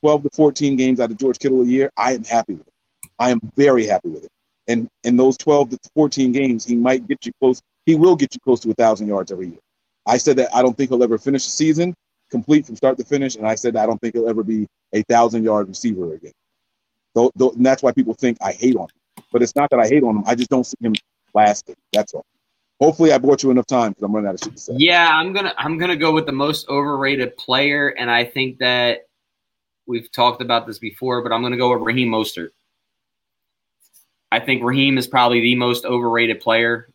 12 0.00 0.22
to 0.24 0.30
14 0.30 0.76
games 0.76 1.00
out 1.00 1.10
of 1.10 1.16
George 1.16 1.38
Kittle 1.38 1.62
a 1.62 1.66
year, 1.66 1.90
I 1.96 2.12
am 2.12 2.24
happy 2.24 2.54
with 2.54 2.66
it. 2.66 2.74
I 3.18 3.30
am 3.30 3.40
very 3.56 3.86
happy 3.86 4.08
with 4.08 4.24
it. 4.24 4.30
And 4.68 4.88
in 5.02 5.16
those 5.16 5.36
12 5.36 5.70
to 5.70 5.78
14 5.94 6.32
games, 6.32 6.64
he 6.64 6.76
might 6.76 7.06
get 7.06 7.26
you 7.26 7.32
close. 7.40 7.60
He 7.86 7.96
will 7.96 8.16
get 8.16 8.34
you 8.34 8.40
close 8.40 8.60
to 8.60 8.70
a 8.70 8.74
thousand 8.74 9.08
yards 9.08 9.30
every 9.32 9.48
year. 9.48 9.58
I 10.06 10.16
said 10.16 10.36
that 10.36 10.54
I 10.54 10.62
don't 10.62 10.76
think 10.76 10.90
he'll 10.90 11.02
ever 11.02 11.18
finish 11.18 11.44
the 11.44 11.50
season 11.50 11.94
complete 12.30 12.66
from 12.66 12.76
start 12.76 12.98
to 12.98 13.04
finish, 13.04 13.36
and 13.36 13.46
I 13.46 13.54
said 13.54 13.76
I 13.76 13.86
don't 13.86 14.00
think 14.00 14.14
he'll 14.14 14.28
ever 14.28 14.42
be 14.42 14.66
a 14.92 15.02
thousand 15.04 15.44
yard 15.44 15.68
receiver 15.68 16.14
again. 16.14 16.32
Though, 17.14 17.30
and 17.38 17.64
that's 17.64 17.82
why 17.82 17.92
people 17.92 18.14
think 18.14 18.38
I 18.40 18.52
hate 18.52 18.76
on 18.76 18.84
him. 18.84 19.24
But 19.32 19.42
it's 19.42 19.54
not 19.54 19.70
that 19.70 19.78
I 19.78 19.86
hate 19.86 20.02
on 20.02 20.16
him. 20.16 20.24
I 20.26 20.34
just 20.34 20.50
don't 20.50 20.64
see 20.64 20.76
him 20.80 20.94
lasting. 21.32 21.76
That's 21.92 22.14
all. 22.14 22.26
Hopefully, 22.80 23.12
I 23.12 23.18
bought 23.18 23.42
you 23.42 23.50
enough 23.50 23.66
time 23.66 23.92
because 23.92 24.02
I'm 24.02 24.14
running 24.14 24.28
out 24.28 24.34
of 24.34 24.40
shit 24.40 24.56
to 24.56 24.60
say. 24.60 24.74
Yeah, 24.76 25.08
I'm 25.08 25.32
gonna 25.32 25.54
I'm 25.56 25.78
gonna 25.78 25.96
go 25.96 26.12
with 26.12 26.26
the 26.26 26.32
most 26.32 26.68
overrated 26.68 27.36
player, 27.36 27.88
and 27.88 28.10
I 28.10 28.24
think 28.24 28.58
that 28.58 29.06
we've 29.86 30.10
talked 30.10 30.42
about 30.42 30.66
this 30.66 30.78
before, 30.78 31.22
but 31.22 31.32
I'm 31.32 31.42
gonna 31.42 31.56
go 31.56 31.72
with 31.72 31.82
Raheem 31.82 32.10
Mostert. 32.10 32.50
I 34.32 34.40
think 34.40 34.64
Raheem 34.64 34.98
is 34.98 35.06
probably 35.06 35.40
the 35.40 35.54
most 35.54 35.84
overrated 35.84 36.40
player 36.40 36.92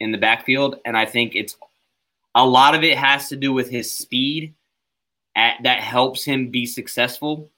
in 0.00 0.10
the 0.10 0.18
backfield, 0.18 0.76
and 0.86 0.96
I 0.96 1.04
think 1.04 1.34
it's 1.34 1.56
a 2.34 2.46
lot 2.46 2.74
of 2.74 2.82
it 2.82 2.98
has 2.98 3.28
to 3.28 3.36
do 3.36 3.52
with 3.52 3.70
his 3.70 3.94
speed 3.94 4.54
at, 5.36 5.62
that 5.62 5.80
helps 5.80 6.24
him 6.24 6.50
be 6.50 6.66
successful. 6.66 7.50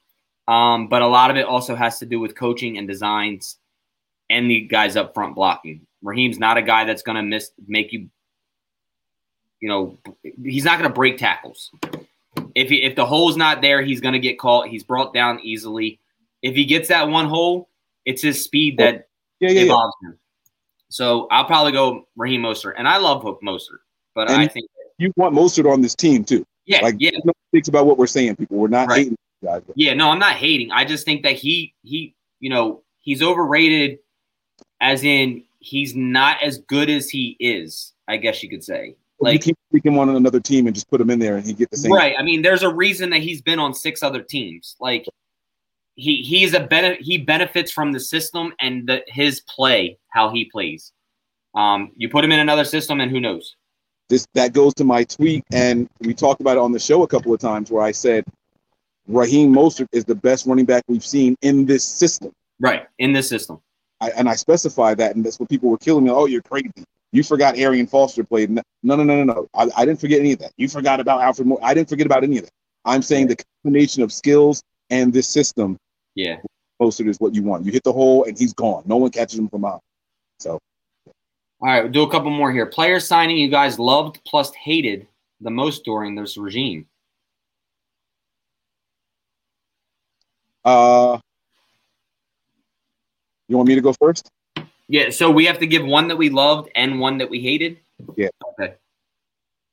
Um, 0.47 0.87
but 0.87 1.01
a 1.01 1.07
lot 1.07 1.29
of 1.29 1.37
it 1.37 1.45
also 1.45 1.75
has 1.75 1.99
to 1.99 2.05
do 2.05 2.19
with 2.19 2.35
coaching 2.35 2.77
and 2.77 2.87
designs 2.87 3.57
and 4.29 4.49
the 4.49 4.61
guys 4.61 4.95
up 4.95 5.13
front 5.13 5.35
blocking. 5.35 5.85
Raheem's 6.01 6.39
not 6.39 6.57
a 6.57 6.61
guy 6.61 6.85
that's 6.85 7.01
going 7.01 7.17
to 7.17 7.23
miss, 7.23 7.51
make 7.67 7.91
you, 7.91 8.09
you 9.59 9.67
know, 9.67 9.97
he's 10.43 10.63
not 10.63 10.79
going 10.79 10.89
to 10.89 10.93
break 10.93 11.17
tackles. 11.17 11.71
If 12.55 12.69
he, 12.69 12.83
if 12.83 12.95
the 12.95 13.05
hole's 13.05 13.35
not 13.35 13.61
there, 13.61 13.81
he's 13.81 13.99
going 13.99 14.13
to 14.13 14.19
get 14.19 14.39
caught. 14.39 14.67
He's 14.67 14.83
brought 14.83 15.13
down 15.13 15.39
easily. 15.41 15.99
If 16.41 16.55
he 16.55 16.65
gets 16.65 16.87
that 16.89 17.09
one 17.09 17.27
hole, 17.27 17.69
it's 18.05 18.21
his 18.21 18.43
speed 18.43 18.77
that 18.77 19.09
yeah, 19.39 19.49
yeah, 19.49 19.61
involves 19.63 19.93
yeah. 20.01 20.09
him. 20.09 20.19
So 20.89 21.27
I'll 21.29 21.45
probably 21.45 21.73
go 21.73 22.07
Raheem 22.15 22.41
Mostert, 22.41 22.75
and 22.77 22.87
I 22.87 22.97
love 22.97 23.21
Hook 23.21 23.41
Mostert, 23.43 23.79
but 24.17 24.31
and 24.31 24.41
I 24.41 24.47
think 24.47 24.67
you 24.97 25.13
want 25.15 25.35
Mostert 25.35 25.71
on 25.71 25.81
this 25.81 25.93
team 25.93 26.23
too. 26.23 26.43
Yeah, 26.65 26.81
like 26.81 26.95
yeah. 26.97 27.11
No 27.23 27.33
mistakes 27.53 27.67
about 27.67 27.85
what 27.85 27.99
we're 27.99 28.07
saying, 28.07 28.35
people. 28.35 28.57
We're 28.57 28.67
not 28.67 28.87
right. 28.87 28.97
hating 28.97 29.17
guys. 29.43 29.61
Yeah, 29.75 29.93
no, 29.93 30.09
I'm 30.09 30.17
not 30.17 30.37
hating. 30.37 30.71
I 30.71 30.85
just 30.85 31.05
think 31.05 31.21
that 31.21 31.33
he 31.33 31.75
he 31.83 32.15
you 32.39 32.49
know 32.49 32.81
he's 32.99 33.21
overrated, 33.21 33.99
as 34.81 35.03
in 35.03 35.43
he's 35.59 35.95
not 35.95 36.41
as 36.41 36.57
good 36.57 36.89
as 36.89 37.11
he 37.11 37.37
is. 37.39 37.93
I 38.07 38.17
guess 38.17 38.41
you 38.41 38.49
could 38.49 38.63
say. 38.63 38.95
Like 39.19 39.33
you 39.33 39.39
keep 39.39 39.57
pick 39.71 39.85
him 39.85 39.99
on 39.99 40.09
another 40.09 40.39
team 40.39 40.65
and 40.65 40.73
just 40.73 40.89
put 40.89 40.99
him 40.99 41.11
in 41.11 41.19
there 41.19 41.37
and 41.37 41.45
he 41.45 41.53
get 41.53 41.69
the 41.69 41.77
same. 41.77 41.91
Right. 41.91 42.15
I 42.17 42.23
mean, 42.23 42.41
there's 42.41 42.63
a 42.63 42.73
reason 42.73 43.11
that 43.11 43.21
he's 43.21 43.41
been 43.43 43.59
on 43.59 43.75
six 43.75 44.01
other 44.01 44.23
teams. 44.23 44.75
Like 44.79 45.05
he 45.93 46.23
he's 46.23 46.55
a 46.55 46.61
benefit. 46.61 47.01
He 47.01 47.19
benefits 47.19 47.71
from 47.71 47.91
the 47.91 47.99
system 47.99 48.53
and 48.59 48.89
the, 48.89 49.03
his 49.05 49.41
play, 49.41 49.99
how 50.09 50.31
he 50.31 50.45
plays. 50.45 50.91
Um, 51.53 51.91
you 51.95 52.09
put 52.09 52.25
him 52.25 52.31
in 52.31 52.39
another 52.39 52.65
system, 52.65 52.99
and 52.99 53.11
who 53.11 53.19
knows? 53.19 53.55
This 54.09 54.25
that 54.33 54.53
goes 54.53 54.73
to 54.75 54.83
my 54.83 55.03
tweet, 55.03 55.43
and 55.51 55.89
we 55.99 56.13
talked 56.13 56.39
about 56.41 56.57
it 56.57 56.61
on 56.61 56.71
the 56.71 56.79
show 56.79 57.03
a 57.03 57.07
couple 57.07 57.33
of 57.33 57.39
times, 57.39 57.71
where 57.71 57.83
I 57.83 57.91
said 57.91 58.23
Raheem 59.07 59.53
Mostert 59.53 59.87
is 59.91 60.05
the 60.05 60.15
best 60.15 60.45
running 60.45 60.65
back 60.65 60.83
we've 60.87 61.05
seen 61.05 61.35
in 61.41 61.65
this 61.65 61.83
system. 61.83 62.31
Right 62.59 62.87
in 62.99 63.13
this 63.13 63.27
system. 63.27 63.59
I, 63.99 64.11
and 64.11 64.29
I 64.29 64.35
specify 64.35 64.93
that, 64.95 65.15
and 65.15 65.25
that's 65.25 65.39
what 65.39 65.49
people 65.49 65.69
were 65.69 65.77
killing 65.77 66.05
me. 66.05 66.11
Oh, 66.11 66.25
you're 66.25 66.41
crazy. 66.41 66.71
You 67.11 67.23
forgot 67.23 67.57
Arian 67.57 67.87
Foster 67.87 68.23
played. 68.23 68.49
No, 68.49 68.61
no, 68.83 68.95
no, 68.95 69.03
no, 69.03 69.23
no. 69.23 69.47
I, 69.53 69.69
I 69.75 69.85
didn't 69.85 69.99
forget 69.99 70.19
any 70.19 70.33
of 70.33 70.39
that. 70.39 70.51
You 70.57 70.67
forgot 70.67 70.99
about 70.99 71.21
Alfred 71.21 71.47
Morris. 71.47 71.63
I 71.65 71.73
didn't 71.73 71.89
forget 71.89 72.05
about 72.05 72.23
any 72.23 72.37
of 72.37 72.43
that. 72.43 72.51
I'm 72.85 73.01
saying 73.01 73.27
the 73.27 73.37
combination 73.63 74.03
of 74.03 74.13
skills 74.13 74.61
and 74.89 75.11
this 75.11 75.27
system 75.27 75.77
yeah. 76.15 76.37
Mostert 76.81 77.07
is 77.07 77.19
what 77.19 77.33
you 77.33 77.43
want. 77.43 77.65
You 77.65 77.71
hit 77.71 77.83
the 77.83 77.93
hole 77.93 78.25
and 78.25 78.37
he's 78.37 78.53
gone. 78.53 78.83
No 78.85 78.97
one 78.97 79.11
catches 79.11 79.39
him 79.39 79.49
from 79.49 79.65
out. 79.65 79.81
So. 80.39 80.59
All 81.59 81.67
right, 81.67 81.83
we'll 81.83 81.91
do 81.91 82.03
a 82.03 82.11
couple 82.11 82.29
more 82.29 82.51
here. 82.51 82.65
Player 82.65 82.99
signing 82.99 83.37
you 83.37 83.49
guys 83.49 83.79
loved 83.79 84.19
plus 84.25 84.53
hated 84.53 85.07
the 85.41 85.49
most 85.49 85.83
during 85.85 86.15
this 86.15 86.37
regime. 86.37 86.85
Uh, 90.63 91.17
you 93.47 93.57
want 93.57 93.67
me 93.67 93.75
to 93.75 93.81
go 93.81 93.93
first? 93.93 94.29
Yeah. 94.87 95.09
So 95.09 95.31
we 95.31 95.45
have 95.45 95.59
to 95.59 95.67
give 95.67 95.85
one 95.85 96.07
that 96.09 96.17
we 96.17 96.29
loved 96.29 96.69
and 96.75 96.99
one 96.99 97.17
that 97.19 97.29
we 97.29 97.39
hated. 97.39 97.77
Yeah. 98.15 98.29
Okay. 98.53 98.75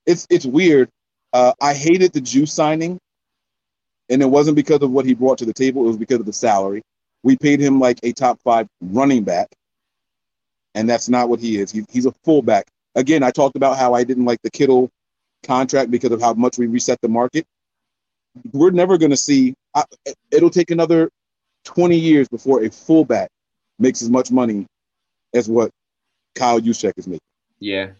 It's 0.06 0.26
it's 0.30 0.46
weird. 0.46 0.88
Uh, 1.32 1.52
I 1.60 1.74
hated 1.74 2.12
the 2.12 2.20
Juice 2.20 2.52
signing 2.52 2.98
and 4.08 4.22
it 4.22 4.26
wasn't 4.26 4.56
because 4.56 4.82
of 4.82 4.90
what 4.90 5.06
he 5.06 5.14
brought 5.14 5.38
to 5.38 5.44
the 5.44 5.52
table, 5.52 5.84
it 5.84 5.88
was 5.88 5.96
because 5.96 6.20
of 6.20 6.26
the 6.26 6.32
salary. 6.32 6.82
We 7.22 7.36
paid 7.36 7.60
him 7.60 7.80
like 7.80 7.98
a 8.02 8.12
top 8.12 8.40
five 8.42 8.68
running 8.80 9.24
back, 9.24 9.48
and 10.74 10.88
that's 10.88 11.08
not 11.08 11.28
what 11.28 11.40
he 11.40 11.58
is. 11.58 11.70
He, 11.70 11.84
he's 11.90 12.06
a 12.06 12.12
fullback. 12.24 12.66
Again, 12.94 13.22
I 13.22 13.30
talked 13.30 13.56
about 13.56 13.76
how 13.76 13.94
I 13.94 14.04
didn't 14.04 14.24
like 14.24 14.40
the 14.42 14.50
Kittle 14.50 14.90
contract 15.42 15.90
because 15.90 16.12
of 16.12 16.20
how 16.20 16.34
much 16.34 16.58
we 16.58 16.66
reset 16.66 17.00
the 17.00 17.08
market. 17.08 17.46
We're 18.52 18.70
never 18.70 18.98
going 18.98 19.10
to 19.10 19.16
see, 19.16 19.54
I, 19.74 19.84
it'll 20.30 20.50
take 20.50 20.70
another 20.70 21.10
20 21.64 21.96
years 21.96 22.28
before 22.28 22.64
a 22.64 22.70
fullback 22.70 23.30
makes 23.78 24.02
as 24.02 24.10
much 24.10 24.30
money 24.30 24.66
as 25.34 25.48
what 25.48 25.70
Kyle 26.34 26.60
Juszczyk 26.60 26.92
is 26.96 27.06
making. 27.06 27.20
Yeah. 27.58 27.90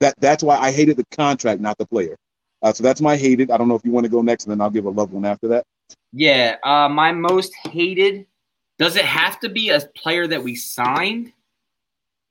That, 0.00 0.14
that's 0.18 0.42
why 0.42 0.56
I 0.58 0.72
hated 0.72 0.96
the 0.96 1.04
contract, 1.12 1.60
not 1.60 1.78
the 1.78 1.86
player. 1.86 2.16
Uh, 2.62 2.72
so 2.72 2.82
that's 2.82 3.00
my 3.00 3.16
hated. 3.16 3.50
I 3.50 3.56
don't 3.56 3.68
know 3.68 3.74
if 3.74 3.84
you 3.84 3.92
want 3.92 4.04
to 4.04 4.10
go 4.10 4.22
next, 4.22 4.44
and 4.44 4.52
then 4.52 4.60
I'll 4.60 4.70
give 4.70 4.86
a 4.86 4.90
loved 4.90 5.12
one 5.12 5.24
after 5.24 5.48
that. 5.48 5.64
Yeah, 6.12 6.56
uh, 6.64 6.88
my 6.88 7.12
most 7.12 7.54
hated. 7.54 8.26
Does 8.78 8.96
it 8.96 9.04
have 9.04 9.38
to 9.40 9.48
be 9.48 9.68
a 9.68 9.80
player 9.80 10.26
that 10.26 10.42
we 10.42 10.56
signed, 10.56 11.32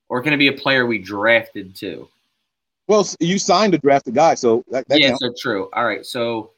or 0.09 0.21
can 0.21 0.33
it 0.33 0.37
be 0.37 0.47
a 0.47 0.53
player 0.53 0.85
we 0.85 0.99
drafted 0.99 1.75
too? 1.75 2.07
Well, 2.87 3.07
you 3.19 3.39
signed 3.39 3.73
a 3.73 3.77
drafted 3.77 4.13
guy, 4.13 4.35
so 4.35 4.63
that, 4.69 4.87
that 4.89 4.99
yeah, 4.99 5.09
counts. 5.09 5.21
so 5.21 5.33
true. 5.39 5.69
All 5.73 5.85
right, 5.85 6.05
so 6.05 6.51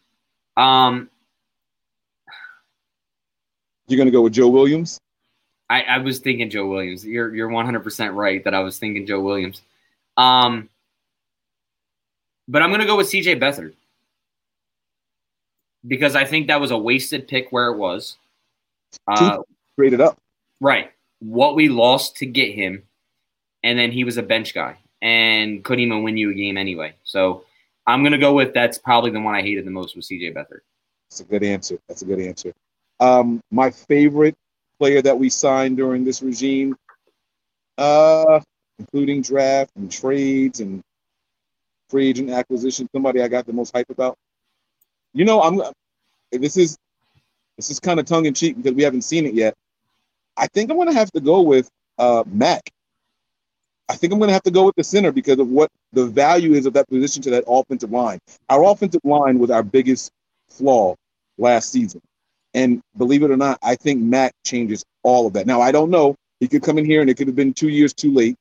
um, 0.58 1.10
you're 3.88 3.98
gonna 3.98 4.12
go 4.12 4.22
with 4.22 4.34
Joe 4.34 4.48
Williams. 4.48 5.00
I, 5.70 5.82
I 5.84 5.98
was 6.00 6.20
thinking 6.20 6.50
Joe 6.50 6.68
Williams. 6.68 7.06
You're 7.06 7.34
you're 7.36 7.50
100 7.50 7.82
percent 7.82 8.14
right 8.14 8.44
that 8.44 8.54
I 8.54 8.60
was 8.60 8.80
thinking 8.80 9.06
Joe 9.06 9.22
Williams. 9.22 9.62
Um, 10.18 10.70
but 12.48 12.62
I'm 12.62 12.72
gonna 12.72 12.86
go 12.86 12.98
with 12.98 13.10
C.J. 13.10 13.40
Beathard 13.40 13.74
because 15.88 16.16
I 16.16 16.26
think 16.26 16.48
that 16.48 16.60
was 16.60 16.72
a 16.72 16.78
wasted 16.78 17.28
pick 17.28 17.52
where 17.52 17.68
it 17.68 17.78
was. 17.78 18.18
Uh, 19.08 19.40
Traded 19.78 20.02
up. 20.02 20.18
right, 20.62 20.92
what 21.20 21.56
we 21.56 21.70
lost 21.70 22.18
to 22.18 22.26
get 22.26 22.56
him, 22.56 22.84
and 23.66 23.78
then 23.78 23.92
he 23.92 24.04
was 24.04 24.18
a 24.18 24.24
bench 24.24 24.54
guy 24.54 24.78
and 25.02 25.64
couldn't 25.64 25.84
even 25.84 26.04
win 26.04 26.16
you 26.16 26.30
a 26.30 26.34
game 26.34 26.56
anyway. 26.56 26.94
So 27.04 27.44
I'm 27.88 28.04
gonna 28.04 28.20
go 28.20 28.34
with 28.34 28.54
that's 28.54 28.78
probably 28.78 29.12
the 29.12 29.20
one 29.20 29.36
I 29.36 29.42
hated 29.42 29.66
the 29.66 29.72
most 29.72 29.96
was 29.96 30.08
C.J. 30.08 30.34
Beathard. 30.34 30.62
That's 31.10 31.20
a 31.22 31.24
good 31.24 31.44
answer. 31.44 31.80
That's 31.88 32.04
a 32.04 32.06
good 32.06 32.20
answer. 32.20 32.54
Um, 33.00 33.42
my 33.52 33.72
favorite 33.72 34.36
player 34.78 35.02
that 35.02 35.18
we 35.18 35.30
signed 35.30 35.78
during 35.78 36.06
this 36.06 36.22
regime, 36.22 36.76
uh, 37.78 38.40
including 38.78 39.24
draft 39.24 39.72
and 39.76 39.92
trades 39.92 40.60
and 40.60 40.84
free 41.90 42.10
agent 42.10 42.30
acquisition. 42.30 42.88
Somebody 42.94 43.22
I 43.22 43.28
got 43.28 43.48
the 43.48 43.54
most 43.54 43.76
hype 43.76 43.90
about. 43.90 44.16
You 45.14 45.26
know, 45.26 45.42
I'm. 45.42 45.62
This 46.32 46.56
is 46.56 46.78
this 47.58 47.72
is 47.72 47.80
kind 47.80 48.00
of 48.00 48.06
tongue 48.06 48.26
in 48.26 48.36
cheek 48.36 48.58
because 48.58 48.74
we 48.74 48.84
haven't 48.84 49.04
seen 49.04 49.26
it 49.26 49.34
yet. 49.34 49.56
I 50.38 50.48
think 50.48 50.70
I'm 50.70 50.78
going 50.78 50.90
to 50.90 50.94
have 50.94 51.12
to 51.14 51.22
go 51.22 51.42
with 51.42 51.70
uh, 51.98 52.24
Mac. 52.28 52.70
I 53.90 53.96
think 53.96 54.14
I'm 54.14 54.20
going 54.20 54.30
to 54.30 54.34
have 54.34 54.44
to 54.44 54.52
go 54.52 54.66
with 54.66 54.76
the 54.76 54.84
center 54.84 55.12
because 55.12 55.40
of 55.40 55.50
what 55.50 55.70
the 55.94 56.06
value 56.06 56.54
is 56.54 56.66
of 56.66 56.74
that 56.74 56.90
position 56.90 57.22
to 57.24 57.30
that 57.32 57.44
offensive 57.48 57.92
line. 57.92 58.20
Our 58.50 58.64
offensive 58.72 59.02
line 59.04 59.38
was 59.38 59.52
our 59.52 59.64
biggest 59.64 60.12
flaw 60.50 60.96
last 61.38 61.72
season. 61.72 62.02
And 62.54 62.82
believe 62.98 63.22
it 63.24 63.32
or 63.32 63.38
not, 63.38 63.60
I 63.62 63.76
think 63.76 64.02
Mack 64.02 64.34
changes 64.46 64.84
all 65.04 65.28
of 65.28 65.34
that. 65.34 65.46
Now, 65.46 65.62
I 65.62 65.72
don't 65.72 65.90
know. 65.90 66.16
He 66.40 66.48
could 66.48 66.64
come 66.64 66.78
in 66.78 66.86
here 66.86 67.02
and 67.02 67.10
it 67.10 67.16
could 67.16 67.28
have 67.28 67.36
been 67.36 67.54
two 67.54 67.70
years 67.70 67.94
too 67.94 68.12
late. 68.12 68.36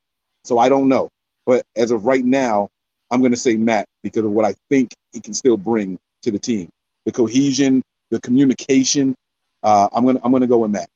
So 0.44 0.58
I 0.58 0.68
don't 0.68 0.88
know. 0.88 1.08
But 1.46 1.64
as 1.76 1.90
of 1.90 2.06
right 2.06 2.24
now, 2.24 2.68
I'm 3.10 3.20
going 3.20 3.32
to 3.32 3.38
say 3.38 3.56
Matt 3.56 3.86
because 4.02 4.24
of 4.24 4.30
what 4.30 4.44
I 4.44 4.54
think 4.70 4.94
he 5.12 5.20
can 5.20 5.34
still 5.34 5.56
bring 5.56 5.98
to 6.22 6.30
the 6.30 6.38
team. 6.38 6.68
The 7.04 7.12
cohesion, 7.12 7.82
the 8.10 8.20
communication. 8.20 9.14
Uh, 9.62 9.88
I'm 9.92 10.04
going 10.04 10.16
to 10.16 10.24
I'm 10.24 10.30
going 10.30 10.40
to 10.42 10.46
go 10.46 10.58
with 10.58 10.70
Matt. 10.70 10.88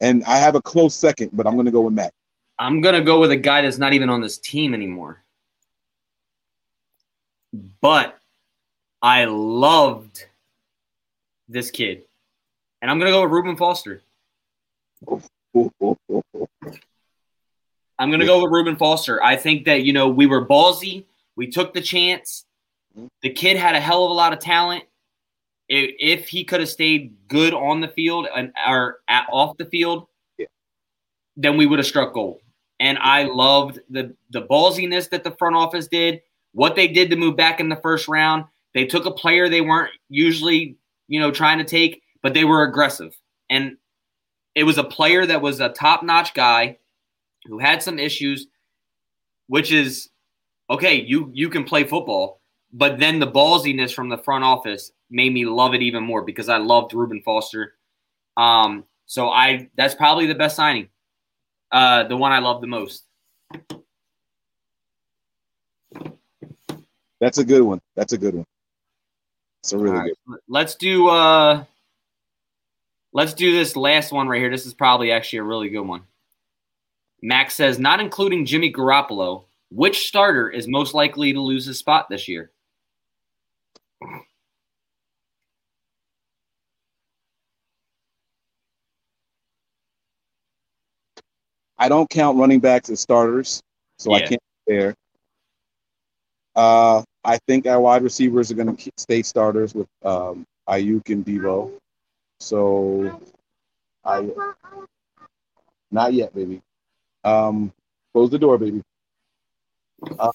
And 0.00 0.24
I 0.24 0.38
have 0.38 0.54
a 0.54 0.62
close 0.62 0.94
second, 0.94 1.30
but 1.32 1.46
I'm 1.46 1.54
going 1.54 1.66
to 1.66 1.72
go 1.72 1.82
with 1.82 1.94
Mack. 1.94 2.12
I'm 2.60 2.82
gonna 2.82 3.00
go 3.00 3.18
with 3.18 3.30
a 3.30 3.36
guy 3.38 3.62
that's 3.62 3.78
not 3.78 3.94
even 3.94 4.10
on 4.10 4.20
this 4.20 4.36
team 4.36 4.74
anymore. 4.74 5.22
But 7.80 8.18
I 9.00 9.24
loved 9.24 10.26
this 11.48 11.70
kid. 11.70 12.02
And 12.82 12.90
I'm 12.90 12.98
gonna 12.98 13.12
go 13.12 13.22
with 13.22 13.30
Reuben 13.32 13.56
Foster. 13.56 14.02
I'm 17.98 18.10
gonna 18.10 18.26
go 18.26 18.42
with 18.42 18.52
Reuben 18.52 18.76
Foster. 18.76 19.22
I 19.24 19.36
think 19.36 19.64
that 19.64 19.82
you 19.84 19.94
know 19.94 20.08
we 20.10 20.26
were 20.26 20.46
ballsy. 20.46 21.04
We 21.36 21.46
took 21.46 21.72
the 21.72 21.80
chance. 21.80 22.44
The 23.22 23.30
kid 23.30 23.56
had 23.56 23.74
a 23.74 23.80
hell 23.80 24.04
of 24.04 24.10
a 24.10 24.14
lot 24.14 24.34
of 24.34 24.38
talent. 24.38 24.84
If, 25.72 26.26
he 26.28 26.42
could 26.42 26.58
have 26.58 26.68
stayed 26.68 27.14
good 27.28 27.54
on 27.54 27.80
the 27.80 27.86
field 27.86 28.26
and 28.34 28.52
or 28.68 28.98
at, 29.08 29.28
off 29.32 29.56
the 29.56 29.64
field, 29.64 30.08
Yeah. 30.36 30.46
then 31.36 31.56
we 31.56 31.64
would 31.64 31.78
have 31.78 31.86
struck 31.86 32.12
gold. 32.12 32.40
And 32.80 32.98
I 32.98 33.24
loved 33.24 33.78
the 33.90 34.14
the 34.30 34.42
ballsiness 34.42 35.08
that 35.10 35.22
the 35.22 35.32
front 35.32 35.54
office 35.54 35.86
did. 35.86 36.22
What 36.52 36.74
they 36.74 36.88
did 36.88 37.10
to 37.10 37.16
move 37.16 37.36
back 37.36 37.60
in 37.60 37.68
the 37.68 37.76
first 37.76 38.08
round. 38.08 38.44
They 38.74 38.86
took 38.86 39.04
a 39.04 39.10
player 39.10 39.48
they 39.48 39.60
weren't 39.60 39.90
usually, 40.08 40.76
you 41.06 41.20
know, 41.20 41.30
trying 41.30 41.58
to 41.58 41.64
take, 41.64 42.02
but 42.22 42.34
they 42.34 42.44
were 42.44 42.64
aggressive. 42.64 43.16
And 43.50 43.76
it 44.54 44.64
was 44.64 44.78
a 44.78 44.84
player 44.84 45.26
that 45.26 45.42
was 45.42 45.60
a 45.60 45.68
top-notch 45.68 46.34
guy 46.34 46.78
who 47.46 47.58
had 47.58 47.82
some 47.82 47.98
issues, 47.98 48.46
which 49.46 49.72
is 49.72 50.08
okay, 50.70 50.94
you 50.94 51.30
you 51.34 51.50
can 51.50 51.64
play 51.64 51.84
football, 51.84 52.40
but 52.72 52.98
then 52.98 53.18
the 53.18 53.30
ballsiness 53.30 53.92
from 53.92 54.08
the 54.08 54.18
front 54.18 54.44
office 54.44 54.92
made 55.10 55.32
me 55.32 55.44
love 55.44 55.74
it 55.74 55.82
even 55.82 56.02
more 56.02 56.22
because 56.22 56.48
I 56.48 56.58
loved 56.58 56.94
Reuben 56.94 57.22
Foster. 57.22 57.74
Um, 58.36 58.84
so 59.06 59.28
I 59.28 59.68
that's 59.76 59.94
probably 59.94 60.26
the 60.26 60.34
best 60.34 60.56
signing. 60.56 60.88
Uh, 61.72 62.04
the 62.04 62.16
one 62.16 62.32
I 62.32 62.40
love 62.40 62.60
the 62.60 62.66
most. 62.66 63.04
That's 67.20 67.38
a 67.38 67.44
good 67.44 67.62
one. 67.62 67.80
That's 67.96 68.12
a 68.12 68.18
good 68.18 68.34
one. 68.34 68.46
It's 69.62 69.72
a 69.72 69.78
really 69.78 69.96
All 69.96 70.02
right, 70.02 70.12
good. 70.26 70.38
Let's 70.48 70.74
do 70.74 71.08
uh 71.08 71.64
let's 73.12 73.34
do 73.34 73.52
this 73.52 73.76
last 73.76 74.10
one 74.10 74.26
right 74.26 74.40
here. 74.40 74.50
This 74.50 74.66
is 74.66 74.74
probably 74.74 75.12
actually 75.12 75.40
a 75.40 75.44
really 75.44 75.68
good 75.68 75.86
one. 75.86 76.02
Max 77.22 77.54
says, 77.54 77.78
not 77.78 78.00
including 78.00 78.46
Jimmy 78.46 78.72
Garoppolo, 78.72 79.44
which 79.70 80.08
starter 80.08 80.48
is 80.48 80.66
most 80.66 80.94
likely 80.94 81.34
to 81.34 81.40
lose 81.40 81.66
his 81.66 81.78
spot 81.78 82.08
this 82.08 82.26
year? 82.26 82.50
I 91.80 91.88
don't 91.88 92.08
count 92.10 92.38
running 92.38 92.60
backs 92.60 92.90
as 92.90 93.00
starters, 93.00 93.62
so 93.98 94.12
I 94.12 94.20
can't 94.20 94.42
there. 94.66 94.94
Uh, 96.54 97.02
I 97.24 97.38
think 97.46 97.66
our 97.66 97.80
wide 97.80 98.02
receivers 98.02 98.50
are 98.50 98.54
going 98.54 98.76
to 98.76 98.90
stay 98.98 99.22
starters 99.22 99.74
with 99.74 99.88
um, 100.04 100.44
Aiyuk 100.68 101.08
and 101.08 101.24
Deebo. 101.24 101.72
So, 102.38 103.18
I 104.04 104.28
not 105.90 106.12
yet, 106.12 106.34
baby. 106.34 106.60
Um, 107.24 107.72
close 108.12 108.28
the 108.30 108.38
door, 108.38 108.58
baby. 108.58 108.82
Uh, 110.18 110.32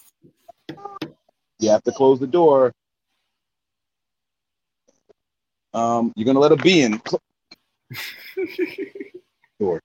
you 1.59 1.69
have 1.69 1.83
to 1.83 1.91
close 1.91 2.19
the 2.19 2.25
door. 2.27 2.71
Um, 5.75 6.11
you're 6.15 6.25
gonna 6.25 6.39
let 6.39 6.53
a 6.53 6.57
bee 6.57 6.81
in. 6.81 6.99
Door. 9.59 9.81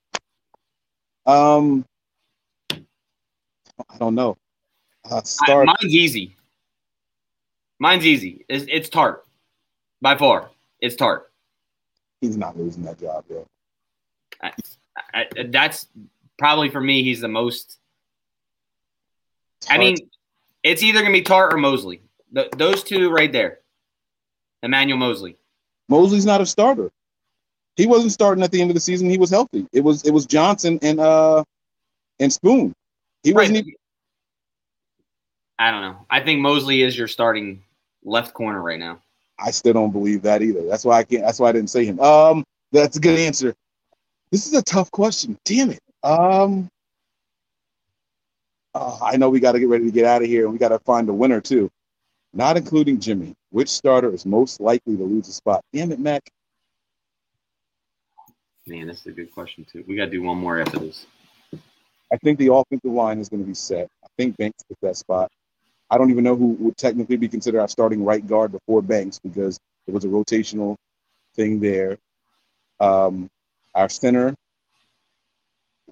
Um, 1.27 1.85
I 2.71 3.99
don't 3.99 4.15
know. 4.15 4.37
Uh, 5.09 5.23
I, 5.43 5.65
mine's 5.65 5.95
easy. 5.95 6.37
Mine's 7.79 8.07
easy. 8.07 8.45
It's, 8.49 8.67
it's 8.69 8.89
Tartt. 8.89 9.21
By 10.01 10.17
far. 10.17 10.51
It's 10.81 10.97
Tartt. 10.97 11.23
He's 12.21 12.37
not 12.37 12.59
losing 12.59 12.85
that 12.85 13.01
job, 13.01 13.25
bro. 13.27 13.47
I, 14.43 14.53
I, 15.15 15.27
that's 15.49 15.87
probably 16.39 16.71
for 16.71 16.81
me, 16.81 17.03
he's 17.03 17.21
the 17.21 17.29
most. 17.29 17.79
I 19.69 19.79
mean, 19.79 19.97
it's 20.63 20.83
either 20.83 21.01
going 21.01 21.13
to 21.13 21.19
be 21.19 21.25
Tartt 21.25 21.53
or 21.53 21.59
Moseley. 21.59 22.03
Th 22.35 22.51
those 22.57 22.83
two 22.83 23.11
right 23.11 23.33
there. 23.33 23.61
Emmanuel 24.63 24.99
Moseley. 24.99 25.37
Moseley's 25.89 26.27
not 26.27 26.41
a 26.41 26.47
starter. 26.47 26.91
He 27.77 27.87
wasn't 27.87 28.13
starting 28.13 28.45
at 28.45 28.51
the 28.51 28.61
end 28.61 28.71
of 28.71 28.75
the 28.75 28.81
season. 28.81 29.09
He 29.09 29.19
was 29.19 29.31
healthy. 29.31 29.67
It 29.73 29.81
was 29.81 30.05
it 30.05 30.11
was 30.11 30.27
Johnson 30.27 30.79
and 30.83 31.01
uh 31.01 31.45
and 32.19 32.33
Spoon. 32.33 32.75
He 33.23 33.33
wasn't 33.33 33.59
even. 33.59 33.75
I 35.59 35.71
don't 35.71 35.83
know. 35.83 36.07
I 36.09 36.21
think 36.21 36.41
Moseley 36.41 36.83
is 36.83 36.97
your 36.97 37.09
starting 37.09 37.63
left 38.05 38.33
corner 38.35 38.63
right 38.63 38.79
now. 38.79 39.01
I 39.39 39.51
still 39.51 39.73
don't 39.73 39.93
believe 39.93 40.23
that 40.23 40.43
either. 40.43 40.63
That's 40.67 40.85
why 40.85 40.99
I 40.99 41.05
can't. 41.05 41.23
That's 41.23 41.39
why 41.39 41.49
I 41.49 41.53
didn't 41.53 41.71
say 41.71 41.85
him. 41.85 42.01
Um, 42.01 42.45
that's 42.73 42.97
a 42.97 43.01
good 43.01 43.19
answer. 43.19 43.55
This 44.31 44.47
is 44.47 44.55
a 44.55 44.63
tough 44.63 44.91
question. 44.91 45.37
Damn 45.45 45.71
it. 45.71 45.81
Um, 46.03 46.69
oh, 48.75 48.99
I 49.03 49.17
know 49.17 49.29
we 49.29 49.41
got 49.41 49.53
to 49.53 49.61
get 49.61 49.69
ready 49.69 49.85
to 49.85 49.91
get 49.91 50.05
out 50.05 50.23
of 50.23 50.29
here, 50.29 50.45
and 50.45 50.53
we 50.53 50.59
got 50.59 50.69
to 50.69 50.79
find 50.81 51.09
a 51.09 51.13
winner 51.13 51.41
too. 51.41 51.71
Not 52.33 52.57
including 52.57 53.01
Jimmy. 53.01 53.35
Which 53.51 53.69
starter 53.69 54.15
is 54.15 54.25
most 54.25 54.61
likely 54.61 54.97
to 54.97 55.03
lose 55.03 55.29
a 55.29 55.33
spot? 55.33 55.65
Damn 55.73 55.91
it, 55.91 55.99
Mac. 55.99 56.31
Man, 58.71 58.87
this 58.87 59.01
is 59.01 59.07
a 59.07 59.11
good 59.11 59.35
question 59.35 59.67
too. 59.71 59.83
We 59.89 59.97
got 59.97 60.05
to 60.05 60.11
do 60.13 60.23
one 60.23 60.39
more 60.39 60.61
after 60.61 60.79
this. 60.79 61.05
I 62.13 62.17
think 62.19 62.39
the 62.39 62.55
offensive 62.55 62.93
line 62.93 63.19
is 63.19 63.29
going 63.29 63.43
to 63.43 63.47
be 63.47 63.55
set. 63.55 63.89
I 64.05 64.07
think 64.17 64.37
Banks 64.37 64.63
took 64.63 64.79
that 64.83 64.97
spot. 64.97 65.29
I 65.91 65.99
don't 65.99 66.09
even 66.11 66.23
know 66.23 66.37
who 66.37 66.51
would 66.61 66.77
technically 66.77 67.17
be 67.17 67.27
considered 67.27 67.61
our 67.61 67.67
starting 67.67 68.05
right 68.05 68.25
guard 68.25 68.53
before 68.53 68.81
Banks 68.81 69.19
because 69.19 69.59
it 69.89 69.93
was 69.93 70.05
a 70.05 70.09
rotational 70.09 70.77
thing 71.35 71.59
there. 71.59 71.99
Um, 72.79 73.29
our 73.75 73.89
center, 73.89 74.37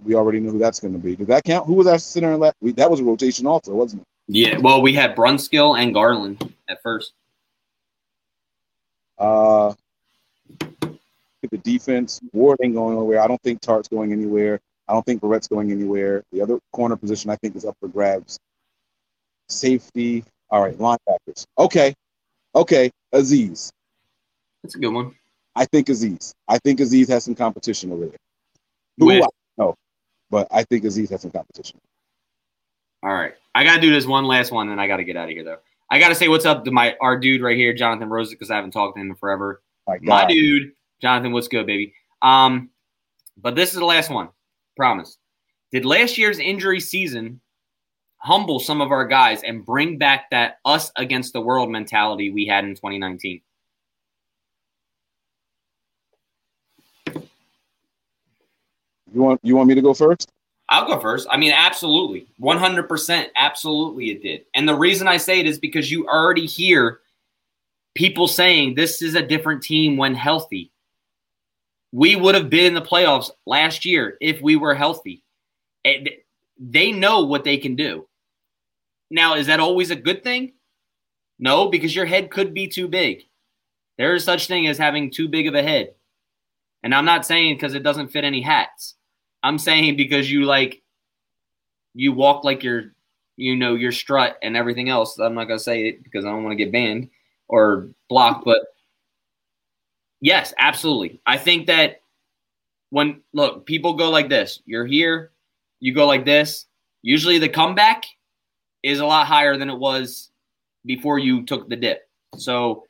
we 0.04 0.14
already 0.14 0.38
know 0.38 0.52
who 0.52 0.60
that's 0.60 0.78
going 0.78 0.92
to 0.92 1.00
be. 1.00 1.16
Did 1.16 1.26
that 1.26 1.42
count? 1.42 1.66
Who 1.66 1.74
was 1.74 1.88
our 1.88 1.98
center? 1.98 2.36
Last? 2.36 2.54
We, 2.60 2.70
that 2.72 2.88
was 2.88 3.00
a 3.00 3.04
rotation 3.04 3.48
also, 3.48 3.72
wasn't 3.72 4.02
it? 4.02 4.08
Yeah. 4.28 4.58
Well, 4.58 4.82
we 4.82 4.92
had 4.92 5.16
Brunskill 5.16 5.76
and 5.76 5.92
Garland 5.92 6.54
at 6.68 6.80
first. 6.80 7.12
Uh, 9.18 9.74
the 11.50 11.58
defense, 11.58 12.20
Ward 12.32 12.58
ain't 12.62 12.74
going 12.74 12.96
anywhere. 12.96 13.20
I 13.20 13.26
don't 13.26 13.42
think 13.42 13.60
Tartt's 13.60 13.88
going 13.88 14.12
anywhere. 14.12 14.60
I 14.88 14.92
don't 14.92 15.04
think 15.04 15.20
Verrett's 15.20 15.48
going 15.48 15.70
anywhere. 15.70 16.22
The 16.32 16.40
other 16.40 16.58
corner 16.72 16.96
position 16.96 17.30
I 17.30 17.36
think 17.36 17.56
is 17.56 17.64
up 17.64 17.76
for 17.80 17.88
grabs. 17.88 18.38
Safety. 19.48 20.24
All 20.50 20.62
right, 20.62 20.76
linebackers. 20.78 21.44
Okay. 21.58 21.94
Okay. 22.54 22.90
Azeez. 23.14 23.70
That's 24.62 24.74
a 24.74 24.78
good 24.78 24.92
one. 24.92 25.14
I 25.54 25.66
think 25.66 25.88
Azeez. 25.88 26.32
I 26.46 26.58
think 26.58 26.80
Azeez 26.80 27.08
has 27.08 27.24
some 27.24 27.34
competition 27.34 27.92
over 27.92 28.06
there. 28.06 28.18
Who 28.98 29.20
know, 29.58 29.74
but 30.30 30.48
I 30.50 30.62
think 30.64 30.84
Azeez 30.84 31.10
has 31.10 31.22
some 31.22 31.30
competition. 31.30 31.78
All 33.02 33.12
right. 33.12 33.34
I 33.54 33.64
gotta 33.64 33.80
do 33.80 33.92
this 33.92 34.06
one 34.06 34.24
last 34.24 34.52
one, 34.52 34.70
and 34.70 34.80
I 34.80 34.86
gotta 34.86 35.04
get 35.04 35.16
out 35.16 35.24
of 35.24 35.30
here 35.30 35.44
though. 35.44 35.58
I 35.90 35.98
gotta 35.98 36.14
say 36.14 36.28
what's 36.28 36.44
up 36.44 36.64
to 36.64 36.70
my 36.70 36.96
our 37.00 37.18
dude 37.18 37.42
right 37.42 37.56
here, 37.56 37.72
Jonathan 37.72 38.08
Rosa, 38.08 38.30
because 38.30 38.50
I 38.50 38.56
haven't 38.56 38.72
talked 38.72 38.96
to 38.96 39.00
him 39.00 39.10
in 39.10 39.16
forever. 39.16 39.62
My, 39.86 39.98
my 40.02 40.26
dude, 40.26 40.72
Jonathan, 41.00 41.32
what's 41.32 41.48
good, 41.48 41.66
baby? 41.66 41.94
Um, 42.22 42.70
but 43.36 43.54
this 43.54 43.72
is 43.72 43.78
the 43.78 43.84
last 43.84 44.10
one. 44.10 44.28
Promise. 44.76 45.18
Did 45.72 45.84
last 45.84 46.18
year's 46.18 46.38
injury 46.38 46.80
season 46.80 47.40
humble 48.16 48.58
some 48.58 48.80
of 48.80 48.90
our 48.90 49.06
guys 49.06 49.42
and 49.42 49.64
bring 49.64 49.98
back 49.98 50.30
that 50.30 50.58
us 50.64 50.90
against 50.96 51.32
the 51.32 51.40
world 51.40 51.70
mentality 51.70 52.30
we 52.30 52.46
had 52.46 52.64
in 52.64 52.74
2019? 52.74 53.40
You 59.14 59.22
want 59.22 59.40
you 59.42 59.56
want 59.56 59.68
me 59.68 59.74
to 59.74 59.82
go 59.82 59.94
first? 59.94 60.30
I'll 60.70 60.86
go 60.86 61.00
first. 61.00 61.26
I 61.30 61.38
mean, 61.38 61.52
absolutely. 61.52 62.26
100%. 62.40 63.26
Absolutely, 63.36 64.10
it 64.10 64.22
did. 64.22 64.44
And 64.54 64.68
the 64.68 64.74
reason 64.74 65.08
I 65.08 65.16
say 65.16 65.40
it 65.40 65.46
is 65.46 65.58
because 65.58 65.90
you 65.90 66.06
already 66.06 66.44
hear 66.44 67.00
people 67.94 68.28
saying 68.28 68.74
this 68.74 69.00
is 69.00 69.14
a 69.14 69.22
different 69.22 69.62
team 69.62 69.96
when 69.96 70.14
healthy 70.14 70.70
we 71.92 72.16
would 72.16 72.34
have 72.34 72.50
been 72.50 72.66
in 72.66 72.74
the 72.74 72.82
playoffs 72.82 73.30
last 73.46 73.84
year 73.84 74.16
if 74.20 74.40
we 74.42 74.56
were 74.56 74.74
healthy. 74.74 75.22
They 76.58 76.92
know 76.92 77.24
what 77.24 77.44
they 77.44 77.56
can 77.56 77.76
do. 77.76 78.06
Now, 79.10 79.34
is 79.34 79.46
that 79.46 79.60
always 79.60 79.90
a 79.90 79.96
good 79.96 80.22
thing? 80.22 80.52
No, 81.38 81.68
because 81.68 81.94
your 81.94 82.04
head 82.04 82.30
could 82.30 82.52
be 82.52 82.66
too 82.66 82.88
big. 82.88 83.22
There 83.96 84.14
is 84.14 84.24
such 84.24 84.48
thing 84.48 84.66
as 84.66 84.76
having 84.76 85.10
too 85.10 85.28
big 85.28 85.46
of 85.46 85.54
a 85.54 85.62
head. 85.62 85.94
And 86.82 86.94
I'm 86.94 87.04
not 87.04 87.26
saying 87.26 87.56
because 87.56 87.74
it 87.74 87.82
doesn't 87.82 88.08
fit 88.08 88.24
any 88.24 88.42
hats. 88.42 88.94
I'm 89.42 89.58
saying 89.58 89.96
because 89.96 90.30
you 90.30 90.44
like 90.44 90.82
you 91.94 92.12
walk 92.12 92.44
like 92.44 92.62
you're 92.62 92.92
you 93.36 93.56
know 93.56 93.74
your 93.74 93.92
strut 93.92 94.36
and 94.42 94.56
everything 94.56 94.88
else. 94.88 95.18
I'm 95.18 95.34
not 95.34 95.44
gonna 95.44 95.58
say 95.58 95.88
it 95.88 96.04
because 96.04 96.24
I 96.24 96.30
don't 96.30 96.44
want 96.44 96.52
to 96.58 96.64
get 96.64 96.72
banned 96.72 97.08
or 97.48 97.88
blocked, 98.08 98.44
but 98.44 98.58
Yes, 100.20 100.52
absolutely. 100.58 101.20
I 101.26 101.38
think 101.38 101.66
that 101.68 102.00
when 102.90 103.20
look, 103.32 103.66
people 103.66 103.94
go 103.94 104.10
like 104.10 104.28
this. 104.28 104.60
You're 104.66 104.86
here, 104.86 105.32
you 105.80 105.94
go 105.94 106.06
like 106.06 106.24
this. 106.24 106.66
Usually 107.02 107.38
the 107.38 107.48
comeback 107.48 108.04
is 108.82 109.00
a 109.00 109.06
lot 109.06 109.26
higher 109.26 109.56
than 109.56 109.70
it 109.70 109.78
was 109.78 110.30
before 110.84 111.18
you 111.18 111.44
took 111.44 111.68
the 111.68 111.76
dip. 111.76 112.08
So 112.36 112.84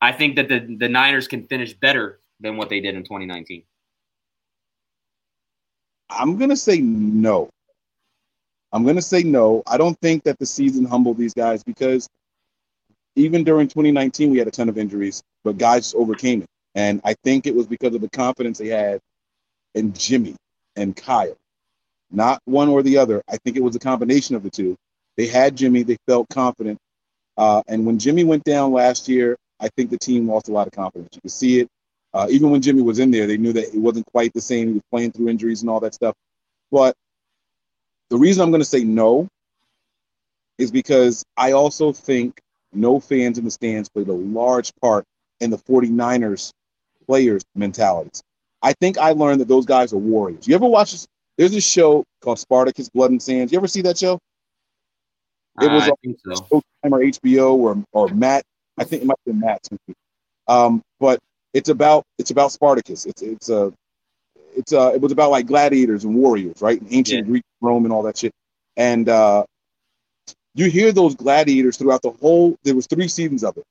I 0.00 0.12
think 0.12 0.36
that 0.36 0.48
the, 0.48 0.76
the 0.78 0.88
Niners 0.88 1.28
can 1.28 1.46
finish 1.46 1.72
better 1.74 2.20
than 2.40 2.56
what 2.56 2.68
they 2.68 2.80
did 2.80 2.94
in 2.94 3.02
2019. 3.02 3.62
I'm 6.10 6.36
going 6.36 6.50
to 6.50 6.56
say 6.56 6.78
no. 6.78 7.50
I'm 8.72 8.84
going 8.84 8.96
to 8.96 9.02
say 9.02 9.22
no. 9.22 9.62
I 9.66 9.76
don't 9.76 9.98
think 10.00 10.24
that 10.24 10.38
the 10.38 10.46
season 10.46 10.84
humbled 10.84 11.18
these 11.18 11.34
guys 11.34 11.62
because 11.62 12.08
even 13.14 13.44
during 13.44 13.68
2019, 13.68 14.30
we 14.30 14.38
had 14.38 14.46
a 14.46 14.50
ton 14.50 14.68
of 14.68 14.76
injuries, 14.76 15.22
but 15.44 15.56
guys 15.56 15.94
overcame 15.96 16.42
it. 16.42 16.48
And 16.76 17.00
I 17.04 17.14
think 17.24 17.46
it 17.46 17.54
was 17.54 17.66
because 17.66 17.94
of 17.94 18.02
the 18.02 18.10
confidence 18.10 18.58
they 18.58 18.68
had 18.68 19.00
in 19.74 19.94
Jimmy 19.94 20.36
and 20.76 20.94
Kyle. 20.94 21.36
Not 22.10 22.40
one 22.44 22.68
or 22.68 22.82
the 22.82 22.98
other. 22.98 23.22
I 23.28 23.38
think 23.38 23.56
it 23.56 23.62
was 23.62 23.74
a 23.74 23.80
combination 23.80 24.36
of 24.36 24.42
the 24.42 24.50
two. 24.50 24.76
They 25.16 25.26
had 25.26 25.56
Jimmy, 25.56 25.82
they 25.82 25.96
felt 26.06 26.28
confident. 26.28 26.78
Uh, 27.38 27.62
and 27.66 27.86
when 27.86 27.98
Jimmy 27.98 28.24
went 28.24 28.44
down 28.44 28.72
last 28.72 29.08
year, 29.08 29.36
I 29.58 29.68
think 29.70 29.90
the 29.90 29.98
team 29.98 30.28
lost 30.28 30.48
a 30.48 30.52
lot 30.52 30.66
of 30.66 30.74
confidence. 30.74 31.14
You 31.14 31.22
could 31.22 31.32
see 31.32 31.60
it. 31.60 31.68
Uh, 32.12 32.26
even 32.30 32.50
when 32.50 32.60
Jimmy 32.62 32.82
was 32.82 32.98
in 32.98 33.10
there, 33.10 33.26
they 33.26 33.38
knew 33.38 33.54
that 33.54 33.74
it 33.74 33.78
wasn't 33.78 34.06
quite 34.12 34.32
the 34.34 34.40
same. 34.40 34.68
He 34.68 34.74
was 34.74 34.82
playing 34.90 35.12
through 35.12 35.28
injuries 35.28 35.62
and 35.62 35.70
all 35.70 35.80
that 35.80 35.94
stuff. 35.94 36.14
But 36.70 36.94
the 38.10 38.18
reason 38.18 38.42
I'm 38.42 38.50
going 38.50 38.60
to 38.60 38.66
say 38.66 38.84
no 38.84 39.28
is 40.58 40.70
because 40.70 41.24
I 41.36 41.52
also 41.52 41.92
think 41.92 42.38
no 42.72 43.00
fans 43.00 43.38
in 43.38 43.44
the 43.44 43.50
stands 43.50 43.88
played 43.88 44.08
a 44.08 44.12
large 44.12 44.72
part 44.80 45.04
in 45.40 45.50
the 45.50 45.58
49ers 45.58 46.52
players' 47.06 47.44
mentalities. 47.54 48.22
I 48.62 48.72
think 48.72 48.98
I 48.98 49.12
learned 49.12 49.40
that 49.40 49.48
those 49.48 49.66
guys 49.66 49.92
are 49.92 49.98
warriors. 49.98 50.46
You 50.48 50.54
ever 50.54 50.66
watch 50.66 50.92
this? 50.92 51.06
There's 51.36 51.54
a 51.54 51.60
show 51.60 52.04
called 52.20 52.38
Spartacus 52.38 52.88
Blood 52.88 53.10
and 53.10 53.22
Sands. 53.22 53.52
You 53.52 53.58
ever 53.58 53.68
see 53.68 53.82
that 53.82 53.98
show? 53.98 54.18
It 55.60 55.70
was 55.70 55.88
on 55.88 56.36
so. 56.36 56.42
Showtime 56.42 56.92
or 56.92 56.98
HBO 57.00 57.54
or 57.54 57.84
or 57.92 58.08
Matt. 58.08 58.44
I 58.78 58.84
think 58.84 59.02
it 59.02 59.06
might 59.06 59.18
be 59.24 59.32
Matt. 59.32 59.66
Um, 60.48 60.82
but 61.00 61.20
it's 61.54 61.68
about 61.68 62.04
it's 62.18 62.30
about 62.30 62.52
Spartacus. 62.52 63.06
It's 63.06 63.22
it's 63.22 63.48
a 63.48 63.72
it's 64.56 64.72
a 64.72 64.94
it 64.94 65.00
was 65.00 65.12
about 65.12 65.30
like 65.30 65.46
gladiators 65.46 66.04
and 66.04 66.14
warriors, 66.14 66.60
right? 66.60 66.80
In 66.80 66.88
ancient 66.90 67.26
yeah. 67.26 67.30
Greek, 67.30 67.44
Rome, 67.60 67.84
and 67.84 67.92
all 67.92 68.02
that 68.02 68.18
shit. 68.18 68.32
And 68.76 69.08
uh, 69.08 69.44
you 70.54 70.70
hear 70.70 70.92
those 70.92 71.14
gladiators 71.14 71.76
throughout 71.76 72.02
the 72.02 72.10
whole. 72.10 72.56
There 72.64 72.74
was 72.74 72.86
three 72.86 73.08
seasons 73.08 73.44
of 73.44 73.56
it, 73.56 73.64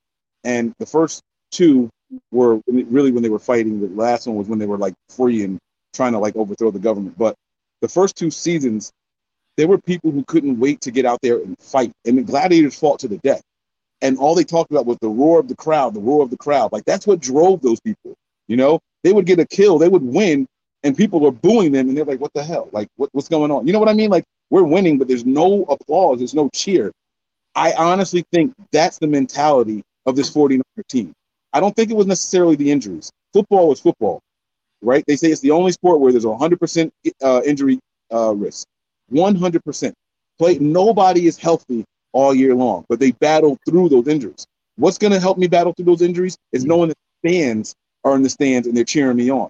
and 0.43 0.73
the 0.79 0.85
first 0.85 1.21
two 1.51 1.89
were 2.31 2.61
really 2.67 3.11
when 3.11 3.23
they 3.23 3.29
were 3.29 3.39
fighting. 3.39 3.81
The 3.81 3.87
last 3.89 4.27
one 4.27 4.35
was 4.35 4.47
when 4.47 4.59
they 4.59 4.65
were 4.65 4.77
like 4.77 4.93
free 5.09 5.43
and 5.43 5.59
trying 5.93 6.13
to 6.13 6.19
like 6.19 6.35
overthrow 6.35 6.71
the 6.71 6.79
government. 6.79 7.17
But 7.17 7.35
the 7.81 7.87
first 7.87 8.15
two 8.15 8.31
seasons, 8.31 8.91
there 9.57 9.67
were 9.67 9.77
people 9.77 10.11
who 10.11 10.23
couldn't 10.23 10.59
wait 10.59 10.81
to 10.81 10.91
get 10.91 11.05
out 11.05 11.19
there 11.21 11.39
and 11.39 11.57
fight, 11.59 11.91
and 12.05 12.17
the 12.17 12.23
gladiators 12.23 12.77
fought 12.77 12.99
to 12.99 13.07
the 13.07 13.17
death. 13.19 13.41
And 14.01 14.17
all 14.17 14.35
they 14.35 14.43
talked 14.43 14.71
about 14.71 14.85
was 14.85 14.97
the 15.01 15.07
roar 15.09 15.39
of 15.39 15.47
the 15.47 15.55
crowd, 15.55 15.93
the 15.93 16.01
roar 16.01 16.23
of 16.23 16.29
the 16.29 16.37
crowd. 16.37 16.71
Like 16.71 16.85
that's 16.85 17.07
what 17.07 17.19
drove 17.19 17.61
those 17.61 17.79
people. 17.79 18.15
You 18.47 18.57
know, 18.57 18.79
they 19.03 19.13
would 19.13 19.25
get 19.25 19.39
a 19.39 19.45
kill, 19.45 19.77
they 19.79 19.89
would 19.89 20.03
win, 20.03 20.47
and 20.83 20.95
people 20.95 21.19
were 21.19 21.31
booing 21.31 21.71
them, 21.71 21.89
and 21.89 21.97
they're 21.97 22.05
like, 22.05 22.19
"What 22.19 22.33
the 22.33 22.43
hell? 22.43 22.69
Like, 22.71 22.87
what, 22.97 23.09
what's 23.13 23.29
going 23.29 23.51
on?" 23.51 23.65
You 23.65 23.73
know 23.73 23.79
what 23.79 23.89
I 23.89 23.93
mean? 23.93 24.09
Like 24.09 24.25
we're 24.49 24.63
winning, 24.63 24.97
but 24.97 25.07
there's 25.07 25.25
no 25.25 25.63
applause, 25.63 26.19
there's 26.19 26.35
no 26.35 26.49
cheer. 26.53 26.91
I 27.55 27.73
honestly 27.73 28.25
think 28.31 28.53
that's 28.71 28.99
the 28.99 29.07
mentality 29.07 29.83
of 30.05 30.15
this 30.15 30.29
49er 30.29 30.61
team. 30.89 31.13
I 31.55 31.61
don't 31.61 31.73
think 31.73 31.89
it 31.89 31.95
was 31.95 32.05
necessarily 32.05 32.57
the 32.57 32.69
injuries. 32.69 33.09
Football 33.31 33.69
was 33.69 33.79
football, 33.79 34.19
right? 34.81 35.05
They 35.07 35.15
say 35.15 35.29
it's 35.29 35.39
the 35.39 35.51
only 35.51 35.71
sport 35.71 36.01
where 36.01 36.11
there's 36.11 36.25
a 36.25 36.27
100% 36.27 36.91
uh, 37.23 37.41
injury 37.45 37.79
uh, 38.13 38.35
risk. 38.35 38.67
100%. 39.13 39.93
Play. 40.37 40.57
Nobody 40.59 41.27
is 41.27 41.37
healthy 41.37 41.85
all 42.11 42.35
year 42.35 42.53
long, 42.53 42.83
but 42.89 42.99
they 42.99 43.11
battle 43.11 43.57
through 43.65 43.87
those 43.87 44.09
injuries. 44.09 44.45
What's 44.75 44.97
going 44.97 45.13
to 45.13 45.19
help 45.21 45.37
me 45.37 45.47
battle 45.47 45.71
through 45.71 45.85
those 45.85 46.01
injuries 46.01 46.37
is 46.51 46.65
knowing 46.65 46.89
that 46.89 46.97
fans 47.25 47.73
are 48.03 48.17
in 48.17 48.23
the 48.23 48.29
stands 48.29 48.67
and 48.67 48.75
they're 48.75 48.83
cheering 48.83 49.15
me 49.15 49.31
on. 49.31 49.49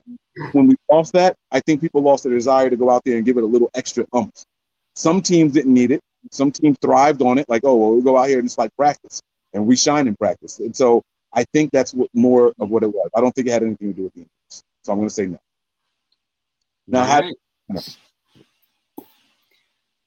When 0.52 0.68
we 0.68 0.76
lost 0.92 1.14
that, 1.14 1.36
I 1.52 1.60
think 1.62 1.82
people 1.82 2.04
lost 2.04 2.24
their 2.24 2.34
desire 2.34 2.70
to 2.70 2.78
go 2.78 2.92
out 2.92 3.02
there 3.04 3.18
and 3.18 3.26
give 3.26 3.38
it 3.38 3.44
a 3.44 3.48
little 3.48 3.72
extra 3.74 4.06
umph. 4.14 4.44
Some 4.94 5.24
teams 5.24 5.54
didn't 5.54 5.74
need 5.74 5.90
it. 5.90 6.02
Some 6.30 6.52
teams 6.52 6.78
thrived 6.84 7.24
on 7.24 7.40
it, 7.40 7.50
like, 7.50 7.64
oh, 7.64 7.76
well, 7.76 7.92
we'll 7.94 8.02
go 8.04 8.16
out 8.16 8.30
here 8.30 8.38
and 8.38 8.46
it's 8.46 8.60
like 8.60 8.70
practice, 8.78 9.22
and 9.54 9.66
we 9.66 9.76
shine 9.76 10.08
in 10.08 10.16
practice. 10.16 10.60
And 10.60 10.76
so 10.76 11.02
I 11.36 11.44
think 11.44 11.72
that's 11.72 11.94
what 11.94 12.10
more 12.14 12.54
of 12.60 12.70
what 12.70 12.84
it 12.84 12.88
was. 12.88 13.10
I 13.16 13.22
don't 13.22 13.34
think 13.36 13.48
it 13.48 13.52
had 13.52 13.64
anything 13.64 13.90
to 13.90 13.94
do 13.94 14.04
with 14.04 14.14
the 14.14 14.22
injuries. 14.22 14.64
So 14.84 14.94
I'm 14.94 14.98
going 15.00 15.10
to 15.10 15.14
say 15.14 15.28
no. 15.28 15.40
Now, 16.88 17.20
right. 17.20 17.36
no. 17.68 17.82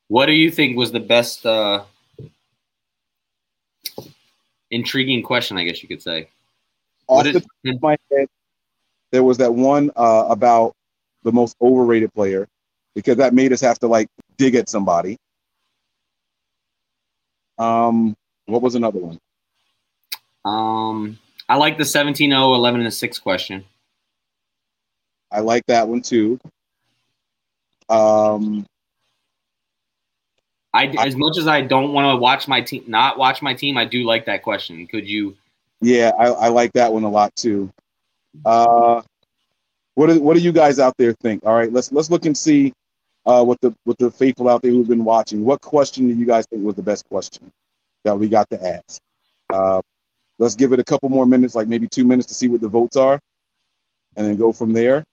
what 0.08 0.26
do 0.26 0.32
you 0.32 0.50
think 0.50 0.76
was 0.76 0.90
the 0.90 1.00
best 1.00 1.44
uh, 1.44 1.84
intriguing 4.70 5.22
question? 5.22 5.58
I 5.58 5.64
guess 5.64 5.82
you 5.82 5.88
could 5.88 6.02
say. 6.02 6.28
Off 7.08 7.24
the 7.24 7.32
top 7.32 7.42
of 7.66 7.82
my 7.82 7.96
head, 8.10 8.28
there 9.10 9.22
was 9.22 9.38
that 9.38 9.52
one 9.52 9.90
uh, 9.96 10.26
about 10.28 10.74
the 11.24 11.32
most 11.32 11.56
overrated 11.60 12.12
player 12.14 12.48
because 12.94 13.16
that 13.16 13.34
made 13.34 13.52
us 13.52 13.60
have 13.60 13.78
to 13.80 13.86
like 13.86 14.08
dig 14.36 14.54
at 14.54 14.68
somebody. 14.68 15.18
Um, 17.58 18.16
what 18.46 18.62
was 18.62 18.76
another 18.76 18.98
one? 18.98 19.18
Um, 20.48 21.18
I 21.48 21.56
like 21.56 21.78
the 21.78 21.84
17 21.84 22.30
0, 22.30 22.54
11 22.54 22.80
and 22.80 22.92
6 22.92 23.18
question. 23.18 23.64
I 25.30 25.40
like 25.40 25.64
that 25.66 25.86
one 25.86 26.00
too. 26.00 26.40
Um, 27.88 28.66
I, 30.72 30.86
as 30.98 31.16
much 31.16 31.38
as 31.38 31.46
I 31.46 31.62
don't 31.62 31.92
want 31.92 32.10
to 32.14 32.16
watch 32.16 32.48
my 32.48 32.60
team, 32.60 32.84
not 32.86 33.18
watch 33.18 33.42
my 33.42 33.54
team, 33.54 33.76
I 33.76 33.84
do 33.84 34.04
like 34.04 34.26
that 34.26 34.42
question. 34.42 34.86
Could 34.86 35.08
you? 35.08 35.36
Yeah, 35.80 36.12
I, 36.18 36.26
I 36.26 36.48
like 36.48 36.72
that 36.72 36.92
one 36.92 37.04
a 37.04 37.10
lot 37.10 37.34
too. 37.36 37.70
Uh, 38.44 39.02
what 39.94 40.08
do, 40.08 40.20
what 40.20 40.34
do 40.34 40.40
you 40.40 40.52
guys 40.52 40.78
out 40.78 40.94
there 40.96 41.12
think? 41.12 41.44
All 41.44 41.54
right, 41.54 41.72
let's 41.72 41.92
let's 41.92 42.10
look 42.10 42.24
and 42.24 42.36
see 42.36 42.72
uh, 43.26 43.44
what 43.44 43.60
the 43.60 43.74
what 43.84 43.98
the 43.98 44.10
faithful 44.10 44.48
out 44.48 44.62
there 44.62 44.70
who've 44.70 44.88
been 44.88 45.04
watching. 45.04 45.44
What 45.44 45.60
question 45.60 46.08
do 46.08 46.14
you 46.14 46.26
guys 46.26 46.46
think 46.46 46.64
was 46.64 46.74
the 46.74 46.82
best 46.82 47.08
question 47.08 47.50
that 48.04 48.18
we 48.18 48.28
got 48.28 48.48
to 48.50 48.66
ask? 48.66 49.00
Uh, 49.52 49.80
let's 50.38 50.54
give 50.54 50.72
it 50.72 50.80
a 50.80 50.84
couple 50.84 51.08
more 51.08 51.26
minutes, 51.26 51.54
like 51.54 51.68
maybe 51.68 51.88
two 51.88 52.04
minutes 52.04 52.28
to 52.28 52.34
see 52.34 52.48
what 52.48 52.60
the 52.60 52.68
votes 52.68 52.96
are, 52.96 53.20
and 54.16 54.26
then 54.26 54.36
go 54.36 54.52
from 54.52 54.72
there. 54.72 55.04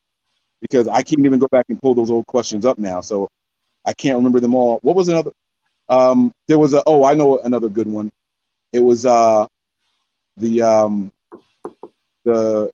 Because 0.61 0.87
I 0.87 1.03
can't 1.03 1.25
even 1.25 1.39
go 1.39 1.47
back 1.47 1.65
and 1.69 1.81
pull 1.81 1.93
those 1.93 2.09
old 2.09 2.25
questions 2.27 2.65
up 2.65 2.79
now, 2.79 3.01
so 3.01 3.29
I 3.85 3.93
can't 3.93 4.15
remember 4.15 4.39
them 4.39 4.55
all. 4.55 4.79
What 4.81 4.95
was 4.95 5.09
another? 5.09 5.31
Um, 5.89 6.31
there 6.47 6.57
was 6.57 6.73
a 6.73 6.81
oh, 6.87 7.03
I 7.03 7.13
know 7.13 7.39
another 7.39 7.69
good 7.69 7.87
one. 7.87 8.11
It 8.73 8.79
was 8.79 9.05
uh 9.05 9.45
the 10.37 10.61
um 10.61 11.11
the 12.23 12.71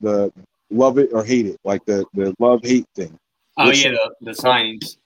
the 0.00 0.32
love 0.70 0.98
it 0.98 1.10
or 1.12 1.24
hate 1.24 1.46
it, 1.46 1.60
like 1.64 1.84
the 1.84 2.04
the 2.14 2.34
love 2.38 2.60
hate 2.62 2.86
thing. 2.94 3.16
Oh 3.56 3.68
Which, 3.68 3.84
yeah, 3.84 3.92
the, 3.92 4.14
the 4.20 4.30
signings. 4.32 4.96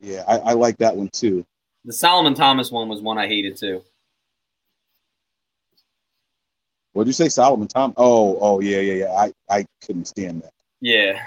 yeah, 0.00 0.24
I, 0.28 0.38
I 0.38 0.52
like 0.52 0.76
that 0.78 0.94
one 0.94 1.08
too. 1.08 1.46
The 1.86 1.92
Solomon 1.92 2.34
Thomas 2.34 2.70
one 2.70 2.88
was 2.88 3.00
one 3.00 3.16
I 3.16 3.26
hated 3.26 3.56
too. 3.56 3.82
What'd 6.94 7.08
you 7.08 7.12
say, 7.12 7.28
Solomon 7.28 7.66
Tom? 7.66 7.92
Oh, 7.96 8.38
oh 8.40 8.60
yeah, 8.60 8.78
yeah, 8.78 8.92
yeah. 8.92 9.10
I, 9.10 9.32
I 9.50 9.66
couldn't 9.84 10.06
stand 10.06 10.42
that. 10.42 10.52
Yeah. 10.80 11.26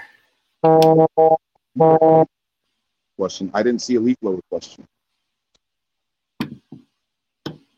Question. 3.18 3.50
I 3.52 3.62
didn't 3.62 3.82
see 3.82 3.96
a 3.96 4.00
leaf 4.00 4.16
blower 4.22 4.40
question. 4.50 4.86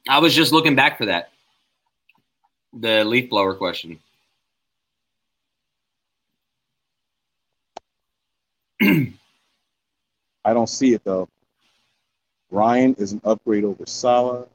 I 0.08 0.20
was 0.20 0.34
just 0.34 0.52
looking 0.52 0.76
back 0.76 0.98
for 0.98 1.06
that. 1.06 1.30
The 2.72 3.04
leaf 3.04 3.28
blower 3.28 3.54
question. 3.54 3.98
I 8.80 9.12
don't 10.44 10.68
see 10.68 10.94
it 10.94 11.02
though. 11.02 11.28
Ryan 12.52 12.94
is 12.98 13.12
an 13.12 13.20
upgrade 13.24 13.64
over 13.64 13.84
Salah. 13.84 14.46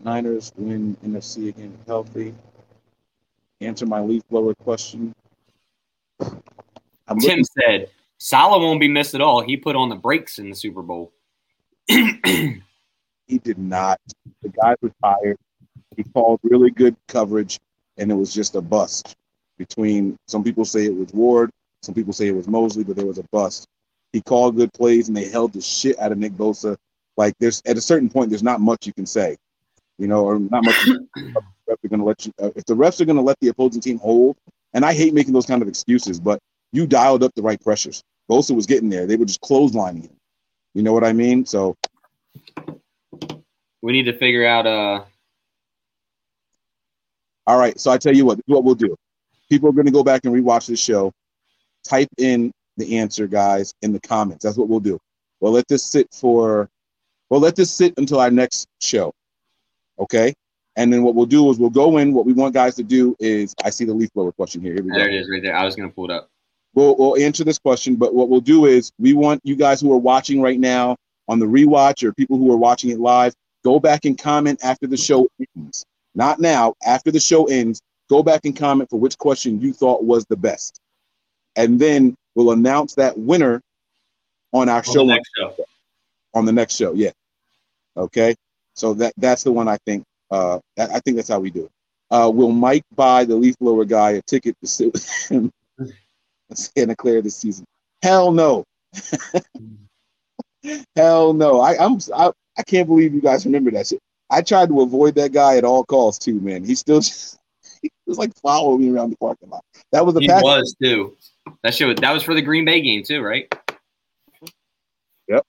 Niners 0.00 0.52
win 0.56 0.96
NFC 1.04 1.48
again 1.48 1.76
healthy. 1.86 2.34
Answer 3.60 3.86
my 3.86 4.00
leaf 4.00 4.22
blower 4.30 4.54
question. 4.54 5.14
I'm 6.20 7.18
Tim 7.18 7.38
looking- 7.38 7.44
said 7.44 7.90
Salah 8.18 8.58
won't 8.58 8.80
be 8.80 8.88
missed 8.88 9.14
at 9.14 9.20
all. 9.20 9.40
He 9.42 9.56
put 9.56 9.76
on 9.76 9.88
the 9.88 9.96
brakes 9.96 10.38
in 10.38 10.48
the 10.50 10.56
Super 10.56 10.82
Bowl. 10.82 11.12
he 11.88 13.38
did 13.42 13.58
not. 13.58 14.00
The 14.42 14.48
guy 14.48 14.74
retired. 14.80 15.38
He 15.96 16.04
called 16.04 16.40
really 16.42 16.70
good 16.70 16.96
coverage, 17.08 17.58
and 17.96 18.10
it 18.10 18.14
was 18.14 18.32
just 18.34 18.54
a 18.54 18.60
bust. 18.60 19.16
Between 19.58 20.18
some 20.26 20.44
people 20.44 20.64
say 20.64 20.84
it 20.84 20.94
was 20.94 21.12
Ward, 21.14 21.50
some 21.82 21.94
people 21.94 22.12
say 22.12 22.26
it 22.28 22.34
was 22.34 22.48
Moseley, 22.48 22.84
but 22.84 22.96
there 22.96 23.06
was 23.06 23.18
a 23.18 23.24
bust. 23.32 23.66
He 24.12 24.20
called 24.20 24.56
good 24.56 24.72
plays, 24.72 25.08
and 25.08 25.16
they 25.16 25.28
held 25.28 25.52
the 25.52 25.60
shit 25.60 25.98
out 25.98 26.12
of 26.12 26.18
Nick 26.18 26.32
Bosa. 26.32 26.76
Like 27.16 27.34
there's 27.38 27.62
at 27.64 27.76
a 27.78 27.80
certain 27.80 28.10
point, 28.10 28.30
there's 28.30 28.42
not 28.42 28.60
much 28.60 28.86
you 28.86 28.92
can 28.92 29.06
say, 29.06 29.36
you 29.98 30.06
know, 30.06 30.24
or 30.24 30.38
not 30.38 30.64
much. 30.64 30.74
refs 31.68 31.84
are 31.84 31.88
going 31.88 32.00
to 32.00 32.04
let 32.04 32.26
you. 32.26 32.32
Uh, 32.40 32.50
if 32.56 32.64
the 32.64 32.74
refs 32.74 33.00
are 33.00 33.04
going 33.04 33.16
to 33.16 33.22
let 33.22 33.38
the 33.40 33.48
opposing 33.48 33.80
team 33.80 33.98
hold, 33.98 34.36
and 34.74 34.84
I 34.84 34.94
hate 34.94 35.14
making 35.14 35.32
those 35.32 35.46
kind 35.46 35.62
of 35.62 35.68
excuses, 35.68 36.20
but 36.20 36.38
you 36.72 36.86
dialed 36.86 37.22
up 37.22 37.32
the 37.34 37.42
right 37.42 37.60
pressures. 37.60 38.02
Bosa 38.30 38.54
was 38.54 38.66
getting 38.66 38.88
there. 38.88 39.06
They 39.06 39.16
were 39.16 39.24
just 39.24 39.40
clotheslining 39.40 40.02
him. 40.02 40.16
You 40.74 40.82
know 40.82 40.92
what 40.92 41.04
I 41.04 41.12
mean? 41.12 41.46
So 41.46 41.76
we 43.82 43.92
need 43.92 44.04
to 44.04 44.18
figure 44.18 44.46
out. 44.46 44.66
Uh... 44.66 45.04
All 47.46 47.58
right. 47.58 47.78
So 47.78 47.90
I 47.90 47.98
tell 47.98 48.14
you 48.14 48.26
what. 48.26 48.40
What 48.46 48.64
we'll 48.64 48.74
do. 48.74 48.96
People 49.48 49.68
are 49.68 49.72
going 49.72 49.86
to 49.86 49.92
go 49.92 50.02
back 50.02 50.22
and 50.24 50.34
rewatch 50.34 50.66
this 50.66 50.80
show. 50.80 51.12
Type 51.84 52.08
in 52.18 52.52
the 52.76 52.98
answer, 52.98 53.28
guys, 53.28 53.72
in 53.82 53.92
the 53.92 54.00
comments. 54.00 54.44
That's 54.44 54.56
what 54.56 54.68
we'll 54.68 54.80
do. 54.80 54.98
We'll 55.40 55.52
let 55.52 55.68
this 55.68 55.84
sit 55.84 56.08
for 56.12 56.68
well, 57.30 57.40
let 57.40 57.56
this 57.56 57.72
sit 57.72 57.94
until 57.96 58.20
our 58.20 58.30
next 58.30 58.68
show. 58.80 59.12
Okay. 59.98 60.34
And 60.76 60.92
then 60.92 61.02
what 61.02 61.14
we'll 61.14 61.26
do 61.26 61.50
is 61.50 61.58
we'll 61.58 61.70
go 61.70 61.96
in. 61.96 62.12
What 62.12 62.26
we 62.26 62.34
want 62.34 62.54
guys 62.54 62.74
to 62.76 62.82
do 62.82 63.16
is 63.18 63.54
I 63.64 63.70
see 63.70 63.84
the 63.84 63.94
leaf 63.94 64.12
blower 64.12 64.32
question 64.32 64.60
here. 64.60 64.74
Here 64.74 64.82
we 64.82 64.90
there 64.90 65.08
go. 65.08 65.14
it 65.14 65.20
is 65.20 65.30
right 65.30 65.42
there. 65.42 65.56
I 65.56 65.64
was 65.64 65.74
going 65.74 65.88
to 65.88 65.94
pull 65.94 66.04
it 66.06 66.10
up. 66.10 66.28
We'll, 66.74 66.94
we'll 66.96 67.16
answer 67.16 67.42
this 67.42 67.58
question, 67.58 67.96
but 67.96 68.14
what 68.14 68.28
we'll 68.28 68.42
do 68.42 68.66
is 68.66 68.92
we 68.98 69.14
want 69.14 69.40
you 69.44 69.56
guys 69.56 69.80
who 69.80 69.90
are 69.92 69.98
watching 69.98 70.42
right 70.42 70.60
now 70.60 70.96
on 71.28 71.38
the 71.38 71.46
rewatch 71.46 72.02
or 72.02 72.12
people 72.12 72.36
who 72.36 72.52
are 72.52 72.58
watching 72.58 72.90
it 72.90 73.00
live, 73.00 73.34
go 73.64 73.80
back 73.80 74.04
and 74.04 74.18
comment 74.18 74.60
after 74.62 74.86
the 74.86 74.96
show 74.96 75.26
ends. 75.56 75.86
Not 76.14 76.38
now, 76.38 76.74
after 76.84 77.10
the 77.10 77.20
show 77.20 77.46
ends, 77.46 77.80
go 78.10 78.22
back 78.22 78.42
and 78.44 78.54
comment 78.54 78.90
for 78.90 79.00
which 79.00 79.16
question 79.16 79.60
you 79.60 79.72
thought 79.72 80.04
was 80.04 80.26
the 80.26 80.36
best. 80.36 80.78
And 81.56 81.80
then 81.80 82.14
we'll 82.34 82.50
announce 82.50 82.94
that 82.96 83.18
winner 83.18 83.62
on 84.52 84.68
our 84.68 84.76
on 84.76 84.84
show. 84.84 85.04
next 85.04 85.30
show 85.36 85.54
on 86.34 86.44
the 86.44 86.52
next 86.52 86.76
show. 86.76 86.92
Yeah. 86.92 87.12
Okay. 87.96 88.36
So 88.76 88.94
that 88.94 89.12
that's 89.16 89.42
the 89.42 89.52
one 89.52 89.68
I 89.68 89.78
think. 89.86 90.04
Uh, 90.30 90.60
I 90.78 91.00
think 91.00 91.16
that's 91.16 91.28
how 91.28 91.40
we 91.40 91.50
do 91.50 91.64
it. 91.64 91.70
Uh, 92.10 92.30
will 92.32 92.52
Mike 92.52 92.84
buy 92.94 93.24
the 93.24 93.34
leaf 93.34 93.56
blower 93.58 93.84
guy 93.84 94.12
a 94.12 94.22
ticket 94.22 94.56
to 94.60 94.68
sit 94.68 94.92
with 94.92 95.28
him 95.28 95.50
Santa 96.52 96.94
Clara 96.94 97.22
this 97.22 97.36
season? 97.36 97.64
Hell 98.02 98.30
no. 98.30 98.64
Hell 100.96 101.32
no. 101.32 101.60
I, 101.60 101.84
I'm 101.84 101.98
I, 102.14 102.30
I 102.58 102.62
can't 102.62 102.86
believe 102.86 103.14
you 103.14 103.20
guys 103.20 103.44
remember 103.44 103.70
that 103.72 103.88
shit. 103.88 104.00
I 104.30 104.42
tried 104.42 104.68
to 104.68 104.80
avoid 104.80 105.14
that 105.16 105.32
guy 105.32 105.56
at 105.56 105.64
all 105.64 105.84
costs 105.84 106.24
too, 106.24 106.40
man. 106.40 106.64
He 106.64 106.74
still 106.74 107.00
just 107.00 107.38
he 107.82 107.90
was 108.06 108.18
like 108.18 108.32
following 108.40 108.80
me 108.80 108.90
around 108.90 109.10
the 109.10 109.16
parking 109.16 109.50
lot. 109.50 109.64
That 109.92 110.04
was 110.04 110.14
the 110.14 110.20
he 110.20 110.28
was 110.28 110.74
too. 110.80 111.16
That 111.62 111.74
shit 111.74 112.00
that 112.00 112.12
was 112.12 112.22
for 112.22 112.34
the 112.34 112.42
Green 112.42 112.64
Bay 112.64 112.80
game 112.80 113.02
too, 113.02 113.22
right? 113.22 113.52
Yep. 115.28 115.44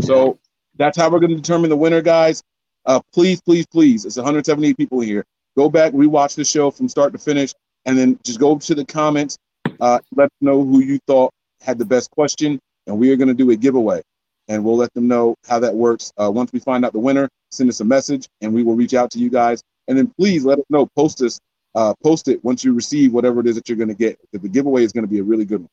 So 0.00 0.38
that's 0.76 0.96
how 0.96 1.10
we're 1.10 1.20
going 1.20 1.30
to 1.30 1.36
determine 1.36 1.70
the 1.70 1.76
winner, 1.76 2.02
guys. 2.02 2.42
Uh, 2.86 3.00
please, 3.12 3.40
please, 3.40 3.66
please. 3.66 4.04
It's 4.04 4.16
178 4.16 4.76
people 4.76 5.00
here. 5.00 5.24
Go 5.56 5.70
back, 5.70 5.92
rewatch 5.92 6.34
the 6.34 6.44
show 6.44 6.70
from 6.70 6.88
start 6.88 7.12
to 7.12 7.18
finish, 7.18 7.54
and 7.86 7.96
then 7.96 8.18
just 8.24 8.40
go 8.40 8.58
to 8.58 8.74
the 8.74 8.84
comments. 8.84 9.38
Uh, 9.80 10.00
let 10.14 10.24
us 10.24 10.30
know 10.40 10.64
who 10.64 10.80
you 10.80 10.98
thought 11.06 11.32
had 11.60 11.78
the 11.78 11.84
best 11.84 12.10
question, 12.10 12.60
and 12.86 12.98
we 12.98 13.10
are 13.10 13.16
going 13.16 13.28
to 13.28 13.34
do 13.34 13.50
a 13.50 13.56
giveaway. 13.56 14.02
And 14.48 14.62
we'll 14.62 14.76
let 14.76 14.92
them 14.92 15.08
know 15.08 15.34
how 15.46 15.58
that 15.60 15.74
works. 15.74 16.12
Uh, 16.20 16.30
once 16.30 16.52
we 16.52 16.60
find 16.60 16.84
out 16.84 16.92
the 16.92 16.98
winner, 16.98 17.28
send 17.50 17.70
us 17.70 17.80
a 17.80 17.84
message, 17.84 18.28
and 18.42 18.52
we 18.52 18.62
will 18.62 18.74
reach 18.74 18.92
out 18.92 19.10
to 19.12 19.18
you 19.18 19.30
guys. 19.30 19.62
And 19.88 19.96
then 19.96 20.12
please 20.18 20.44
let 20.44 20.58
us 20.58 20.64
know. 20.68 20.86
Post 20.96 21.22
us. 21.22 21.40
Uh, 21.74 21.92
post 22.04 22.28
it 22.28 22.44
once 22.44 22.62
you 22.62 22.72
receive 22.72 23.12
whatever 23.12 23.40
it 23.40 23.46
is 23.48 23.56
that 23.56 23.68
you're 23.68 23.78
going 23.78 23.88
to 23.88 23.94
get. 23.94 24.16
The 24.32 24.48
giveaway 24.48 24.84
is 24.84 24.92
going 24.92 25.02
to 25.02 25.10
be 25.10 25.18
a 25.18 25.24
really 25.24 25.44
good 25.44 25.60
one. 25.60 25.70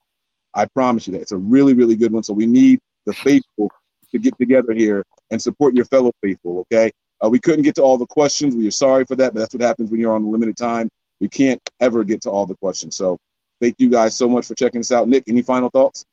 I 0.53 0.65
promise 0.65 1.05
you 1.05 1.13
that 1.13 1.21
it's 1.21 1.31
a 1.31 1.37
really, 1.37 1.73
really 1.73 1.95
good 1.95 2.11
one. 2.11 2.23
So 2.23 2.33
we 2.33 2.47
need 2.47 2.79
the 3.05 3.13
faithful 3.13 3.69
to 4.11 4.19
get 4.19 4.37
together 4.37 4.73
here 4.73 5.05
and 5.31 5.41
support 5.41 5.75
your 5.75 5.85
fellow 5.85 6.11
faithful. 6.21 6.59
Okay. 6.59 6.91
Uh, 7.23 7.29
we 7.29 7.39
couldn't 7.39 7.63
get 7.63 7.75
to 7.75 7.83
all 7.83 7.97
the 7.97 8.05
questions. 8.05 8.55
We 8.55 8.67
are 8.67 8.71
sorry 8.71 9.05
for 9.05 9.15
that, 9.15 9.33
but 9.33 9.39
that's 9.39 9.53
what 9.53 9.61
happens 9.61 9.91
when 9.91 9.99
you're 9.99 10.13
on 10.13 10.31
limited 10.31 10.57
time. 10.57 10.89
We 11.19 11.29
can't 11.29 11.61
ever 11.79 12.03
get 12.03 12.21
to 12.21 12.31
all 12.31 12.45
the 12.45 12.55
questions. 12.55 12.95
So 12.95 13.19
thank 13.59 13.75
you 13.77 13.89
guys 13.89 14.15
so 14.15 14.27
much 14.27 14.47
for 14.47 14.55
checking 14.55 14.79
us 14.79 14.91
out. 14.91 15.07
Nick, 15.07 15.25
any 15.27 15.43
final 15.43 15.69
thoughts? 15.69 16.03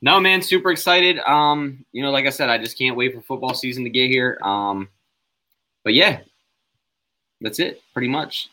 No, 0.00 0.20
man, 0.20 0.40
super 0.40 0.70
excited. 0.70 1.18
Um, 1.18 1.84
you 1.90 2.02
know, 2.02 2.12
like 2.12 2.26
I 2.26 2.30
said, 2.30 2.48
I 2.48 2.58
just 2.58 2.78
can't 2.78 2.96
wait 2.96 3.12
for 3.12 3.22
football 3.22 3.54
season 3.54 3.82
to 3.84 3.90
get 3.90 4.08
here. 4.08 4.38
Um, 4.42 4.88
but 5.82 5.94
yeah, 5.94 6.20
that's 7.40 7.58
it, 7.58 7.82
pretty 7.92 8.08
much. 8.08 8.48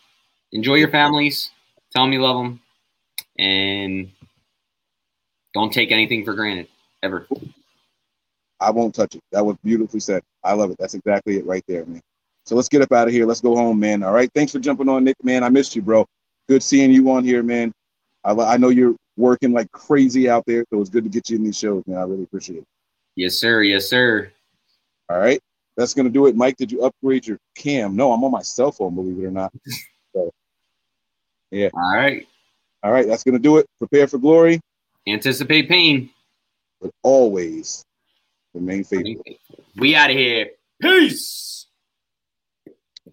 Enjoy 0.51 0.75
your 0.75 0.89
families. 0.89 1.51
Tell 1.91 2.03
them 2.03 2.13
you 2.13 2.21
love 2.21 2.37
them, 2.37 2.61
and 3.37 4.11
don't 5.53 5.71
take 5.71 5.91
anything 5.91 6.25
for 6.25 6.33
granted 6.33 6.67
ever. 7.03 7.27
I 8.61 8.69
won't 8.69 8.93
touch 8.93 9.15
it. 9.15 9.23
That 9.31 9.45
was 9.45 9.57
beautifully 9.63 9.99
said. 9.99 10.21
I 10.43 10.53
love 10.53 10.71
it. 10.71 10.77
That's 10.79 10.93
exactly 10.93 11.37
it 11.37 11.45
right 11.45 11.63
there, 11.67 11.85
man. 11.85 12.01
So 12.45 12.55
let's 12.55 12.69
get 12.69 12.81
up 12.81 12.91
out 12.91 13.07
of 13.07 13.13
here. 13.13 13.25
Let's 13.25 13.41
go 13.41 13.55
home, 13.55 13.79
man. 13.79 14.03
All 14.03 14.13
right. 14.13 14.29
Thanks 14.33 14.51
for 14.51 14.59
jumping 14.59 14.87
on, 14.87 15.03
Nick, 15.03 15.21
man. 15.23 15.43
I 15.43 15.49
missed 15.49 15.75
you, 15.75 15.81
bro. 15.81 16.05
Good 16.47 16.63
seeing 16.63 16.91
you 16.91 17.09
on 17.11 17.23
here, 17.23 17.43
man. 17.43 17.73
I, 18.23 18.33
I 18.33 18.57
know 18.57 18.69
you're 18.69 18.95
working 19.17 19.51
like 19.51 19.71
crazy 19.71 20.29
out 20.29 20.45
there, 20.45 20.63
so 20.71 20.79
it's 20.79 20.89
good 20.89 21.03
to 21.03 21.09
get 21.09 21.29
you 21.29 21.37
in 21.37 21.43
these 21.43 21.57
shows, 21.57 21.83
man. 21.87 21.97
I 21.97 22.03
really 22.03 22.23
appreciate 22.23 22.59
it. 22.59 22.67
Yes, 23.15 23.35
sir. 23.35 23.63
Yes, 23.63 23.89
sir. 23.89 24.31
All 25.09 25.19
right. 25.19 25.41
That's 25.75 25.93
going 25.93 26.05
to 26.05 26.11
do 26.11 26.27
it. 26.27 26.35
Mike, 26.35 26.57
did 26.57 26.71
you 26.71 26.83
upgrade 26.83 27.25
your 27.25 27.39
cam? 27.55 27.95
No, 27.95 28.11
I'm 28.11 28.23
on 28.23 28.31
my 28.31 28.41
cell 28.41 28.71
phone, 28.71 28.95
believe 28.95 29.19
it 29.19 29.25
or 29.25 29.31
not. 29.31 29.51
So, 30.13 30.29
yeah. 31.51 31.69
All 31.73 31.95
right. 31.95 32.27
All 32.83 32.91
right. 32.91 33.07
That's 33.07 33.23
going 33.23 33.31
to 33.35 33.39
do 33.39 33.59
it. 33.59 33.65
Prepare 33.79 34.09
for 34.09 34.17
glory. 34.17 34.59
Anticipate 35.07 35.69
pain. 35.69 36.09
But 36.81 36.91
always 37.01 37.85
Remain 38.53 38.83
faithful. 38.83 39.23
We 39.77 39.95
out 39.95 40.11
of 40.11 40.17
here. 40.17 40.51
Peace. 40.81 41.60